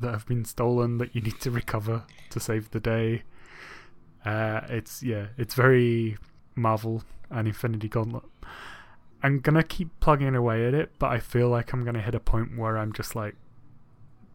that 0.02 0.12
have 0.12 0.26
been 0.26 0.44
stolen 0.44 0.98
that 0.98 1.16
you 1.16 1.22
need 1.22 1.40
to 1.42 1.52
recover 1.52 2.04
to 2.30 2.40
save 2.40 2.72
the 2.72 2.80
day. 2.80 3.24
Uh, 4.26 4.62
it's 4.68 5.02
yeah, 5.02 5.28
it's 5.38 5.54
very 5.54 6.18
Marvel 6.56 7.04
and 7.30 7.48
Infinity 7.48 7.88
Gauntlet. 7.88 8.24
I'm 9.22 9.40
gonna 9.40 9.64
keep 9.64 9.98
plugging 10.00 10.36
away 10.36 10.68
at 10.68 10.74
it, 10.74 10.92
but 11.00 11.12
I 11.12 11.20
feel 11.20 11.50
like 11.50 11.74
I'm 11.74 11.86
gonna 11.86 12.02
hit 12.02 12.16
a 12.16 12.20
point 12.20 12.58
where 12.58 12.78
I'm 12.78 12.94
just 12.94 13.16
like, 13.16 13.36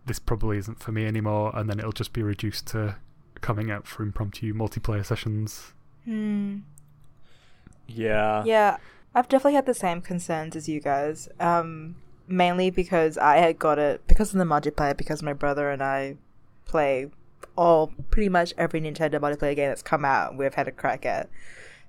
this 0.06 0.18
probably 0.18 0.58
isn't 0.58 0.80
for 0.80 0.92
me 0.92 1.06
anymore, 1.06 1.50
and 1.54 1.68
then 1.68 1.78
it'll 1.78 1.92
just 1.92 2.12
be 2.12 2.22
reduced 2.22 2.66
to 2.68 2.96
coming 3.40 3.70
out 3.70 3.86
for 3.86 4.02
impromptu 4.02 4.54
multiplayer 4.54 5.04
sessions. 5.04 5.74
Hmm. 6.04 6.58
Yeah. 7.86 8.42
Yeah, 8.44 8.76
I've 9.14 9.28
definitely 9.28 9.54
had 9.54 9.66
the 9.66 9.74
same 9.74 10.00
concerns 10.00 10.56
as 10.56 10.68
you 10.68 10.80
guys. 10.80 11.28
Um, 11.40 11.96
mainly 12.26 12.70
because 12.70 13.18
I 13.18 13.38
had 13.38 13.58
got 13.58 13.78
it 13.78 14.06
because 14.06 14.32
of 14.32 14.38
the 14.38 14.44
multiplayer. 14.44 14.96
Because 14.96 15.22
my 15.22 15.32
brother 15.32 15.70
and 15.70 15.82
I 15.82 16.16
play 16.64 17.10
all 17.56 17.92
pretty 18.10 18.28
much 18.28 18.54
every 18.58 18.80
Nintendo 18.80 19.20
multiplayer 19.20 19.56
game 19.56 19.68
that's 19.68 19.82
come 19.82 20.04
out. 20.04 20.36
We've 20.36 20.54
had 20.54 20.68
a 20.68 20.72
crack 20.72 21.06
at. 21.06 21.28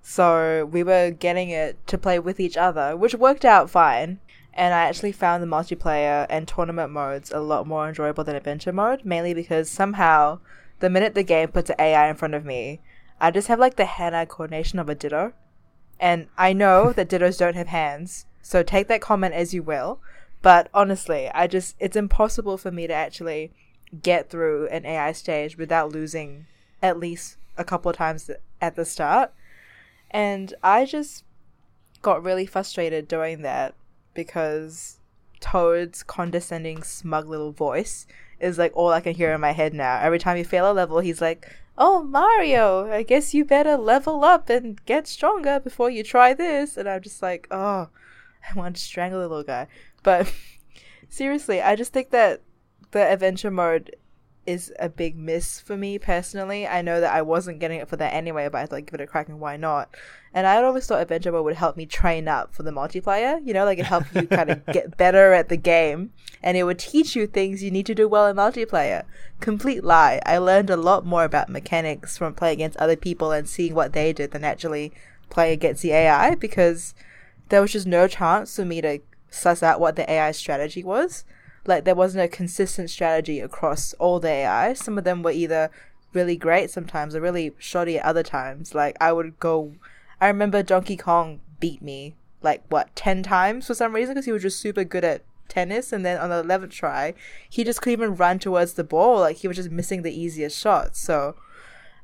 So 0.02 0.70
we 0.72 0.84
were 0.84 1.10
getting 1.12 1.50
it 1.50 1.86
to 1.88 1.98
play 1.98 2.20
with 2.20 2.40
each 2.40 2.58
other, 2.58 2.96
which 2.96 3.16
worked 3.16 3.46
out 3.46 3.70
fine. 3.70 4.20
And 4.54 4.74
I 4.74 4.84
actually 4.84 5.12
found 5.12 5.44
the 5.44 5.48
multiplayer 5.48 6.26
and 6.30 6.48
tournament 6.48 6.92
modes 6.92 7.32
a 7.32 7.40
lot 7.40 7.68
more 7.68 7.90
enjoyable 7.90 8.24
than 8.24 8.36
adventure 8.36 8.72
mode, 8.72 9.04
mainly 9.04 9.34
because 9.34 9.70
somehow 9.70 10.40
the 10.80 10.90
minute 10.90 11.16
the 11.16 11.24
game 11.24 11.50
puts 11.50 11.70
an 11.70 11.76
AI 11.80 12.10
in 12.10 12.16
front 12.16 12.36
of 12.36 12.46
me, 12.46 12.80
I 13.20 13.32
just 13.32 13.48
have 13.48 13.60
like 13.60 13.76
the 13.76 13.86
hand-eye 13.86 14.26
coordination 14.26 14.80
of 14.80 14.88
a 14.88 14.96
Ditto. 14.96 15.34
And 16.00 16.28
I 16.38 16.54
know 16.54 16.94
that 16.94 17.10
Dittos 17.10 17.38
don't 17.38 17.56
have 17.56 17.68
hands, 17.68 18.26
so 18.42 18.62
take 18.62 18.88
that 18.88 19.02
comment 19.02 19.34
as 19.34 19.54
you 19.54 19.64
will. 19.64 20.00
But 20.46 20.70
honestly, 20.76 21.28
I 21.34 21.48
just, 21.48 21.76
it's 21.80 21.96
impossible 21.96 22.60
for 22.60 22.70
me 22.70 22.86
to 22.86 22.94
actually 22.94 23.52
get 24.04 24.30
through 24.30 24.68
an 24.68 24.86
AI 24.86 25.12
stage 25.12 25.58
without 25.58 25.92
losing 25.92 26.46
at 26.84 27.00
least 27.00 27.38
a 27.58 27.64
couple 27.64 27.90
of 27.90 27.98
times 27.98 28.30
at 28.62 28.76
the 28.76 28.86
start. 28.86 29.34
And 30.12 30.54
I 30.62 30.86
just 30.86 31.24
got 32.04 32.24
really 32.24 32.46
frustrated 32.46 33.08
doing 33.08 33.42
that 33.42 33.74
because 34.14 35.00
Toad's 35.40 36.04
condescending, 36.04 36.84
smug 36.84 37.28
little 37.28 37.52
voice 37.52 38.06
is 38.40 38.60
like 38.60 38.72
all 38.76 38.90
I 38.90 39.02
can 39.02 39.16
hear 39.16 39.34
in 39.34 39.42
my 39.42 39.52
head 39.52 39.74
now. 39.74 40.00
Every 40.00 40.20
time 40.20 40.38
you 40.38 40.46
fail 40.46 40.72
a 40.72 40.74
level, 40.74 41.00
he's 41.00 41.22
like, 41.22 41.52
Oh, 41.76 42.04
Mario, 42.04 42.92
I 42.92 43.02
guess 43.02 43.34
you 43.34 43.46
better 43.46 43.78
level 43.78 44.24
up 44.24 44.52
and 44.52 44.80
get 44.86 45.08
stronger 45.08 45.60
before 45.60 45.90
you 45.90 46.04
try 46.04 46.36
this. 46.36 46.78
And 46.78 46.88
I'm 46.88 47.02
just 47.02 47.24
like, 47.24 47.48
Oh, 47.50 47.90
I 48.48 48.54
want 48.56 48.76
to 48.76 48.82
strangle 48.84 49.22
the 49.22 49.28
little 49.28 49.44
guy. 49.44 49.68
But 50.06 50.32
seriously, 51.10 51.62
I 51.62 51.76
just 51.76 51.92
think 51.92 52.12
that 52.12 52.42
the 52.92 53.02
adventure 53.02 53.52
mode 53.52 53.94
is 54.46 54.72
a 54.78 54.88
big 54.88 55.18
miss 55.18 55.60
for 55.60 55.76
me 55.76 55.98
personally. 55.98 56.68
I 56.68 56.84
know 56.84 57.02
that 57.02 57.12
I 57.12 57.24
wasn't 57.24 57.60
getting 57.60 57.80
it 57.80 57.90
for 57.90 57.96
that 57.96 58.14
anyway, 58.14 58.48
but 58.48 58.60
I 58.60 58.66
thought 58.68 58.86
give 58.86 58.94
it 58.94 59.02
a 59.02 59.08
crack 59.08 59.28
and 59.28 59.40
why 59.40 59.58
not? 59.58 59.90
And 60.36 60.46
I 60.46 60.62
always 60.62 60.86
thought 60.86 61.02
adventure 61.02 61.32
mode 61.32 61.46
would 61.46 61.56
help 61.56 61.76
me 61.76 61.88
train 61.88 62.28
up 62.28 62.54
for 62.54 62.62
the 62.62 62.72
multiplayer. 62.72 63.40
You 63.44 63.56
know, 63.56 63.66
like 63.66 63.80
it 63.80 63.86
helped 63.86 64.14
you 64.14 64.28
kind 64.28 64.52
of 64.52 64.64
get 64.72 64.98
better 64.98 65.34
at 65.34 65.50
the 65.50 65.58
game, 65.58 66.12
and 66.44 66.56
it 66.56 66.64
would 66.64 66.78
teach 66.78 67.16
you 67.16 67.26
things 67.26 67.64
you 67.64 67.72
need 67.72 67.88
to 67.88 67.96
do 67.96 68.08
well 68.08 68.28
in 68.28 68.36
multiplayer. 68.36 69.04
Complete 69.40 69.84
lie. 69.84 70.22
I 70.26 70.38
learned 70.38 70.70
a 70.70 70.78
lot 70.78 71.06
more 71.06 71.24
about 71.24 71.50
mechanics 71.50 72.16
from 72.16 72.36
playing 72.36 72.58
against 72.58 72.78
other 72.78 72.96
people 72.96 73.32
and 73.32 73.50
seeing 73.50 73.74
what 73.74 73.94
they 73.94 74.14
did 74.14 74.32
than 74.32 74.44
actually 74.44 74.94
playing 75.30 75.54
against 75.54 75.82
the 75.82 75.92
AI 75.92 76.36
because 76.36 76.94
there 77.50 77.62
was 77.62 77.72
just 77.72 77.88
no 77.88 78.08
chance 78.08 78.56
for 78.56 78.66
me 78.66 78.82
to 78.82 79.00
suss 79.30 79.62
out 79.62 79.80
what 79.80 79.96
the 79.96 80.10
AI 80.10 80.32
strategy 80.32 80.84
was 80.84 81.26
like 81.68 81.84
there 81.84 81.96
wasn't 81.96 82.24
a 82.24 82.28
consistent 82.28 82.90
strategy 82.90 83.40
across 83.40 83.94
all 83.94 84.20
the 84.20 84.30
AI. 84.30 84.74
Some 84.74 84.98
of 84.98 85.04
them 85.04 85.24
were 85.24 85.32
either 85.32 85.72
really 86.14 86.38
great 86.38 86.70
sometimes 86.70 87.16
or 87.16 87.22
really 87.22 87.54
shoddy 87.58 87.98
at 87.98 88.06
other 88.06 88.24
times. 88.24 88.76
Like 88.76 88.96
I 89.02 89.12
would 89.12 89.40
go 89.40 89.74
I 90.22 90.28
remember 90.28 90.64
Donkey 90.64 90.98
Kong 90.98 91.42
beat 91.60 91.82
me 91.82 92.16
like 92.42 92.64
what 92.70 92.96
10 92.96 93.24
times 93.24 93.68
for 93.68 93.74
some 93.74 93.94
reason 93.94 94.14
because 94.14 94.26
he 94.26 94.32
was 94.32 94.44
just 94.44 94.60
super 94.60 94.84
good 94.84 95.04
at 95.04 95.24
tennis 95.48 95.94
and 95.94 96.06
then 96.06 96.20
on 96.20 96.30
the 96.30 96.44
11th 96.44 96.72
try 96.72 97.14
he 97.50 97.64
just 97.64 97.82
couldn't 97.82 98.00
even 98.00 98.16
run 98.16 98.40
towards 98.40 98.74
the 98.74 98.84
ball 98.84 99.20
like 99.20 99.38
he 99.38 99.48
was 99.48 99.58
just 99.58 99.72
missing 99.72 100.02
the 100.02 100.20
easiest 100.20 100.60
shots 100.60 101.00
so 101.00 101.36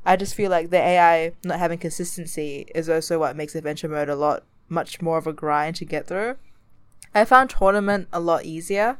I 0.05 0.15
just 0.15 0.35
feel 0.35 0.49
like 0.49 0.69
the 0.69 0.77
AI 0.77 1.33
not 1.43 1.59
having 1.59 1.77
consistency 1.77 2.65
is 2.73 2.89
also 2.89 3.19
what 3.19 3.35
makes 3.35 3.55
adventure 3.55 3.89
mode 3.89 4.09
a 4.09 4.15
lot 4.15 4.43
much 4.69 5.01
more 5.01 5.17
of 5.17 5.27
a 5.27 5.33
grind 5.33 5.75
to 5.75 5.85
get 5.85 6.07
through. 6.07 6.37
I 7.13 7.25
found 7.25 7.49
tournament 7.49 8.07
a 8.11 8.19
lot 8.19 8.45
easier. 8.45 8.97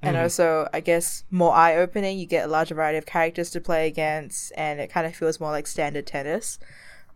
And 0.00 0.16
Mhm. 0.16 0.22
also, 0.22 0.68
I 0.72 0.80
guess, 0.80 1.24
more 1.30 1.52
eye 1.54 1.74
opening. 1.76 2.18
You 2.18 2.26
get 2.26 2.44
a 2.44 2.48
larger 2.48 2.74
variety 2.76 2.98
of 2.98 3.06
characters 3.06 3.50
to 3.50 3.60
play 3.60 3.88
against, 3.88 4.52
and 4.56 4.78
it 4.80 4.90
kind 4.90 5.06
of 5.06 5.16
feels 5.16 5.40
more 5.40 5.50
like 5.50 5.66
standard 5.66 6.06
tennis. 6.06 6.58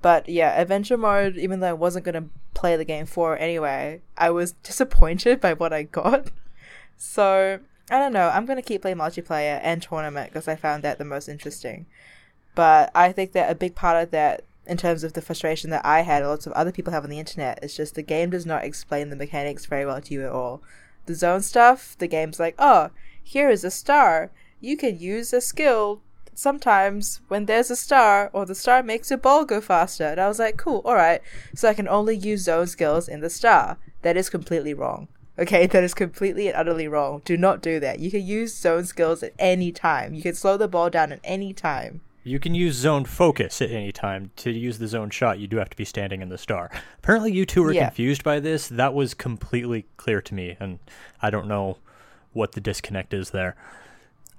But 0.01 0.29
yeah, 0.29 0.61
adventure 0.61 0.97
mode, 0.97 1.37
even 1.37 1.61
though 1.61 1.69
I 1.69 1.75
wasn't 1.75 2.05
going 2.05 2.17
to 2.17 2.29
play 2.55 2.77
the 2.77 2.85
game 2.85 3.07
for 3.07 3.37
it 3.37 3.41
anyway, 3.41 4.01
I 4.17 4.31
was 4.31 4.53
disappointed 4.65 5.41
by 5.41 5.53
what 5.53 5.73
I 5.73 5.85
got. 5.85 6.29
So, 6.97 7.61
I 7.91 7.99
don't 7.99 8.13
know. 8.13 8.29
I'm 8.31 8.47
going 8.47 8.57
to 8.57 8.63
keep 8.63 8.83
playing 8.83 8.97
multiplayer 8.97 9.61
and 9.63 9.81
tournament 9.81 10.31
because 10.33 10.49
I 10.49 10.57
found 10.57 10.83
that 10.83 10.99
the 10.99 11.05
most 11.05 11.29
interesting. 11.29 11.87
But 12.55 12.91
I 12.95 13.13
think 13.13 13.33
that 13.33 13.51
a 13.51 13.55
big 13.55 13.75
part 13.77 14.03
of 14.03 14.11
that, 14.11 14.43
in 14.67 14.77
terms 14.77 15.03
of 15.03 15.13
the 15.13 15.23
frustration 15.23 15.71
that 15.71 15.85
I 15.85 16.01
had, 16.03 16.25
lots 16.25 16.47
of 16.47 16.53
other 16.53 16.73
people 16.73 16.93
have 16.93 17.05
on 17.05 17.11
the 17.11 17.19
internet, 17.19 17.59
It's 17.63 17.77
just 17.77 17.95
the 17.95 18.03
game 18.03 18.31
does 18.31 18.47
not 18.47 18.65
explain 18.65 19.11
the 19.11 19.17
mechanics 19.17 19.67
very 19.67 19.85
well 19.85 20.01
to 20.01 20.15
you 20.15 20.25
at 20.25 20.33
all. 20.33 20.63
The 21.07 21.15
zone 21.15 21.43
stuff, 21.43 21.97
the 21.99 22.07
game's 22.07 22.39
like, 22.39 22.55
oh, 22.59 22.91
here 23.23 23.51
is 23.51 23.65
a 23.65 23.71
star. 23.71 24.31
You 24.61 24.77
can 24.77 24.99
use 24.99 25.33
a 25.33 25.41
skill 25.41 26.01
sometimes 26.35 27.21
when 27.29 27.47
there's 27.47 27.71
a 27.71 27.77
star, 27.77 28.31
or 28.33 28.47
the 28.47 28.55
star 28.55 28.83
makes 28.83 29.11
your 29.11 29.19
ball 29.19 29.45
go 29.45 29.61
faster. 29.61 30.05
And 30.05 30.21
I 30.21 30.29
was 30.29 30.39
like, 30.39 30.57
cool, 30.57 30.83
alright. 30.85 31.21
So 31.55 31.69
I 31.69 31.75
can 31.75 31.89
only 31.89 32.17
use 32.17 32.43
zone 32.45 32.69
skills 32.69 33.09
in 33.09 33.21
the 33.21 33.31
star. 33.31 33.79
That 34.03 34.17
is 34.17 34.31
completely 34.31 34.75
wrong. 34.75 35.09
Okay, 35.39 35.67
that 35.73 35.85
is 35.85 35.95
completely 35.95 36.49
and 36.49 36.57
utterly 36.57 36.89
wrong. 36.89 37.23
Do 37.25 37.37
not 37.37 37.63
do 37.63 37.81
that. 37.81 37.99
You 37.99 38.11
can 38.11 38.25
use 38.25 38.55
zone 38.55 38.85
skills 38.85 39.23
at 39.23 39.35
any 39.39 39.73
time. 39.73 40.15
You 40.15 40.23
can 40.23 40.35
slow 40.35 40.57
the 40.57 40.69
ball 40.69 40.91
down 40.91 41.13
at 41.13 41.21
any 41.25 41.53
time. 41.53 42.01
You 42.25 42.39
can 42.39 42.55
use 42.55 42.77
zone 42.77 43.05
focus 43.05 43.61
at 43.61 43.71
any 43.71 43.91
time. 43.91 44.31
To 44.37 44.51
use 44.53 44.79
the 44.79 44.87
zone 44.87 45.11
shot, 45.11 45.39
you 45.41 45.49
do 45.49 45.57
have 45.57 45.71
to 45.71 45.77
be 45.77 45.85
standing 45.85 46.23
in 46.23 46.29
the 46.29 46.39
star. 46.39 46.71
Apparently, 46.99 47.33
you 47.33 47.45
two 47.45 47.63
were 47.65 47.73
Yeah. 47.73 47.87
confused 47.87 48.23
by 48.23 48.39
this. 48.39 48.69
That 48.69 48.95
was 48.95 49.13
completely 49.15 49.87
clear 49.97 50.21
to 50.23 50.35
me, 50.35 50.57
and 50.61 50.79
I 51.21 51.31
don't 51.31 51.49
know 51.49 51.79
what 52.33 52.53
the 52.53 52.61
disconnect 52.61 53.13
is 53.13 53.31
there. 53.31 53.57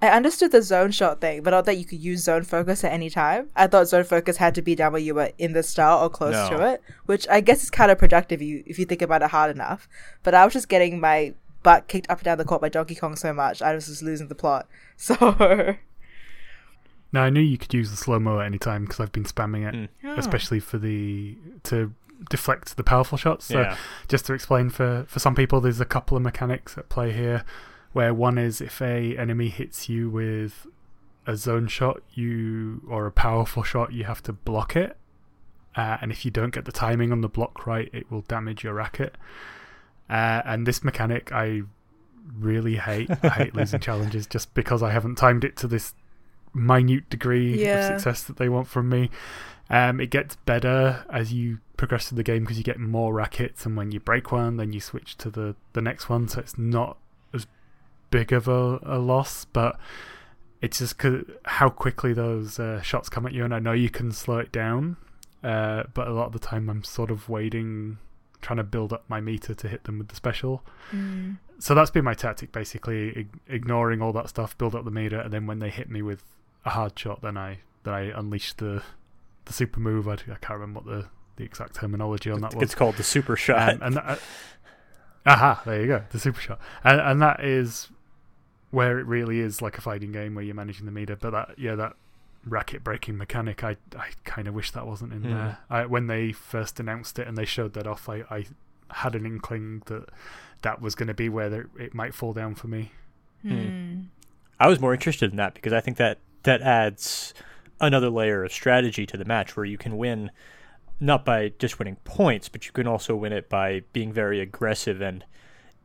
I 0.01 0.07
understood 0.09 0.51
the 0.51 0.61
zone 0.61 0.91
shot 0.91 1.21
thing, 1.21 1.43
but 1.43 1.51
not 1.51 1.65
that 1.65 1.77
you 1.77 1.85
could 1.85 1.99
use 1.99 2.23
zone 2.23 2.43
focus 2.43 2.83
at 2.83 2.91
any 2.91 3.09
time. 3.09 3.49
I 3.55 3.67
thought 3.67 3.87
zone 3.87 4.03
focus 4.03 4.37
had 4.37 4.53
to 4.55 4.61
be 4.61 4.75
done 4.75 4.91
when 4.93 5.03
you 5.03 5.15
were 5.15 5.31
in 5.37 5.53
the 5.53 5.63
star 5.63 6.01
or 6.03 6.09
close 6.09 6.33
No. 6.49 6.57
to 6.57 6.73
it, 6.73 6.81
which 7.05 7.25
I 7.29 7.39
guess 7.41 7.63
is 7.63 7.69
kind 7.69 7.89
of 7.91 7.97
productive 7.97 8.41
if 8.41 8.47
you 8.47 8.63
if 8.65 8.77
you 8.79 8.85
think 8.85 9.01
about 9.01 9.21
it 9.21 9.29
hard 9.29 9.51
enough. 9.55 9.87
But 10.23 10.33
I 10.35 10.43
was 10.43 10.53
just 10.53 10.67
getting 10.67 10.99
my 10.99 11.33
butt 11.63 11.87
kicked 11.87 12.09
up 12.09 12.17
and 12.19 12.25
down 12.25 12.37
the 12.37 12.43
court 12.43 12.59
by 12.61 12.67
Donkey 12.67 12.95
Kong 12.95 13.15
so 13.15 13.31
much, 13.33 13.61
I 13.61 13.73
was 13.75 13.87
just 13.87 14.03
losing 14.03 14.27
the 14.29 14.35
plot. 14.35 14.67
So 14.97 15.75
Now 17.13 17.23
I 17.23 17.29
knew 17.29 17.39
you 17.39 17.57
could 17.57 17.73
use 17.73 17.91
the 17.91 17.95
slow 17.97 18.19
mo 18.19 18.39
at 18.41 18.47
any 18.47 18.57
time 18.57 18.83
because 18.83 18.99
I've 18.99 19.11
been 19.13 19.23
spamming 19.23 19.67
it, 19.71 19.89
Mm. 20.03 20.17
especially 20.17 20.59
for 20.59 20.77
the 20.77 21.37
to 21.63 21.93
deflect 22.29 22.75
the 22.77 22.83
powerful 22.83 23.17
shots. 23.17 23.45
So 23.45 23.61
yeah. 23.61 23.77
just 24.07 24.25
to 24.25 24.33
explain 24.33 24.69
for 24.69 25.05
for 25.07 25.19
some 25.19 25.35
people, 25.35 25.61
there's 25.61 25.79
a 25.79 25.85
couple 25.85 26.17
of 26.17 26.23
mechanics 26.23 26.77
at 26.77 26.89
play 26.89 27.11
here, 27.13 27.43
where 27.93 28.13
one 28.13 28.37
is 28.37 28.59
if 28.61 28.81
a 28.81 29.15
enemy 29.17 29.49
hits 29.49 29.87
you 29.87 30.09
with 30.09 30.65
a 31.27 31.37
zone 31.37 31.67
shot, 31.67 32.01
you 32.13 32.81
or 32.89 33.05
a 33.05 33.11
powerful 33.11 33.63
shot, 33.63 33.93
you 33.93 34.03
have 34.05 34.21
to 34.23 34.33
block 34.33 34.75
it, 34.75 34.97
uh, 35.75 35.97
and 36.01 36.11
if 36.11 36.25
you 36.25 36.31
don't 36.31 36.53
get 36.53 36.65
the 36.65 36.71
timing 36.71 37.11
on 37.11 37.21
the 37.21 37.29
block 37.29 37.65
right, 37.67 37.89
it 37.93 38.09
will 38.11 38.21
damage 38.21 38.63
your 38.63 38.73
racket. 38.73 39.15
Uh, 40.09 40.41
and 40.45 40.65
this 40.67 40.83
mechanic, 40.83 41.31
I 41.31 41.61
really 42.37 42.75
hate. 42.77 43.09
I 43.23 43.29
hate 43.29 43.55
losing 43.55 43.79
challenges 43.89 44.27
just 44.27 44.53
because 44.53 44.83
I 44.83 44.91
haven't 44.91 45.15
timed 45.15 45.43
it 45.45 45.55
to 45.57 45.67
this 45.67 45.93
minute 46.53 47.09
degree 47.09 47.61
Yeah. 47.61 47.79
of 47.79 47.85
success 48.01 48.23
that 48.23 48.37
they 48.37 48.49
want 48.49 48.67
from 48.67 48.89
me. 48.89 49.09
Um, 49.69 49.99
it 49.99 50.09
gets 50.09 50.35
better 50.35 51.05
as 51.09 51.33
you 51.33 51.59
progress 51.77 52.07
through 52.09 52.17
the 52.17 52.23
game 52.23 52.43
because 52.43 52.57
you 52.57 52.63
get 52.63 52.79
more 52.79 53.13
rackets, 53.13 53.65
and 53.65 53.75
when 53.75 53.91
you 53.91 53.99
break 53.99 54.31
one, 54.31 54.57
then 54.57 54.73
you 54.73 54.79
switch 54.79 55.17
to 55.17 55.29
the, 55.29 55.55
the 55.73 55.81
next 55.81 56.09
one. 56.09 56.27
So 56.27 56.39
it's 56.39 56.57
not 56.57 56.97
as 57.33 57.47
big 58.11 58.31
of 58.31 58.47
a, 58.47 58.79
a 58.83 58.99
loss, 58.99 59.45
but 59.45 59.79
it's 60.61 60.79
just 60.79 60.97
'cause 60.97 61.23
how 61.45 61.69
quickly 61.69 62.13
those 62.13 62.59
uh, 62.59 62.81
shots 62.81 63.09
come 63.09 63.25
at 63.25 63.33
you. 63.33 63.43
And 63.45 63.53
I 63.53 63.59
know 63.59 63.71
you 63.71 63.89
can 63.89 64.11
slow 64.11 64.37
it 64.37 64.51
down, 64.51 64.97
uh, 65.43 65.83
but 65.93 66.07
a 66.07 66.13
lot 66.13 66.27
of 66.27 66.33
the 66.33 66.39
time 66.39 66.69
I'm 66.69 66.83
sort 66.83 67.09
of 67.09 67.27
waiting, 67.27 67.97
trying 68.41 68.57
to 68.57 68.63
build 68.63 68.93
up 68.93 69.05
my 69.09 69.19
meter 69.21 69.53
to 69.55 69.67
hit 69.67 69.85
them 69.85 69.97
with 69.97 70.09
the 70.09 70.15
special. 70.15 70.63
So 71.59 71.73
that's 71.73 71.91
been 71.91 72.03
my 72.05 72.13
tactic, 72.13 72.51
basically 72.51 73.09
ig- 73.17 73.39
ignoring 73.47 74.01
all 74.01 74.11
that 74.13 74.29
stuff, 74.29 74.57
build 74.57 74.75
up 74.75 74.83
the 74.85 74.91
meter, 74.91 75.19
and 75.19 75.31
then 75.33 75.47
when 75.47 75.59
they 75.59 75.69
hit 75.69 75.89
me 75.89 76.01
with 76.01 76.23
a 76.65 76.71
hard 76.71 76.97
shot, 76.97 77.21
then 77.21 77.37
I 77.37 77.59
then 77.83 77.93
I 77.93 78.17
unleash 78.17 78.53
the 78.53 78.81
the 79.45 79.53
super 79.53 79.79
move. 79.79 80.07
I, 80.07 80.13
I 80.13 80.15
can't 80.41 80.51
remember 80.59 80.79
what 80.79 80.85
the, 80.85 81.05
the 81.35 81.43
exact 81.43 81.75
terminology 81.75 82.31
on 82.31 82.41
that 82.41 82.53
was. 82.55 82.63
It's 82.63 82.75
called 82.75 82.95
the 82.95 83.03
super 83.03 83.35
shot. 83.35 83.73
Um, 83.73 83.79
and 83.81 83.95
that, 83.95 84.05
uh, 84.05 84.15
aha, 85.25 85.61
there 85.65 85.81
you 85.81 85.87
go, 85.87 86.03
the 86.11 86.19
super 86.19 86.39
shot, 86.41 86.59
and 86.83 86.99
and 87.01 87.21
that 87.21 87.43
is 87.43 87.89
where 88.71 88.97
it 88.99 89.05
really 89.05 89.39
is 89.39 89.61
like 89.61 89.77
a 89.77 89.81
fighting 89.81 90.11
game 90.11 90.33
where 90.35 90.43
you're 90.43 90.55
managing 90.55 90.85
the 90.85 90.91
meter. 90.91 91.15
But 91.15 91.31
that 91.31 91.59
yeah, 91.59 91.75
that 91.75 91.93
racket 92.45 92.83
breaking 92.83 93.17
mechanic, 93.17 93.63
I 93.63 93.77
I 93.97 94.09
kind 94.25 94.47
of 94.47 94.53
wish 94.53 94.71
that 94.71 94.85
wasn't 94.87 95.13
in 95.13 95.23
Hmm. 95.23 95.33
there. 95.33 95.57
I, 95.69 95.85
when 95.85 96.07
they 96.07 96.31
first 96.31 96.79
announced 96.79 97.19
it 97.19 97.27
and 97.27 97.37
they 97.37 97.45
showed 97.45 97.73
that 97.73 97.87
off, 97.87 98.07
I 98.09 98.23
I 98.29 98.45
had 98.91 99.15
an 99.15 99.25
inkling 99.25 99.83
that 99.87 100.09
that 100.61 100.81
was 100.81 100.95
going 100.95 101.07
to 101.07 101.13
be 101.13 101.27
where 101.27 101.49
there, 101.49 101.65
it 101.77 101.93
might 101.93 102.13
fall 102.13 102.31
down 102.31 102.55
for 102.55 102.67
me. 102.67 102.91
Hmm. 103.41 104.03
I 104.59 104.67
was 104.69 104.79
more 104.79 104.93
interested 104.93 105.31
in 105.31 105.37
that 105.37 105.53
because 105.55 105.73
I 105.73 105.81
think 105.81 105.97
that 105.97 106.19
that 106.43 106.61
adds 106.61 107.33
another 107.81 108.09
layer 108.09 108.43
of 108.43 108.53
strategy 108.53 109.05
to 109.05 109.17
the 109.17 109.25
match 109.25 109.57
where 109.57 109.65
you 109.65 109.77
can 109.77 109.97
win 109.97 110.31
not 110.99 111.25
by 111.25 111.51
just 111.59 111.79
winning 111.79 111.97
points, 112.03 112.47
but 112.47 112.65
you 112.65 112.71
can 112.71 112.87
also 112.87 113.15
win 113.15 113.33
it 113.33 113.49
by 113.49 113.81
being 113.91 114.13
very 114.13 114.39
aggressive 114.39 115.01
and 115.01 115.25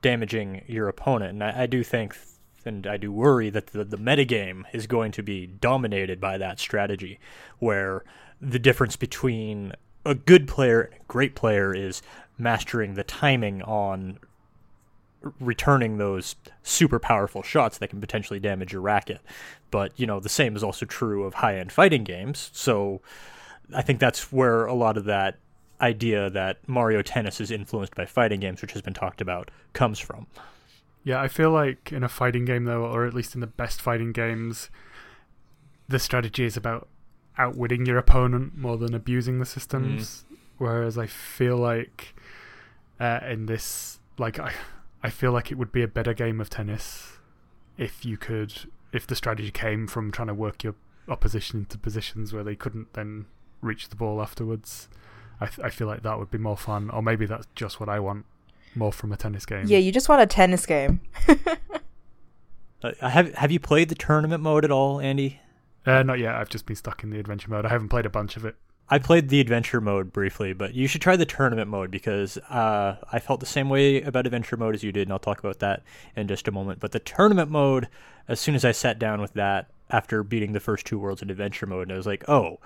damaging 0.01 0.63
your 0.67 0.89
opponent. 0.89 1.33
And 1.33 1.43
I, 1.43 1.63
I 1.63 1.67
do 1.67 1.83
think, 1.83 2.17
and 2.65 2.87
I 2.87 2.97
do 2.97 3.11
worry 3.11 3.51
that 3.51 3.69
the, 3.69 3.85
the 3.85 3.97
metagame 3.99 4.65
is 4.73 4.87
going 4.87 5.11
to 5.13 5.23
be 5.23 5.47
dominated 5.47 6.21
by 6.21 6.39
that 6.39 6.61
strategy, 6.61 7.19
where 7.59 8.05
the 8.41 8.59
difference 8.59 8.95
between 8.95 9.73
a 10.05 10.15
good 10.15 10.47
player 10.47 10.83
and 10.83 10.95
a 10.95 11.05
great 11.09 11.35
player 11.35 11.75
is 11.75 12.01
mastering 12.37 12.95
the 12.95 13.03
timing 13.03 13.63
on 13.63 14.19
returning 15.41 15.99
those 15.99 16.37
super 16.63 16.99
powerful 16.99 17.43
shots 17.43 17.79
that 17.79 17.89
can 17.89 18.01
potentially 18.01 18.41
damage 18.41 18.73
your 18.73 18.83
racket. 18.83 19.21
But, 19.71 19.93
you 19.97 20.07
know, 20.07 20.21
the 20.21 20.29
same 20.29 20.57
is 20.57 20.63
also 20.63 20.87
true 20.87 21.25
of 21.25 21.35
high 21.35 21.59
end 21.59 21.73
fighting 21.73 22.05
games. 22.05 22.51
So 22.53 23.01
I 23.75 23.83
think 23.83 24.01
that's 24.01 24.33
where 24.33 24.67
a 24.67 24.75
lot 24.75 24.97
of 24.97 25.05
that 25.05 25.39
idea 25.81 26.31
that 26.31 26.67
Mario 26.67 27.03
Tennis 27.03 27.41
is 27.41 27.51
influenced 27.51 27.95
by 27.95 28.05
fighting 28.05 28.41
games, 28.41 28.63
which 28.63 28.73
has 28.73 28.83
been 28.83 28.95
talked 28.95 29.21
about, 29.21 29.51
comes 29.73 29.99
from. 29.99 30.27
Yeah, 31.05 31.21
I 31.21 31.29
feel 31.29 31.51
like 31.51 31.93
in 31.93 32.03
a 32.03 32.09
fighting 32.09 32.45
game 32.45 32.65
though, 32.65 32.85
or 32.85 33.07
at 33.07 33.15
least 33.15 33.35
in 33.35 33.41
the 33.41 33.47
best 33.47 33.81
fighting 33.81 34.13
games, 34.13 34.71
the 35.89 35.99
strategy 35.99 36.45
is 36.45 36.57
about 36.57 36.89
outwitting 37.37 37.87
your 37.87 37.99
opponent 37.99 38.57
more 38.57 38.77
than 38.77 38.95
abusing 38.95 39.39
the 39.39 39.47
systems. 39.47 40.25
Whereas 40.59 40.99
I 40.99 41.07
feel 41.07 41.57
like 41.57 42.15
uh, 42.99 43.21
in 43.29 43.47
this, 43.47 44.01
like 44.19 44.39
I, 44.41 44.53
I 45.03 45.11
feel 45.11 45.33
like 45.33 45.51
it 45.53 45.59
would 45.59 45.73
be 45.73 45.83
a 45.83 45.89
better 45.89 46.13
game 46.15 46.41
of 46.41 46.51
tennis 46.51 47.19
if 47.77 48.05
you 48.05 48.17
could, 48.17 48.53
if 48.93 49.07
the 49.07 49.15
strategy 49.15 49.51
came 49.51 49.87
from 49.87 50.11
trying 50.11 50.29
to 50.29 50.35
work 50.35 50.65
your 50.65 50.75
opposition 51.09 51.61
into 51.61 51.79
positions 51.79 52.33
where 52.33 52.45
they 52.45 52.57
couldn't 52.57 52.93
then 52.95 53.27
reach 53.63 53.89
the 53.89 53.97
ball 53.97 54.21
afterwards. 54.21 54.89
I, 55.41 55.47
th- 55.47 55.61
I 55.65 55.71
feel 55.71 55.87
like 55.87 56.03
that 56.03 56.19
would 56.19 56.31
be 56.31 56.39
more 56.39 56.57
fun, 56.57 56.91
or 56.91 57.01
maybe 57.03 57.27
that's 57.27 57.47
just 57.55 57.79
what 57.79 57.89
I 57.89 58.01
want 58.01 58.27
more 58.75 58.93
from 58.93 59.13
a 59.13 59.17
tennis 59.17 59.47
game. 59.47 59.65
Yeah, 59.67 59.79
you 59.79 59.93
just 59.93 60.09
want 60.09 60.23
a 60.23 60.27
tennis 60.27 60.67
game. 60.67 61.01
Uh, 62.81 62.93
have 63.01 63.35
Have 63.35 63.51
you 63.51 63.59
played 63.59 63.89
the 63.89 63.95
tournament 63.97 64.41
mode 64.41 64.65
at 64.65 64.71
all, 64.71 65.01
Andy? 65.01 65.41
Uh, 65.85 66.03
not 66.05 66.21
yet. 66.21 66.37
I've 66.37 66.49
just 66.49 66.65
been 66.65 66.77
stuck 66.77 67.03
in 67.03 67.11
the 67.11 67.19
adventure 67.19 67.51
mode. 67.51 67.67
I 67.67 67.71
haven't 67.71 67.89
played 67.89 68.07
a 68.07 68.11
bunch 68.11 68.37
of 68.37 68.45
it. 68.45 68.55
I 68.91 68.99
played 68.99 69.29
the 69.29 69.41
adventure 69.41 69.81
mode 69.81 70.13
briefly, 70.13 70.53
but 70.55 70.75
you 70.75 70.87
should 70.87 71.03
try 71.03 71.17
the 71.17 71.27
tournament 71.27 71.69
mode 71.69 71.91
because 71.91 72.39
uh, 72.49 72.97
I 73.13 73.19
felt 73.19 73.41
the 73.41 73.47
same 73.47 73.69
way 73.69 74.01
about 74.01 74.27
adventure 74.27 74.57
mode 74.57 74.75
as 74.75 74.83
you 74.83 74.93
did, 74.93 75.03
and 75.03 75.13
I'll 75.13 75.19
talk 75.19 75.41
about 75.41 75.59
that 75.59 75.83
in 76.17 76.27
just 76.27 76.49
a 76.49 76.53
moment. 76.53 76.81
But 76.81 76.93
the 76.93 76.99
tournament 76.99 77.51
mode, 77.51 77.89
as 78.29 78.41
soon 78.41 78.55
as 78.55 78.65
I 78.65 78.73
sat 78.73 78.99
down 78.99 79.21
with 79.21 79.35
that 79.35 79.71
after 79.91 80.23
beating 80.23 80.53
the 80.53 80.61
first 80.61 80.87
two 80.87 80.99
worlds 80.99 81.21
in 81.21 81.31
adventure 81.31 81.67
mode, 81.67 81.93
I 81.93 81.97
was 81.97 82.07
like, 82.07 82.27
oh, 82.29 82.61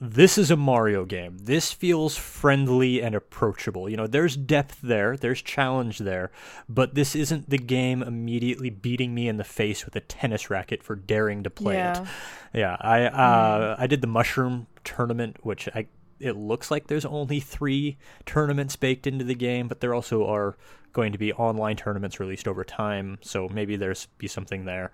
this 0.00 0.38
is 0.38 0.50
a 0.50 0.56
Mario 0.56 1.04
game. 1.04 1.38
This 1.38 1.72
feels 1.72 2.16
friendly 2.16 3.02
and 3.02 3.14
approachable. 3.14 3.88
You 3.88 3.96
know, 3.96 4.06
there's 4.06 4.36
depth 4.36 4.78
there, 4.82 5.16
there's 5.16 5.42
challenge 5.42 5.98
there, 5.98 6.30
but 6.68 6.94
this 6.94 7.16
isn't 7.16 7.50
the 7.50 7.58
game 7.58 8.02
immediately 8.02 8.70
beating 8.70 9.14
me 9.14 9.28
in 9.28 9.38
the 9.38 9.44
face 9.44 9.84
with 9.84 9.96
a 9.96 10.00
tennis 10.00 10.50
racket 10.50 10.82
for 10.82 10.94
daring 10.94 11.42
to 11.42 11.50
play 11.50 11.74
it. 11.74 11.78
yeah. 11.78 12.06
Yeah, 12.54 12.76
I 12.80 13.02
uh, 13.04 13.76
I 13.78 13.86
did 13.86 14.00
the 14.00 14.06
mushroom 14.06 14.68
tournament, 14.88 15.36
which 15.42 15.68
I 15.74 15.86
it 16.20 16.36
looks 16.36 16.70
like 16.70 16.86
there's 16.86 17.04
only 17.04 17.38
three 17.38 17.96
tournaments 18.26 18.74
baked 18.76 19.06
into 19.06 19.24
the 19.24 19.34
game, 19.34 19.68
but 19.68 19.80
there 19.80 19.94
also 19.94 20.26
are 20.26 20.56
going 20.92 21.12
to 21.12 21.18
be 21.18 21.32
online 21.32 21.76
tournaments 21.76 22.18
released 22.18 22.48
over 22.48 22.64
time, 22.64 23.18
so 23.20 23.48
maybe 23.48 23.76
there's 23.76 24.06
be 24.18 24.26
something 24.26 24.64
there. 24.64 24.90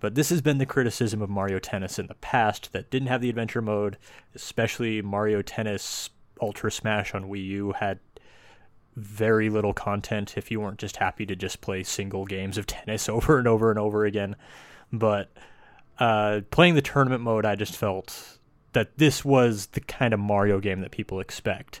But 0.00 0.14
this 0.14 0.28
has 0.28 0.42
been 0.42 0.58
the 0.58 0.66
criticism 0.66 1.22
of 1.22 1.30
Mario 1.30 1.58
Tennis 1.58 1.98
in 1.98 2.08
the 2.08 2.14
past 2.16 2.72
that 2.72 2.90
didn't 2.90 3.08
have 3.08 3.22
the 3.22 3.30
adventure 3.30 3.62
mode, 3.62 3.96
especially 4.34 5.00
Mario 5.00 5.40
Tennis 5.40 6.10
Ultra 6.42 6.70
Smash 6.70 7.14
on 7.14 7.30
Wii 7.30 7.44
U 7.46 7.72
had 7.72 8.00
very 8.94 9.48
little 9.48 9.72
content 9.72 10.36
if 10.36 10.50
you 10.50 10.60
weren't 10.60 10.78
just 10.78 10.96
happy 10.96 11.24
to 11.26 11.36
just 11.36 11.60
play 11.60 11.82
single 11.82 12.24
games 12.26 12.58
of 12.58 12.66
tennis 12.66 13.08
over 13.08 13.38
and 13.38 13.48
over 13.48 13.70
and 13.70 13.78
over 13.78 14.04
again. 14.04 14.36
But 14.92 15.32
uh, 15.98 16.42
playing 16.50 16.74
the 16.74 16.82
tournament 16.82 17.22
mode, 17.22 17.46
I 17.46 17.54
just 17.54 17.76
felt 17.76 18.35
that 18.76 18.98
this 18.98 19.24
was 19.24 19.68
the 19.68 19.80
kind 19.80 20.12
of 20.12 20.20
Mario 20.20 20.60
game 20.60 20.82
that 20.82 20.90
people 20.90 21.18
expect. 21.18 21.80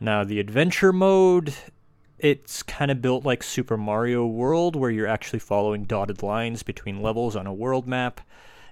Now, 0.00 0.24
the 0.24 0.40
adventure 0.40 0.92
mode, 0.92 1.54
it's 2.18 2.60
kind 2.64 2.90
of 2.90 3.00
built 3.00 3.24
like 3.24 3.44
Super 3.44 3.76
Mario 3.76 4.26
World, 4.26 4.74
where 4.74 4.90
you're 4.90 5.06
actually 5.06 5.38
following 5.38 5.84
dotted 5.84 6.24
lines 6.24 6.64
between 6.64 7.00
levels 7.00 7.36
on 7.36 7.46
a 7.46 7.54
world 7.54 7.86
map, 7.86 8.20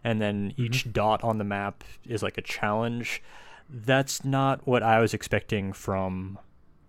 and 0.02 0.20
then 0.20 0.50
mm-hmm. 0.50 0.60
each 0.60 0.92
dot 0.92 1.22
on 1.22 1.38
the 1.38 1.44
map 1.44 1.84
is 2.04 2.20
like 2.20 2.36
a 2.36 2.42
challenge. 2.42 3.22
That's 3.70 4.24
not 4.24 4.66
what 4.66 4.82
I 4.82 4.98
was 4.98 5.14
expecting 5.14 5.72
from 5.72 6.40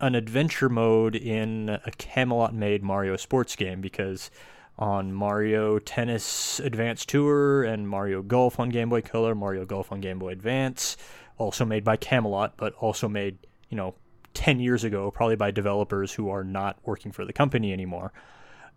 an 0.01 0.15
adventure 0.15 0.69
mode 0.69 1.15
in 1.15 1.69
a 1.69 1.91
Camelot 1.99 2.55
made 2.55 2.81
Mario 2.81 3.15
sports 3.15 3.55
game 3.55 3.79
because 3.79 4.31
on 4.77 5.13
Mario 5.13 5.79
Tennis 5.79 6.59
Advance 6.59 7.05
Tour 7.05 7.63
and 7.63 7.87
Mario 7.87 8.21
Golf 8.21 8.59
on 8.59 8.69
Game 8.69 8.89
Boy 8.89 9.01
Color, 9.01 9.35
Mario 9.35 9.65
Golf 9.65 9.91
on 9.91 10.01
Game 10.01 10.19
Boy 10.19 10.29
Advance, 10.29 10.97
also 11.37 11.65
made 11.65 11.83
by 11.83 11.95
Camelot, 11.95 12.57
but 12.57 12.73
also 12.75 13.07
made, 13.07 13.37
you 13.69 13.77
know, 13.77 13.95
10 14.33 14.59
years 14.59 14.83
ago, 14.83 15.11
probably 15.11 15.35
by 15.35 15.51
developers 15.51 16.13
who 16.13 16.29
are 16.29 16.43
not 16.43 16.77
working 16.85 17.11
for 17.11 17.23
the 17.23 17.33
company 17.33 17.71
anymore. 17.71 18.11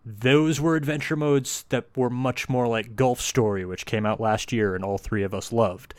Those 0.05 0.61
were 0.61 0.75
adventure 0.75 1.15
modes 1.15 1.65
that 1.69 1.85
were 1.97 2.09
much 2.09 2.47
more 2.47 2.67
like 2.67 2.95
Golf 2.95 3.19
Story, 3.19 3.65
which 3.65 3.85
came 3.85 4.05
out 4.05 4.21
last 4.21 4.53
year 4.53 4.75
and 4.75 4.85
all 4.85 4.97
three 4.97 5.23
of 5.23 5.33
us 5.33 5.51
loved. 5.51 5.93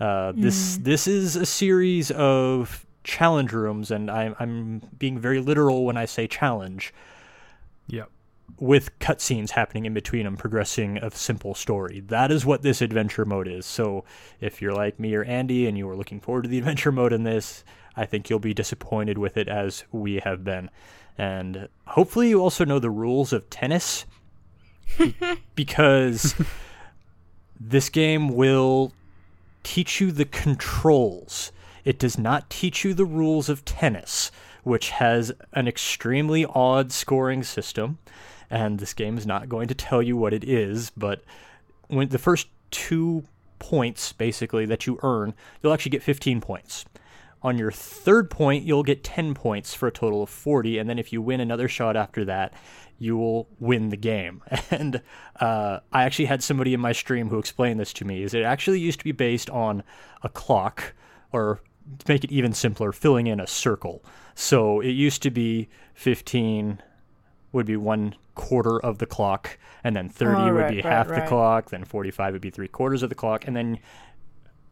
Uh, 0.00 0.32
this 0.34 0.78
this 0.78 1.06
is 1.06 1.36
a 1.36 1.46
series 1.46 2.10
of 2.10 2.84
challenge 3.04 3.52
rooms, 3.52 3.92
and 3.92 4.10
I'm 4.10 4.34
I'm 4.40 4.82
being 4.98 5.16
very 5.18 5.40
literal 5.40 5.84
when 5.84 5.96
I 5.96 6.06
say 6.06 6.26
challenge, 6.26 6.92
Yep. 7.86 8.10
With 8.58 8.96
cutscenes 8.98 9.50
happening 9.50 9.86
in 9.86 9.94
between 9.94 10.24
them, 10.24 10.36
progressing 10.36 10.98
a 10.98 11.10
simple 11.10 11.54
story. 11.54 12.00
That 12.00 12.30
is 12.30 12.46
what 12.46 12.62
this 12.62 12.80
adventure 12.80 13.24
mode 13.24 13.48
is. 13.48 13.66
So 13.66 14.04
if 14.40 14.62
you're 14.62 14.74
like 14.74 15.00
me 15.00 15.14
or 15.14 15.24
Andy 15.24 15.66
and 15.66 15.76
you 15.76 15.88
are 15.88 15.96
looking 15.96 16.20
forward 16.20 16.42
to 16.42 16.48
the 16.48 16.58
adventure 16.62 16.92
mode 16.92 17.12
in 17.12 17.24
this, 17.24 17.64
I 17.96 18.06
think 18.06 18.30
you'll 18.30 18.38
be 18.38 18.54
disappointed 18.54 19.18
with 19.18 19.36
it 19.36 19.48
as 19.48 19.84
we 19.92 20.20
have 20.20 20.44
been. 20.44 20.70
And 21.18 21.68
hopefully 21.86 22.28
you 22.30 22.40
also 22.40 22.64
know 22.64 22.78
the 22.78 22.90
rules 22.90 23.32
of 23.32 23.50
tennis 23.50 24.06
because 25.54 26.34
this 27.60 27.88
game 27.88 28.28
will 28.28 28.92
teach 29.62 30.00
you 30.00 30.10
the 30.10 30.24
controls. 30.24 31.52
It 31.84 31.98
does 31.98 32.18
not 32.18 32.50
teach 32.50 32.84
you 32.84 32.94
the 32.94 33.04
rules 33.04 33.48
of 33.48 33.64
tennis, 33.64 34.30
which 34.62 34.90
has 34.90 35.32
an 35.52 35.68
extremely 35.68 36.44
odd 36.46 36.92
scoring 36.92 37.42
system. 37.42 37.98
And 38.52 38.78
this 38.78 38.92
game 38.92 39.16
is 39.16 39.26
not 39.26 39.48
going 39.48 39.66
to 39.68 39.74
tell 39.74 40.02
you 40.02 40.14
what 40.14 40.34
it 40.34 40.44
is, 40.44 40.90
but 40.90 41.24
when 41.88 42.10
the 42.10 42.18
first 42.18 42.48
two 42.70 43.24
points 43.58 44.12
basically 44.12 44.66
that 44.66 44.86
you 44.86 45.00
earn, 45.02 45.32
you'll 45.62 45.72
actually 45.72 45.90
get 45.90 46.02
15 46.02 46.42
points. 46.42 46.84
On 47.42 47.56
your 47.56 47.72
third 47.72 48.30
point, 48.30 48.64
you'll 48.64 48.82
get 48.82 49.02
10 49.02 49.32
points 49.32 49.72
for 49.72 49.88
a 49.88 49.90
total 49.90 50.22
of 50.22 50.28
40, 50.28 50.76
and 50.76 50.88
then 50.88 50.98
if 50.98 51.14
you 51.14 51.22
win 51.22 51.40
another 51.40 51.66
shot 51.66 51.96
after 51.96 52.26
that, 52.26 52.52
you 52.98 53.16
will 53.16 53.48
win 53.58 53.88
the 53.88 53.96
game. 53.96 54.42
And 54.70 55.00
uh, 55.40 55.80
I 55.90 56.04
actually 56.04 56.26
had 56.26 56.42
somebody 56.42 56.74
in 56.74 56.80
my 56.80 56.92
stream 56.92 57.30
who 57.30 57.38
explained 57.38 57.80
this 57.80 57.94
to 57.94 58.04
me. 58.04 58.22
Is 58.22 58.34
it 58.34 58.42
actually 58.42 58.80
used 58.80 58.98
to 58.98 59.04
be 59.04 59.12
based 59.12 59.48
on 59.48 59.82
a 60.22 60.28
clock, 60.28 60.92
or 61.32 61.62
to 62.00 62.12
make 62.12 62.22
it 62.22 62.30
even 62.30 62.52
simpler, 62.52 62.92
filling 62.92 63.28
in 63.28 63.40
a 63.40 63.46
circle. 63.46 64.04
So 64.34 64.80
it 64.80 64.90
used 64.90 65.22
to 65.22 65.30
be 65.30 65.68
15 65.94 66.82
would 67.52 67.66
be 67.66 67.76
one 67.76 68.14
quarter 68.34 68.80
of 68.80 68.98
the 68.98 69.06
clock, 69.06 69.58
and 69.84 69.94
then 69.94 70.08
30 70.08 70.34
Oh, 70.34 70.44
would 70.46 70.50
right, 70.60 70.70
be 70.70 70.76
right, 70.76 70.84
half 70.84 71.08
the 71.08 71.14
right. 71.14 71.28
clock, 71.28 71.70
then 71.70 71.84
45 71.84 72.32
would 72.32 72.42
be 72.42 72.50
three 72.50 72.68
quarters 72.68 73.02
of 73.02 73.08
the 73.08 73.14
clock, 73.14 73.46
and 73.46 73.54
then 73.54 73.78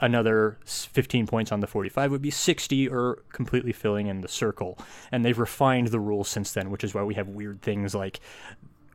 another 0.01 0.59
15 0.64 1.26
points 1.26 1.53
on 1.53 1.61
the 1.61 1.66
45 1.66 2.11
would 2.11 2.22
be 2.22 2.31
60 2.31 2.89
or 2.89 3.22
completely 3.33 3.72
filling 3.72 4.07
in 4.07 4.22
the 4.22 4.28
circle. 4.28 4.78
And 5.12 5.24
they've 5.24 5.39
refined 5.39 5.89
the 5.89 6.01
rules 6.01 6.28
since 6.28 6.53
then, 6.53 6.70
which 6.70 6.83
is 6.85 6.95
why 6.95 7.03
we 7.03 7.14
have 7.14 7.28
weird 7.28 7.61
things 7.61 7.95
like 7.95 8.20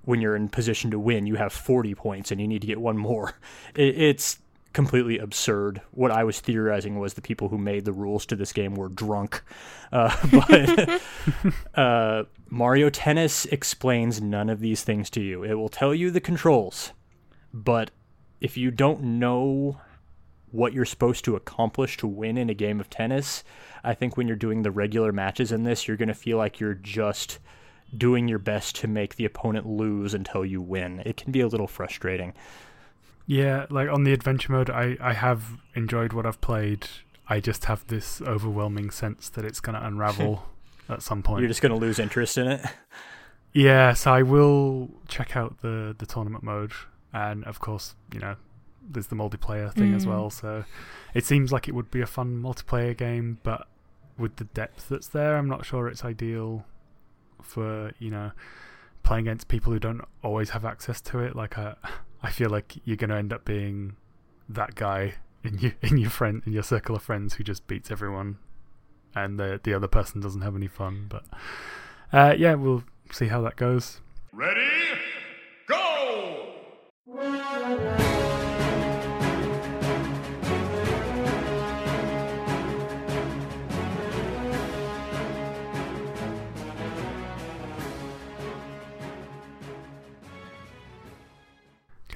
when 0.03 0.21
you're 0.21 0.36
in 0.36 0.49
position 0.49 0.91
to 0.91 0.99
win, 0.99 1.25
you 1.27 1.36
have 1.36 1.51
40 1.53 1.93
points 1.95 2.31
and 2.31 2.39
you 2.41 2.47
need 2.47 2.61
to 2.61 2.67
get 2.67 2.79
one 2.81 2.97
more. 2.97 3.33
It, 3.75 3.99
it's 3.99 4.39
completely 4.76 5.17
absurd. 5.17 5.82
What 5.91 6.11
I 6.11 6.23
was 6.23 6.39
theorizing 6.39 6.99
was 6.99 7.13
the 7.13 7.21
people 7.21 7.47
who 7.49 7.57
made 7.57 7.86
the 7.86 7.93
rules 7.93 8.26
to 8.28 8.36
this 8.36 8.53
game 8.53 8.76
were 8.76 8.89
drunk. 8.89 9.41
Uh, 9.91 10.15
but 10.47 11.01
uh, 11.76 12.23
Mario 12.49 12.91
Tennis 12.91 13.45
explains 13.45 14.21
none 14.21 14.49
of 14.49 14.59
these 14.59 14.84
things 14.84 15.09
to 15.11 15.21
you. 15.21 15.43
It 15.43 15.55
will 15.55 15.69
tell 15.69 15.95
you 15.95 16.11
the 16.11 16.21
controls, 16.21 16.91
but 17.53 17.89
if 18.41 18.57
you 18.57 18.69
don't 18.69 19.01
know 19.01 19.80
what 20.51 20.73
you're 20.73 20.86
supposed 20.86 21.26
to 21.26 21.36
accomplish 21.36 21.97
to 21.97 22.07
win 22.07 22.38
in 22.38 22.49
a 22.49 22.53
game 22.53 22.80
of 22.80 22.89
tennis, 22.89 23.43
I 23.84 23.93
think 23.93 24.17
when 24.17 24.28
you're 24.28 24.36
doing 24.36 24.61
the 24.61 24.71
regular 24.71 25.11
matches 25.11 25.51
in 25.51 25.63
this, 25.63 25.88
you're 25.88 25.97
going 25.97 26.09
to 26.09 26.13
feel 26.13 26.38
like 26.38 26.59
you're 26.59 26.73
just 26.73 27.39
doing 27.97 28.28
your 28.28 28.39
best 28.39 28.76
to 28.78 28.88
make 28.88 29.15
the 29.15 29.26
opponent 29.26 29.65
lose 29.65 30.13
until 30.13 30.45
you 30.45 30.61
win. 30.61 31.01
It 31.05 31.17
can 31.17 31.32
be 31.32 31.41
a 31.41 31.47
little 31.47 31.67
frustrating. 31.67 32.34
Yeah, 33.28 33.65
like 33.69 33.89
on 33.89 34.03
the 34.03 34.13
adventure 34.13 34.51
mode, 34.51 34.69
I, 34.69 34.97
I 35.01 35.13
have 35.13 35.43
enjoyed 35.73 36.13
what 36.13 36.26
I've 36.26 36.41
played. 36.41 36.88
I 37.28 37.39
just 37.39 37.65
have 37.65 37.86
this 37.88 38.21
overwhelming 38.21 38.91
sense 38.91 39.30
that 39.30 39.43
it's 39.45 39.59
going 39.59 39.73
to 39.80 39.86
unravel 39.86 40.45
at 40.89 41.01
some 41.01 41.23
point. 41.23 41.39
You're 41.41 41.47
just 41.47 41.61
going 41.61 41.71
to 41.71 41.78
lose 41.80 41.97
interest 41.97 42.38
in 42.38 42.47
it. 42.47 42.61
Yeah, 43.51 43.93
so 43.93 44.13
I 44.13 44.21
will 44.21 44.89
check 45.07 45.36
out 45.36 45.61
the 45.61 45.95
the 45.97 46.05
tournament 46.05 46.43
mode, 46.43 46.73
and 47.13 47.43
of 47.45 47.59
course, 47.59 47.95
you 48.13 48.19
know, 48.19 48.36
there's 48.88 49.07
the 49.07 49.15
multiplayer 49.15 49.73
thing 49.73 49.93
as 49.95 50.05
Mm. 50.05 50.09
well. 50.09 50.30
So 50.30 50.65
it 51.13 51.26
seems 51.26 51.51
like 51.53 51.67
it 51.67 51.73
would 51.73 51.89
be 51.89 52.01
a 52.01 52.05
fun 52.05 52.41
multiplayer 52.43 52.95
game, 52.95 53.39
but 53.43 53.67
with 54.17 54.36
the 54.36 54.43
depth 54.43 54.89
that's 54.89 55.07
there, 55.07 55.38
I'm 55.38 55.47
not 55.47 55.65
sure 55.65 55.88
it's 55.88 56.03
ideal 56.05 56.65
for 57.41 57.91
you 57.99 58.11
know 58.11 58.32
playing 59.03 59.28
against 59.28 59.47
people 59.47 59.71
who 59.71 59.80
don't 59.80 60.01
always 60.23 60.49
have 60.51 60.65
access 60.65 60.99
to 61.01 61.19
it. 61.19 61.36
Like 61.36 61.57
I, 61.57 61.76
I 62.26 62.32
feel 62.32 62.49
like 62.49 62.73
you're 62.86 62.97
going 62.97 63.11
to 63.11 63.17
end 63.17 63.32
up 63.32 63.45
being 63.45 63.97
that 64.49 64.73
guy 64.73 65.13
in 65.43 65.59
your 65.59 65.73
in 65.82 65.97
your 65.97 66.09
friend 66.09 66.41
in 66.47 66.53
your 66.53 66.63
circle 66.63 66.95
of 66.95 67.03
friends 67.03 67.36
who 67.36 67.43
just 67.43 67.67
beats 67.67 67.91
everyone, 67.91 68.39
and 69.13 69.39
the 69.39 69.59
the 69.63 69.76
other 69.76 69.88
person 69.88 70.21
doesn't 70.21 70.41
have 70.41 70.55
any 70.55 70.67
fun. 70.67 71.05
But 71.07 71.23
uh, 72.11 72.34
yeah, 72.36 72.55
we'll 72.55 72.84
see 73.11 73.28
how 73.28 73.41
that 73.41 73.57
goes. 73.57 74.01
Ready? 74.34 74.67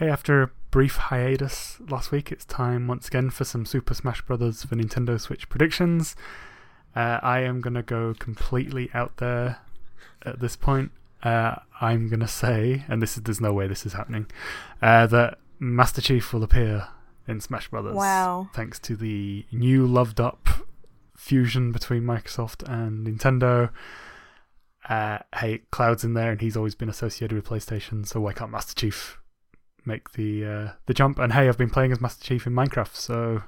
Okay, 0.02 0.10
after 0.10 0.42
a 0.42 0.50
brief 0.72 0.96
hiatus 0.96 1.78
last 1.90 2.10
week, 2.10 2.32
it's 2.32 2.46
time 2.46 2.88
once 2.88 3.10
again 3.10 3.30
for 3.30 3.44
some 3.44 3.66
Super 3.66 3.94
Smash 3.94 4.22
Bros. 4.22 4.64
for 4.64 4.78
Nintendo 4.78 5.20
Switch 5.20 5.50
predictions. 5.50 6.16
Uh, 6.96 7.20
I 7.22 7.40
am 7.42 7.60
going 7.60 7.74
to 7.74 7.84
go 7.84 8.14
completely 8.18 8.90
out 8.94 9.18
there 9.18 9.58
at 10.22 10.40
this 10.40 10.56
point. 10.56 10.94
Uh, 11.22 11.56
I'm 11.82 12.08
going 12.08 12.22
to 12.22 12.30
say, 12.30 12.86
and 12.88 13.02
this 13.02 13.18
is 13.18 13.24
there's 13.24 13.42
no 13.42 13.52
way 13.52 13.68
this 13.68 13.86
is 13.86 13.92
happening, 13.92 14.28
uh, 14.82 15.06
that 15.08 15.40
Master 15.60 16.00
Chief 16.00 16.32
will 16.32 16.44
appear 16.44 16.88
in 17.28 17.42
Smash 17.42 17.68
Brothers. 17.68 17.96
Wow. 17.96 18.48
Thanks 18.54 18.80
to 18.80 18.96
the 18.96 19.46
new 19.52 19.86
loved 19.86 20.22
up 20.22 20.48
fusion 21.18 21.74
between 21.74 22.04
Microsoft 22.04 22.64
and 22.70 23.06
Nintendo. 23.06 23.72
Uh, 24.88 25.18
hey, 25.36 25.64
Cloud's 25.72 26.06
in 26.06 26.14
there, 26.14 26.32
and 26.32 26.40
he's 26.40 26.56
always 26.56 26.76
been 26.76 26.88
associated 26.88 27.36
with 27.36 27.44
PlayStation, 27.44 28.08
so 28.08 28.22
why 28.22 28.32
can't 28.32 28.50
Master 28.50 28.74
Chief 28.74 29.19
make 29.86 30.14
the 30.14 30.46
uh, 30.46 30.70
the 30.86 30.94
jump? 30.94 31.20
And 31.20 31.34
hey, 31.34 31.48
I've 31.48 31.58
been 31.58 31.70
playing 31.70 31.92
as 31.92 32.02
Master 32.02 32.24
Chief 32.24 32.46
in 32.48 32.54
Minecraft, 32.54 32.96
so 32.96 33.44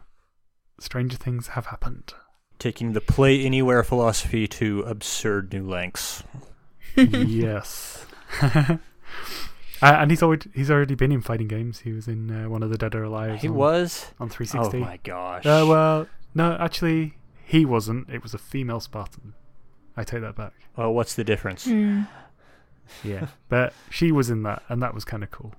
stranger 0.79 1.17
things 1.17 1.47
have 1.49 1.67
happened. 1.67 2.13
Taking 2.59 2.93
the 2.93 3.01
play 3.01 3.43
anywhere 3.43 3.83
philosophy 3.83 4.47
to 4.47 4.81
absurd 4.81 5.51
new 5.53 5.67
lengths. 5.67 6.23
yes. 6.95 8.05
uh, 8.41 8.77
and 9.81 10.11
he's 10.11 10.21
already 10.21 10.49
he's 10.53 10.69
already 10.69 10.95
been 10.95 11.11
in 11.11 11.21
fighting 11.21 11.47
games. 11.47 11.79
He 11.79 11.91
was 11.91 12.07
in 12.07 12.29
uh, 12.29 12.49
one 12.49 12.63
of 12.63 12.69
the 12.69 12.77
Dead 12.77 12.95
or 12.95 13.03
Alive. 13.03 13.41
He 13.41 13.47
on, 13.47 13.55
was? 13.55 14.11
on 14.19 14.29
360. 14.29 14.77
Oh 14.77 14.81
my 14.81 14.97
gosh. 15.03 15.45
Uh, 15.45 15.65
well, 15.67 16.07
no, 16.33 16.57
actually, 16.59 17.17
he 17.45 17.65
wasn't. 17.65 18.09
It 18.09 18.23
was 18.23 18.33
a 18.33 18.37
female 18.37 18.79
Spartan. 18.79 19.33
I 19.97 20.03
take 20.03 20.21
that 20.21 20.35
back. 20.35 20.53
well, 20.77 20.93
what's 20.93 21.15
the 21.15 21.23
difference? 21.23 21.67
Mm. 21.67 22.07
Yeah, 23.03 23.27
but 23.49 23.73
she 23.89 24.11
was 24.11 24.29
in 24.29 24.43
that, 24.43 24.63
and 24.69 24.81
that 24.81 24.93
was 24.93 25.05
kind 25.05 25.23
of 25.23 25.31
cool. 25.31 25.53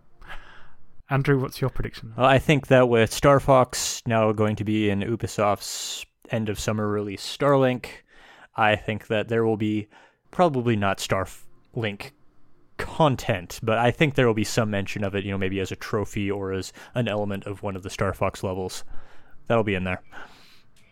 Andrew, 1.10 1.38
what's 1.40 1.60
your 1.60 1.70
prediction? 1.70 2.14
Well, 2.16 2.26
I 2.26 2.38
think 2.38 2.68
that 2.68 2.88
with 2.88 3.12
Star 3.12 3.38
Fox 3.40 4.02
now 4.06 4.32
going 4.32 4.56
to 4.56 4.64
be 4.64 4.88
in 4.88 5.00
Ubisoft's 5.00 6.06
end 6.30 6.48
of 6.48 6.58
summer 6.58 6.88
release 6.88 7.22
Starlink, 7.24 7.86
I 8.56 8.76
think 8.76 9.08
that 9.08 9.28
there 9.28 9.44
will 9.44 9.56
be 9.58 9.88
probably 10.30 10.76
not 10.76 10.98
Starlink 10.98 12.12
content, 12.78 13.60
but 13.62 13.78
I 13.78 13.90
think 13.90 14.14
there 14.14 14.26
will 14.26 14.34
be 14.34 14.44
some 14.44 14.70
mention 14.70 15.04
of 15.04 15.14
it, 15.14 15.24
you 15.24 15.30
know, 15.30 15.38
maybe 15.38 15.60
as 15.60 15.70
a 15.70 15.76
trophy 15.76 16.30
or 16.30 16.52
as 16.52 16.72
an 16.94 17.08
element 17.08 17.44
of 17.44 17.62
one 17.62 17.76
of 17.76 17.82
the 17.82 17.90
Star 17.90 18.14
Fox 18.14 18.42
levels. 18.42 18.82
That'll 19.48 19.64
be 19.64 19.74
in 19.74 19.84
there. 19.84 20.02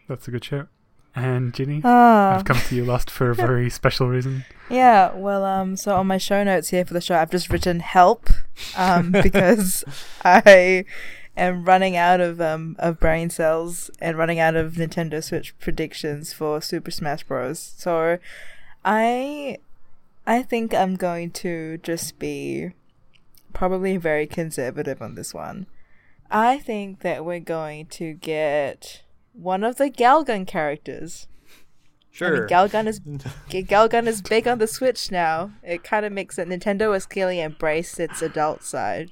That's 0.09 0.29
a 0.29 0.31
good 0.31 0.45
shout. 0.45 0.69
And 1.17 1.53
Ginny, 1.55 1.81
Ah, 1.83 2.37
I've 2.37 2.45
come 2.45 2.59
to 2.59 2.77
you 2.77 2.85
last 2.85 3.11
for 3.11 3.31
a 3.31 3.35
very 3.35 3.69
special 3.71 4.09
reason. 4.09 4.45
yeah. 4.69 5.13
Well, 5.15 5.45
um, 5.45 5.77
so 5.77 5.97
on 5.97 6.07
my 6.07 6.19
show 6.19 6.45
notes 6.45 6.69
here 6.69 6.85
for 6.85 6.95
the 6.95 7.01
show, 7.01 7.17
I've 7.17 7.31
just 7.33 7.51
written 7.51 7.81
help, 7.81 8.31
um, 8.77 9.13
because 9.23 9.85
I 10.25 10.85
am 11.37 11.65
running 11.65 11.97
out 11.97 12.21
of 12.21 12.41
um 12.41 12.77
of 12.79 13.01
brain 13.01 13.31
cells 13.31 13.91
and 14.01 14.19
running 14.19 14.39
out 14.39 14.57
of 14.57 14.75
Nintendo 14.75 15.23
Switch 15.23 15.59
predictions 15.59 16.33
for 16.33 16.61
Super 16.61 16.91
Smash 16.91 17.25
Bros. 17.25 17.75
So, 17.77 18.19
I, 18.85 19.59
I 20.27 20.43
think 20.43 20.75
I'm 20.75 20.97
going 20.97 21.31
to 21.33 21.79
just 21.79 22.19
be 22.19 22.73
probably 23.53 23.97
very 23.97 24.27
conservative 24.27 25.03
on 25.03 25.15
this 25.15 25.35
one. 25.35 25.67
I 26.31 26.59
think 26.59 27.01
that 27.01 27.25
we're 27.25 27.41
going 27.41 27.87
to 27.87 28.15
get 28.15 29.03
one 29.33 29.65
of 29.65 29.77
the 29.77 29.91
Galgun 29.91 30.47
characters. 30.47 31.27
I 32.21 32.31
mean, 32.31 32.43
Galgun 32.49 32.87
is 32.87 33.01
Galgun 33.51 34.07
is 34.07 34.23
big 34.23 34.49
on 34.49 34.59
the 34.59 34.67
Switch 34.67 35.11
now. 35.11 35.53
It 35.63 35.85
kind 35.85 36.05
of 36.05 36.13
makes 36.13 36.39
it. 36.39 36.49
Nintendo 36.49 36.93
has 36.93 37.07
clearly 37.07 37.41
embraced 37.41 37.99
its 38.01 38.21
adult 38.23 38.63
side. 38.63 39.11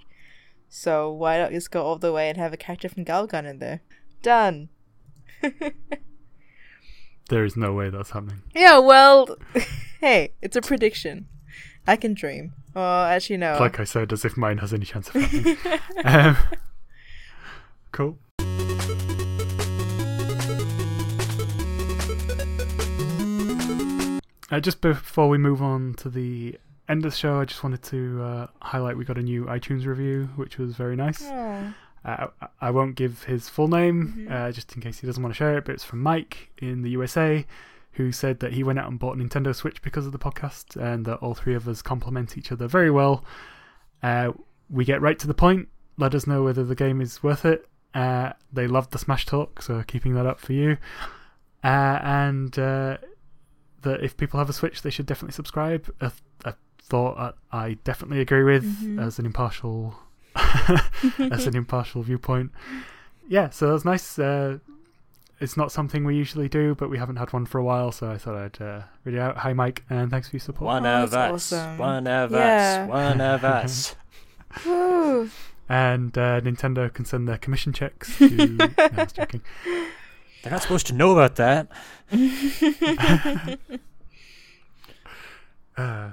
So 0.69 1.11
why 1.11 1.39
not 1.39 1.53
just 1.53 1.71
go 1.71 1.83
all 1.83 1.97
the 1.99 2.13
way 2.13 2.29
and 2.29 2.37
have 2.37 2.53
a 2.53 2.57
character 2.59 2.89
from 2.89 3.05
Galgun 3.05 3.47
in 3.47 3.59
there? 3.59 3.81
Done. 4.23 4.69
There 7.29 7.45
is 7.45 7.57
no 7.57 7.75
way 7.75 7.91
that's 7.91 8.11
happening. 8.11 8.43
Yeah, 8.55 8.79
well, 8.79 9.37
hey, 10.01 10.33
it's 10.41 10.57
a 10.57 10.63
prediction. 10.63 11.29
I 11.87 11.97
can 11.97 12.15
dream. 12.15 12.55
Well, 12.75 13.05
actually, 13.05 13.37
no. 13.37 13.59
Like 13.61 13.79
I 13.79 13.85
said, 13.85 14.13
as 14.13 14.25
if 14.25 14.37
mine 14.37 14.59
has 14.59 14.73
any 14.73 14.87
chance 14.87 15.09
of 15.09 15.15
happening. 15.15 15.57
um, 16.05 16.37
cool. 17.93 18.19
Uh, 24.51 24.61
just 24.61 24.81
before 24.81 25.29
we 25.29 25.39
move 25.39 25.61
on 25.63 25.95
to 25.95 26.09
the 26.09 26.59
end 26.89 27.05
of 27.05 27.13
the 27.13 27.17
show, 27.17 27.41
I 27.41 27.45
just 27.45 27.63
wanted 27.63 27.83
to 27.85 28.23
uh, 28.23 28.47
highlight 28.63 28.97
we 28.97 29.05
got 29.05 29.19
a 29.19 29.23
new 29.23 29.45
iTunes 29.45 29.85
review, 29.87 30.31
which 30.37 30.59
was 30.59 30.75
very 30.75 30.97
nice. 30.97 31.23
Oh. 31.25 31.75
Uh, 32.05 32.27
I- 32.63 32.71
won't 32.71 32.95
give 32.95 33.25
his 33.25 33.49
full 33.49 33.69
name, 33.69 34.27
uh, 34.31 34.51
just 34.53 34.75
in 34.75 34.81
case 34.81 35.01
he 35.01 35.07
doesn't 35.07 35.23
want 35.23 35.35
to 35.35 35.37
share 35.39 35.59
it, 35.59 35.65
but 35.67 35.75
it's 35.75 35.85
from 35.85 36.01
Mike 36.03 36.51
in 36.59 36.83
the 36.83 36.91
USA, 36.91 37.45
who 37.93 38.13
said 38.13 38.41
that 38.41 38.53
he 38.55 38.63
went 38.63 38.79
out 38.79 38.89
and 38.89 38.99
bought 38.99 39.19
a 39.19 39.21
Nintendo 39.21 39.55
Switch 39.55 39.83
because 39.83 40.07
of 40.07 40.13
the 40.13 40.19
podcast, 40.19 40.77
and 40.81 41.05
that 41.05 41.17
all 41.17 41.35
three 41.35 41.55
of 41.55 41.69
us 41.69 41.83
complement 41.83 42.39
each 42.39 42.51
other 42.53 42.67
very 42.69 42.91
well. 42.91 43.25
Uh, 44.03 44.33
we 44.71 44.85
get 44.85 45.03
right 45.03 45.19
to 45.19 45.27
the 45.27 45.35
point. 45.35 45.69
Let 45.99 46.15
us 46.15 46.27
know 46.27 46.43
whether 46.45 46.65
the 46.65 46.77
game 46.77 47.01
is 47.03 47.23
worth 47.23 47.45
it. 47.45 47.69
Uh, 47.93 48.33
they 48.53 48.67
loved 48.69 48.93
the 48.93 48.99
Smash 48.99 49.27
Talk, 49.27 49.61
so 49.61 49.83
keeping 49.87 50.15
that 50.15 50.25
up 50.27 50.39
for 50.41 50.53
you. 50.53 50.79
Uh, 51.65 51.99
and 52.03 52.57
uh, 52.59 52.99
that 53.83 54.03
if 54.03 54.17
people 54.17 54.39
have 54.39 54.49
a 54.49 54.53
Switch, 54.53 54.83
they 54.83 54.91
should 54.91 55.07
definitely 55.07 55.33
subscribe. 55.35 55.93
A, 56.01 56.13
a 56.45 56.55
thought 56.81 57.35
I, 57.53 57.59
I 57.67 57.75
definitely 57.85 58.21
agree 58.21 58.43
with 58.45 58.65
Mhm. 58.65 59.01
as 59.05 59.19
an 59.19 59.27
impartial 59.27 59.95
as 60.37 61.47
an 61.47 61.57
impartial 61.57 62.03
viewpoint. 62.03 62.51
Yeah, 63.29 63.51
so 63.51 63.71
that's 63.73 63.85
nice. 63.85 64.19
Uh, 64.19 64.59
it's 65.41 65.57
not 65.57 65.71
something 65.71 66.05
we 66.05 66.17
usually 66.17 66.49
do, 66.49 66.75
but 66.75 66.91
we 66.91 66.99
haven't 66.99 67.17
had 67.17 67.33
one 67.33 67.47
for 67.47 67.59
a 67.59 67.63
while, 67.65 67.93
so 67.93 68.11
I 68.11 68.19
thought 68.19 68.35
I'd 68.35 68.61
uh, 68.63 68.83
read 69.05 69.15
it 69.15 69.21
out. 69.21 69.37
Hi, 69.39 69.53
Mike, 69.53 69.85
and 69.89 70.11
thanks 70.11 70.29
for 70.29 70.37
your 70.37 70.41
support. 70.41 70.67
One 70.67 70.87
Oh, 70.87 71.05
of 71.05 71.15
us. 71.15 71.53
awesome. 71.53 71.79
One 71.79 72.07
of 72.09 72.33
Yeah. 72.33 72.83
us. 72.85 72.89
One 72.89 73.21
of 73.21 73.45
us. 73.45 73.97
And 75.71 76.17
uh, 76.17 76.41
Nintendo 76.41 76.93
can 76.93 77.05
send 77.05 77.29
their 77.29 77.37
commission 77.39 77.73
checks 77.73 78.17
to. 78.19 78.29
no, 78.49 78.69
I 78.79 78.91
was 78.97 79.13
joking. 79.13 79.43
They're 80.43 80.53
not 80.53 80.63
supposed 80.63 80.87
to 80.89 80.95
know 80.95 81.13
about 81.13 81.37
that. 81.37 81.69
Uh, 85.77 86.11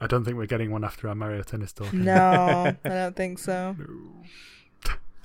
I 0.00 0.06
don't 0.06 0.24
think 0.24 0.36
we're 0.36 0.46
getting 0.46 0.70
one 0.70 0.84
after 0.84 1.08
our 1.08 1.16
Mario 1.16 1.42
Tennis 1.42 1.72
talk. 1.72 1.92
no, 1.92 2.76
I 2.84 2.88
don't 2.88 3.16
think 3.16 3.38
so. 3.38 3.76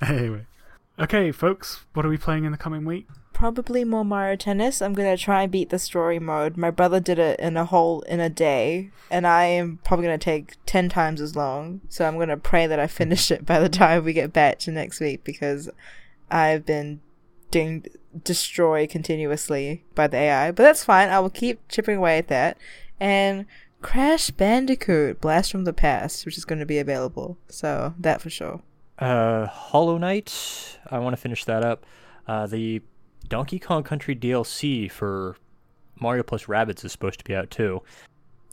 Anyway. 0.00 0.46
Okay, 1.00 1.32
folks, 1.32 1.84
what 1.92 2.06
are 2.06 2.08
we 2.08 2.16
playing 2.16 2.44
in 2.44 2.52
the 2.52 2.58
coming 2.58 2.84
week? 2.84 3.08
Probably 3.32 3.82
more 3.84 4.04
Mario 4.04 4.36
Tennis. 4.36 4.80
I'm 4.80 4.92
gonna 4.94 5.16
try 5.16 5.42
and 5.42 5.50
beat 5.52 5.70
the 5.70 5.78
story 5.78 6.20
mode. 6.20 6.56
My 6.56 6.70
brother 6.70 7.00
did 7.00 7.18
it 7.18 7.38
in 7.40 7.56
a 7.56 7.64
whole 7.64 8.02
in 8.02 8.18
a 8.20 8.28
day, 8.30 8.90
and 9.10 9.26
I 9.26 9.44
am 9.44 9.80
probably 9.84 10.06
gonna 10.06 10.18
take 10.18 10.54
ten 10.66 10.88
times 10.88 11.20
as 11.20 11.34
long. 11.34 11.80
So 11.88 12.04
I'm 12.04 12.16
gonna 12.18 12.36
pray 12.36 12.68
that 12.68 12.78
I 12.78 12.86
finish 12.86 13.30
it 13.32 13.44
by 13.44 13.58
the 13.58 13.68
time 13.68 14.04
we 14.04 14.12
get 14.12 14.32
back 14.32 14.58
to 14.60 14.70
next 14.72 15.00
week 15.00 15.22
because 15.24 15.68
I've 16.30 16.64
been 16.64 17.00
doing 17.50 17.84
destroy 18.24 18.86
continuously 18.86 19.84
by 19.94 20.06
the 20.06 20.16
AI. 20.16 20.50
But 20.50 20.62
that's 20.62 20.84
fine. 20.84 21.08
I 21.08 21.20
will 21.20 21.30
keep 21.30 21.66
chipping 21.68 21.98
away 21.98 22.18
at 22.18 22.28
that. 22.28 22.58
And 23.00 23.46
Crash 23.80 24.30
Bandicoot 24.30 25.20
Blast 25.20 25.52
from 25.52 25.64
the 25.64 25.72
Past, 25.72 26.24
which 26.26 26.36
is 26.36 26.44
going 26.44 26.58
to 26.58 26.66
be 26.66 26.78
available. 26.78 27.38
So 27.48 27.94
that 27.98 28.20
for 28.20 28.30
sure. 28.30 28.62
Uh, 28.98 29.46
Hollow 29.46 29.98
Knight. 29.98 30.78
I 30.90 30.98
want 30.98 31.14
to 31.14 31.20
finish 31.20 31.44
that 31.44 31.64
up. 31.64 31.86
Uh, 32.26 32.46
the 32.46 32.82
Donkey 33.28 33.58
Kong 33.58 33.82
Country 33.82 34.16
DLC 34.16 34.90
for 34.90 35.36
Mario 36.00 36.22
plus 36.22 36.44
Rabbids 36.44 36.84
is 36.84 36.92
supposed 36.92 37.18
to 37.18 37.24
be 37.24 37.34
out 37.34 37.50
too. 37.50 37.82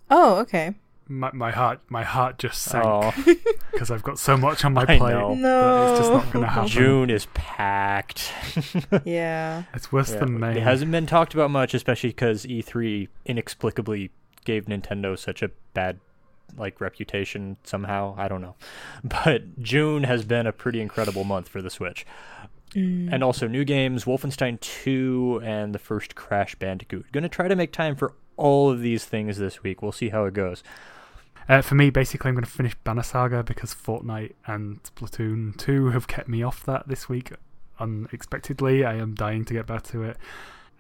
Oh, 0.10 0.38
okay. 0.38 0.76
My, 1.08 1.30
my 1.34 1.52
heart, 1.52 1.82
my 1.90 2.04
heart 2.04 2.40
just 2.40 2.62
sank 2.64 2.84
Oh, 2.86 3.14
because 3.72 3.92
I've 3.92 4.02
got 4.02 4.18
so 4.18 4.36
much 4.38 4.66
on 4.66 4.74
my 4.74 4.82
I 4.88 4.98
plate 4.98 5.00
know. 5.14 5.36
that 5.40 5.90
it's 5.92 6.00
just 6.00 6.12
not 6.12 6.26
No. 6.26 6.32
going 6.32 6.46
to 6.46 6.52
happen. 6.52 6.68
June 6.70 7.10
is 7.12 7.28
packed. 7.34 8.32
Yeah. 9.06 9.64
It's 9.74 9.92
worse 9.92 10.12
Yeah, 10.14 10.20
than 10.22 10.40
May. 10.40 10.58
It 10.58 10.64
hasn't 10.64 10.92
been 10.92 11.06
talked 11.06 11.34
about 11.36 11.52
much, 11.52 11.74
especially 11.76 12.10
because 12.10 12.46
E3 12.46 13.08
inexplicably 13.26 14.10
gave 14.46 14.66
Nintendo 14.66 15.18
such 15.18 15.42
a 15.44 15.52
bad 15.74 16.00
like 16.58 16.80
reputation 16.82 17.58
somehow. 17.64 18.16
I 18.18 18.28
don't 18.28 18.42
know, 18.42 18.56
but 19.04 19.62
June 19.62 20.04
has 20.06 20.24
been 20.26 20.48
a 20.48 20.52
pretty 20.52 20.82
incredible 20.82 21.24
month 21.24 21.48
for 21.50 21.62
the 21.62 21.70
Switch. 21.70 22.06
Mm. 22.74 23.10
And 23.14 23.24
also 23.24 23.48
new 23.48 23.64
games, 23.64 24.06
Wolfenstein 24.06 24.60
2 24.60 25.42
and 25.44 25.74
the 25.74 25.80
first 25.80 26.16
Crash 26.16 26.56
Bandicoot. 26.56 27.12
Going 27.12 27.24
to 27.24 27.30
try 27.30 27.48
to 27.48 27.56
make 27.56 27.72
time 27.72 27.96
for 27.96 28.14
all 28.38 28.70
of 28.72 28.82
these 28.82 29.06
things 29.06 29.38
this 29.38 29.62
week. 29.64 29.82
We'll 29.82 29.92
see 29.92 30.10
how 30.10 30.26
it 30.26 30.34
goes. 30.34 30.64
Uh, 31.48 31.62
for 31.62 31.76
me, 31.76 31.90
basically, 31.90 32.30
I'm 32.30 32.36
going 32.36 32.44
to 32.44 32.50
finish 32.50 32.74
Banner 32.84 33.04
Saga 33.04 33.44
because 33.44 33.74
Fortnite 33.74 34.34
and 34.48 34.82
Splatoon 34.84 35.56
2 35.58 35.90
have 35.92 36.08
kept 36.08 36.28
me 36.28 36.42
off 36.42 36.64
that 36.66 36.88
this 36.88 37.08
week 37.08 37.32
unexpectedly. 37.80 38.84
I 38.84 38.96
am 38.96 39.14
dying 39.14 39.46
to 39.46 39.54
get 39.54 39.68
back 39.68 39.84
to 39.84 40.04
it. 40.04 40.18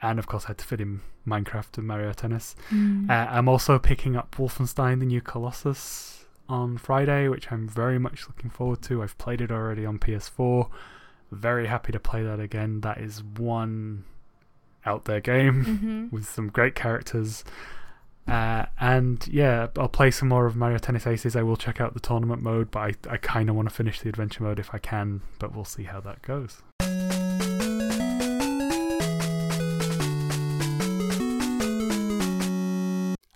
And 0.01 0.19
of 0.19 0.27
course, 0.27 0.45
I 0.45 0.47
had 0.49 0.57
to 0.59 0.65
fit 0.65 0.81
in 0.81 1.01
Minecraft 1.27 1.77
and 1.77 1.87
Mario 1.87 2.13
Tennis. 2.13 2.55
Uh, 2.71 3.13
I'm 3.13 3.47
also 3.47 3.79
picking 3.79 4.15
up 4.15 4.35
Wolfenstein 4.37 4.99
The 4.99 5.05
New 5.05 5.21
Colossus 5.21 6.25
on 6.49 6.77
Friday, 6.77 7.27
which 7.27 7.51
I'm 7.51 7.67
very 7.67 7.97
much 7.97 8.27
looking 8.27 8.49
forward 8.49 8.81
to. 8.83 9.01
I've 9.01 9.17
played 9.17 9.41
it 9.41 9.51
already 9.51 9.85
on 9.85 9.97
PS4. 9.99 10.69
Very 11.31 11.67
happy 11.67 11.91
to 11.91 11.99
play 11.99 12.23
that 12.23 12.39
again. 12.39 12.81
That 12.81 12.99
is 12.99 13.23
one 13.23 14.03
out 14.85 15.05
there 15.05 15.21
game 15.21 15.65
Mm-hmm. 15.65 16.15
with 16.15 16.27
some 16.29 16.49
great 16.49 16.75
characters. 16.75 17.43
Uh, 18.27 18.64
and 18.95 19.27
yeah, 19.27 19.67
I'll 19.77 19.89
play 19.89 20.09
some 20.09 20.29
more 20.29 20.45
of 20.45 20.55
Mario 20.55 20.77
Tennis 20.77 21.05
Aces. 21.05 21.35
I 21.35 21.43
will 21.43 21.57
check 21.57 21.81
out 21.81 21.93
the 21.93 21.99
tournament 21.99 22.41
mode, 22.41 22.71
but 22.71 22.79
I, 22.79 22.93
I 23.09 23.17
kind 23.17 23.49
of 23.49 23.55
want 23.55 23.67
to 23.67 23.75
finish 23.75 23.99
the 23.99 24.07
adventure 24.07 24.43
mode 24.43 24.57
if 24.57 24.73
I 24.73 24.77
can, 24.77 25.21
but 25.37 25.53
we'll 25.53 25.65
see 25.65 25.83
how 25.83 25.99
that 26.01 26.21
goes. 26.21 26.61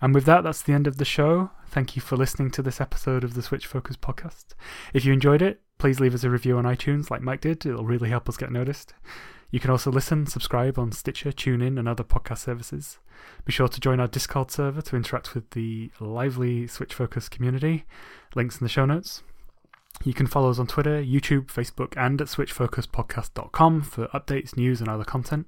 And 0.02 0.14
with 0.14 0.24
that, 0.24 0.44
that's 0.44 0.62
the 0.62 0.72
end 0.72 0.86
of 0.86 0.96
the 0.96 1.04
show. 1.04 1.50
Thank 1.66 1.94
you 1.94 2.00
for 2.00 2.16
listening 2.16 2.50
to 2.52 2.62
this 2.62 2.80
episode 2.80 3.22
of 3.22 3.34
the 3.34 3.42
Switch 3.42 3.66
Focus 3.66 3.96
podcast. 3.96 4.54
If 4.94 5.04
you 5.04 5.12
enjoyed 5.12 5.42
it, 5.42 5.60
please 5.80 5.98
leave 5.98 6.14
us 6.14 6.24
a 6.24 6.30
review 6.30 6.58
on 6.58 6.64
iTunes 6.64 7.10
like 7.10 7.22
Mike 7.22 7.40
did. 7.40 7.64
It'll 7.64 7.86
really 7.86 8.10
help 8.10 8.28
us 8.28 8.36
get 8.36 8.52
noticed. 8.52 8.92
You 9.50 9.58
can 9.58 9.70
also 9.70 9.90
listen, 9.90 10.26
subscribe 10.26 10.78
on 10.78 10.92
Stitcher, 10.92 11.32
TuneIn, 11.32 11.78
and 11.78 11.88
other 11.88 12.04
podcast 12.04 12.38
services. 12.38 12.98
Be 13.46 13.52
sure 13.52 13.66
to 13.66 13.80
join 13.80 13.98
our 13.98 14.06
Discord 14.06 14.50
server 14.50 14.82
to 14.82 14.96
interact 14.96 15.34
with 15.34 15.50
the 15.50 15.90
lively 15.98 16.66
Switch 16.66 16.92
Focus 16.92 17.30
community. 17.30 17.84
Links 18.34 18.60
in 18.60 18.64
the 18.64 18.68
show 18.68 18.84
notes. 18.84 19.22
You 20.04 20.12
can 20.12 20.26
follow 20.26 20.50
us 20.50 20.58
on 20.58 20.66
Twitter, 20.66 21.02
YouTube, 21.02 21.46
Facebook, 21.46 21.94
and 21.96 22.20
at 22.20 22.28
switchfocuspodcast.com 22.28 23.82
for 23.82 24.06
updates, 24.08 24.56
news, 24.56 24.80
and 24.80 24.88
other 24.88 25.04
content. 25.04 25.46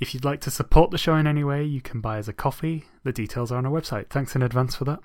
If 0.00 0.12
you'd 0.12 0.24
like 0.24 0.40
to 0.40 0.50
support 0.50 0.90
the 0.90 0.98
show 0.98 1.14
in 1.14 1.28
any 1.28 1.44
way, 1.44 1.62
you 1.64 1.80
can 1.80 2.00
buy 2.00 2.18
us 2.18 2.26
a 2.26 2.32
coffee. 2.32 2.84
The 3.04 3.12
details 3.12 3.52
are 3.52 3.58
on 3.58 3.66
our 3.66 3.72
website. 3.72 4.10
Thanks 4.10 4.34
in 4.34 4.42
advance 4.42 4.74
for 4.74 4.84
that. 4.86 5.00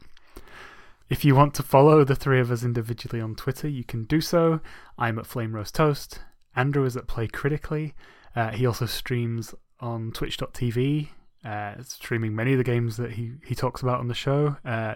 If 1.10 1.24
you 1.24 1.36
want 1.36 1.54
to 1.54 1.64
follow 1.64 2.04
the 2.04 2.16
three 2.16 2.42
of 2.42 2.52
us 2.52 2.64
individually 2.64 3.22
on 3.22 3.36
Twitter, 3.36 3.70
you 3.70 3.86
can 3.86 4.04
do 4.04 4.20
so. 4.20 4.60
I'm 4.98 5.18
at 5.18 5.26
Flame 5.26 5.56
Roast 5.56 5.74
Toast. 5.74 6.20
Andrew 6.54 6.84
is 6.84 6.98
at 6.98 7.08
Play 7.08 7.28
Critically. 7.28 7.94
Uh, 8.36 8.50
he 8.50 8.66
also 8.66 8.86
streams 8.86 9.56
on 9.80 10.12
Twitch.tv, 10.12 11.08
uh, 11.46 11.76
streaming 11.82 12.36
many 12.36 12.52
of 12.52 12.58
the 12.58 12.64
games 12.66 12.98
that 12.98 13.14
he, 13.14 13.36
he 13.46 13.56
talks 13.56 13.82
about 13.82 14.02
on 14.02 14.10
the 14.10 14.14
show 14.14 14.58
uh, 14.66 14.96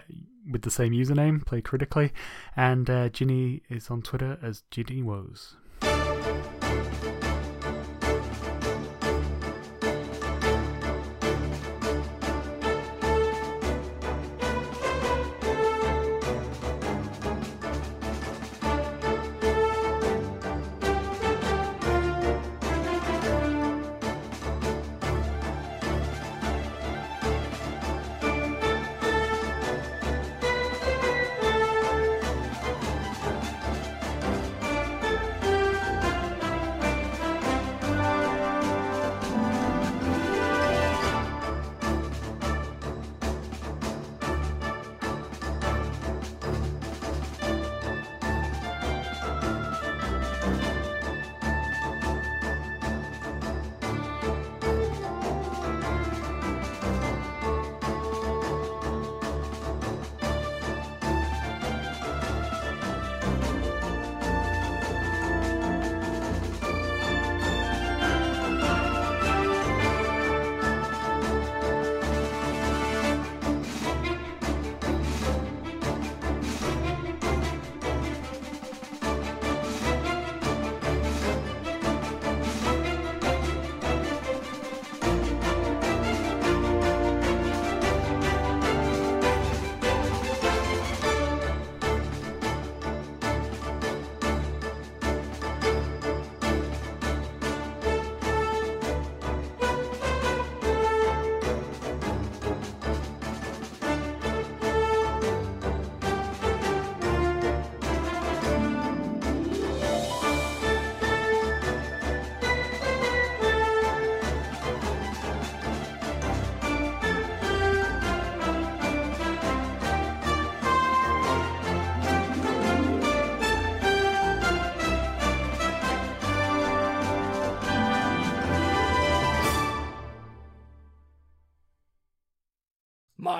with 0.50 0.62
the 0.62 0.70
same 0.70 0.92
username, 0.92 1.46
Play 1.46 1.62
Critically. 1.62 2.12
And 2.56 2.90
uh, 2.90 3.08
Ginny 3.08 3.62
is 3.70 3.88
on 3.88 4.02
Twitter 4.02 4.38
as 4.42 4.64
Ginny 4.70 5.00
Woes. 5.00 5.56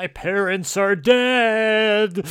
My 0.03 0.09
parents 0.09 0.77
are 0.77 0.97
dead. 0.97 2.27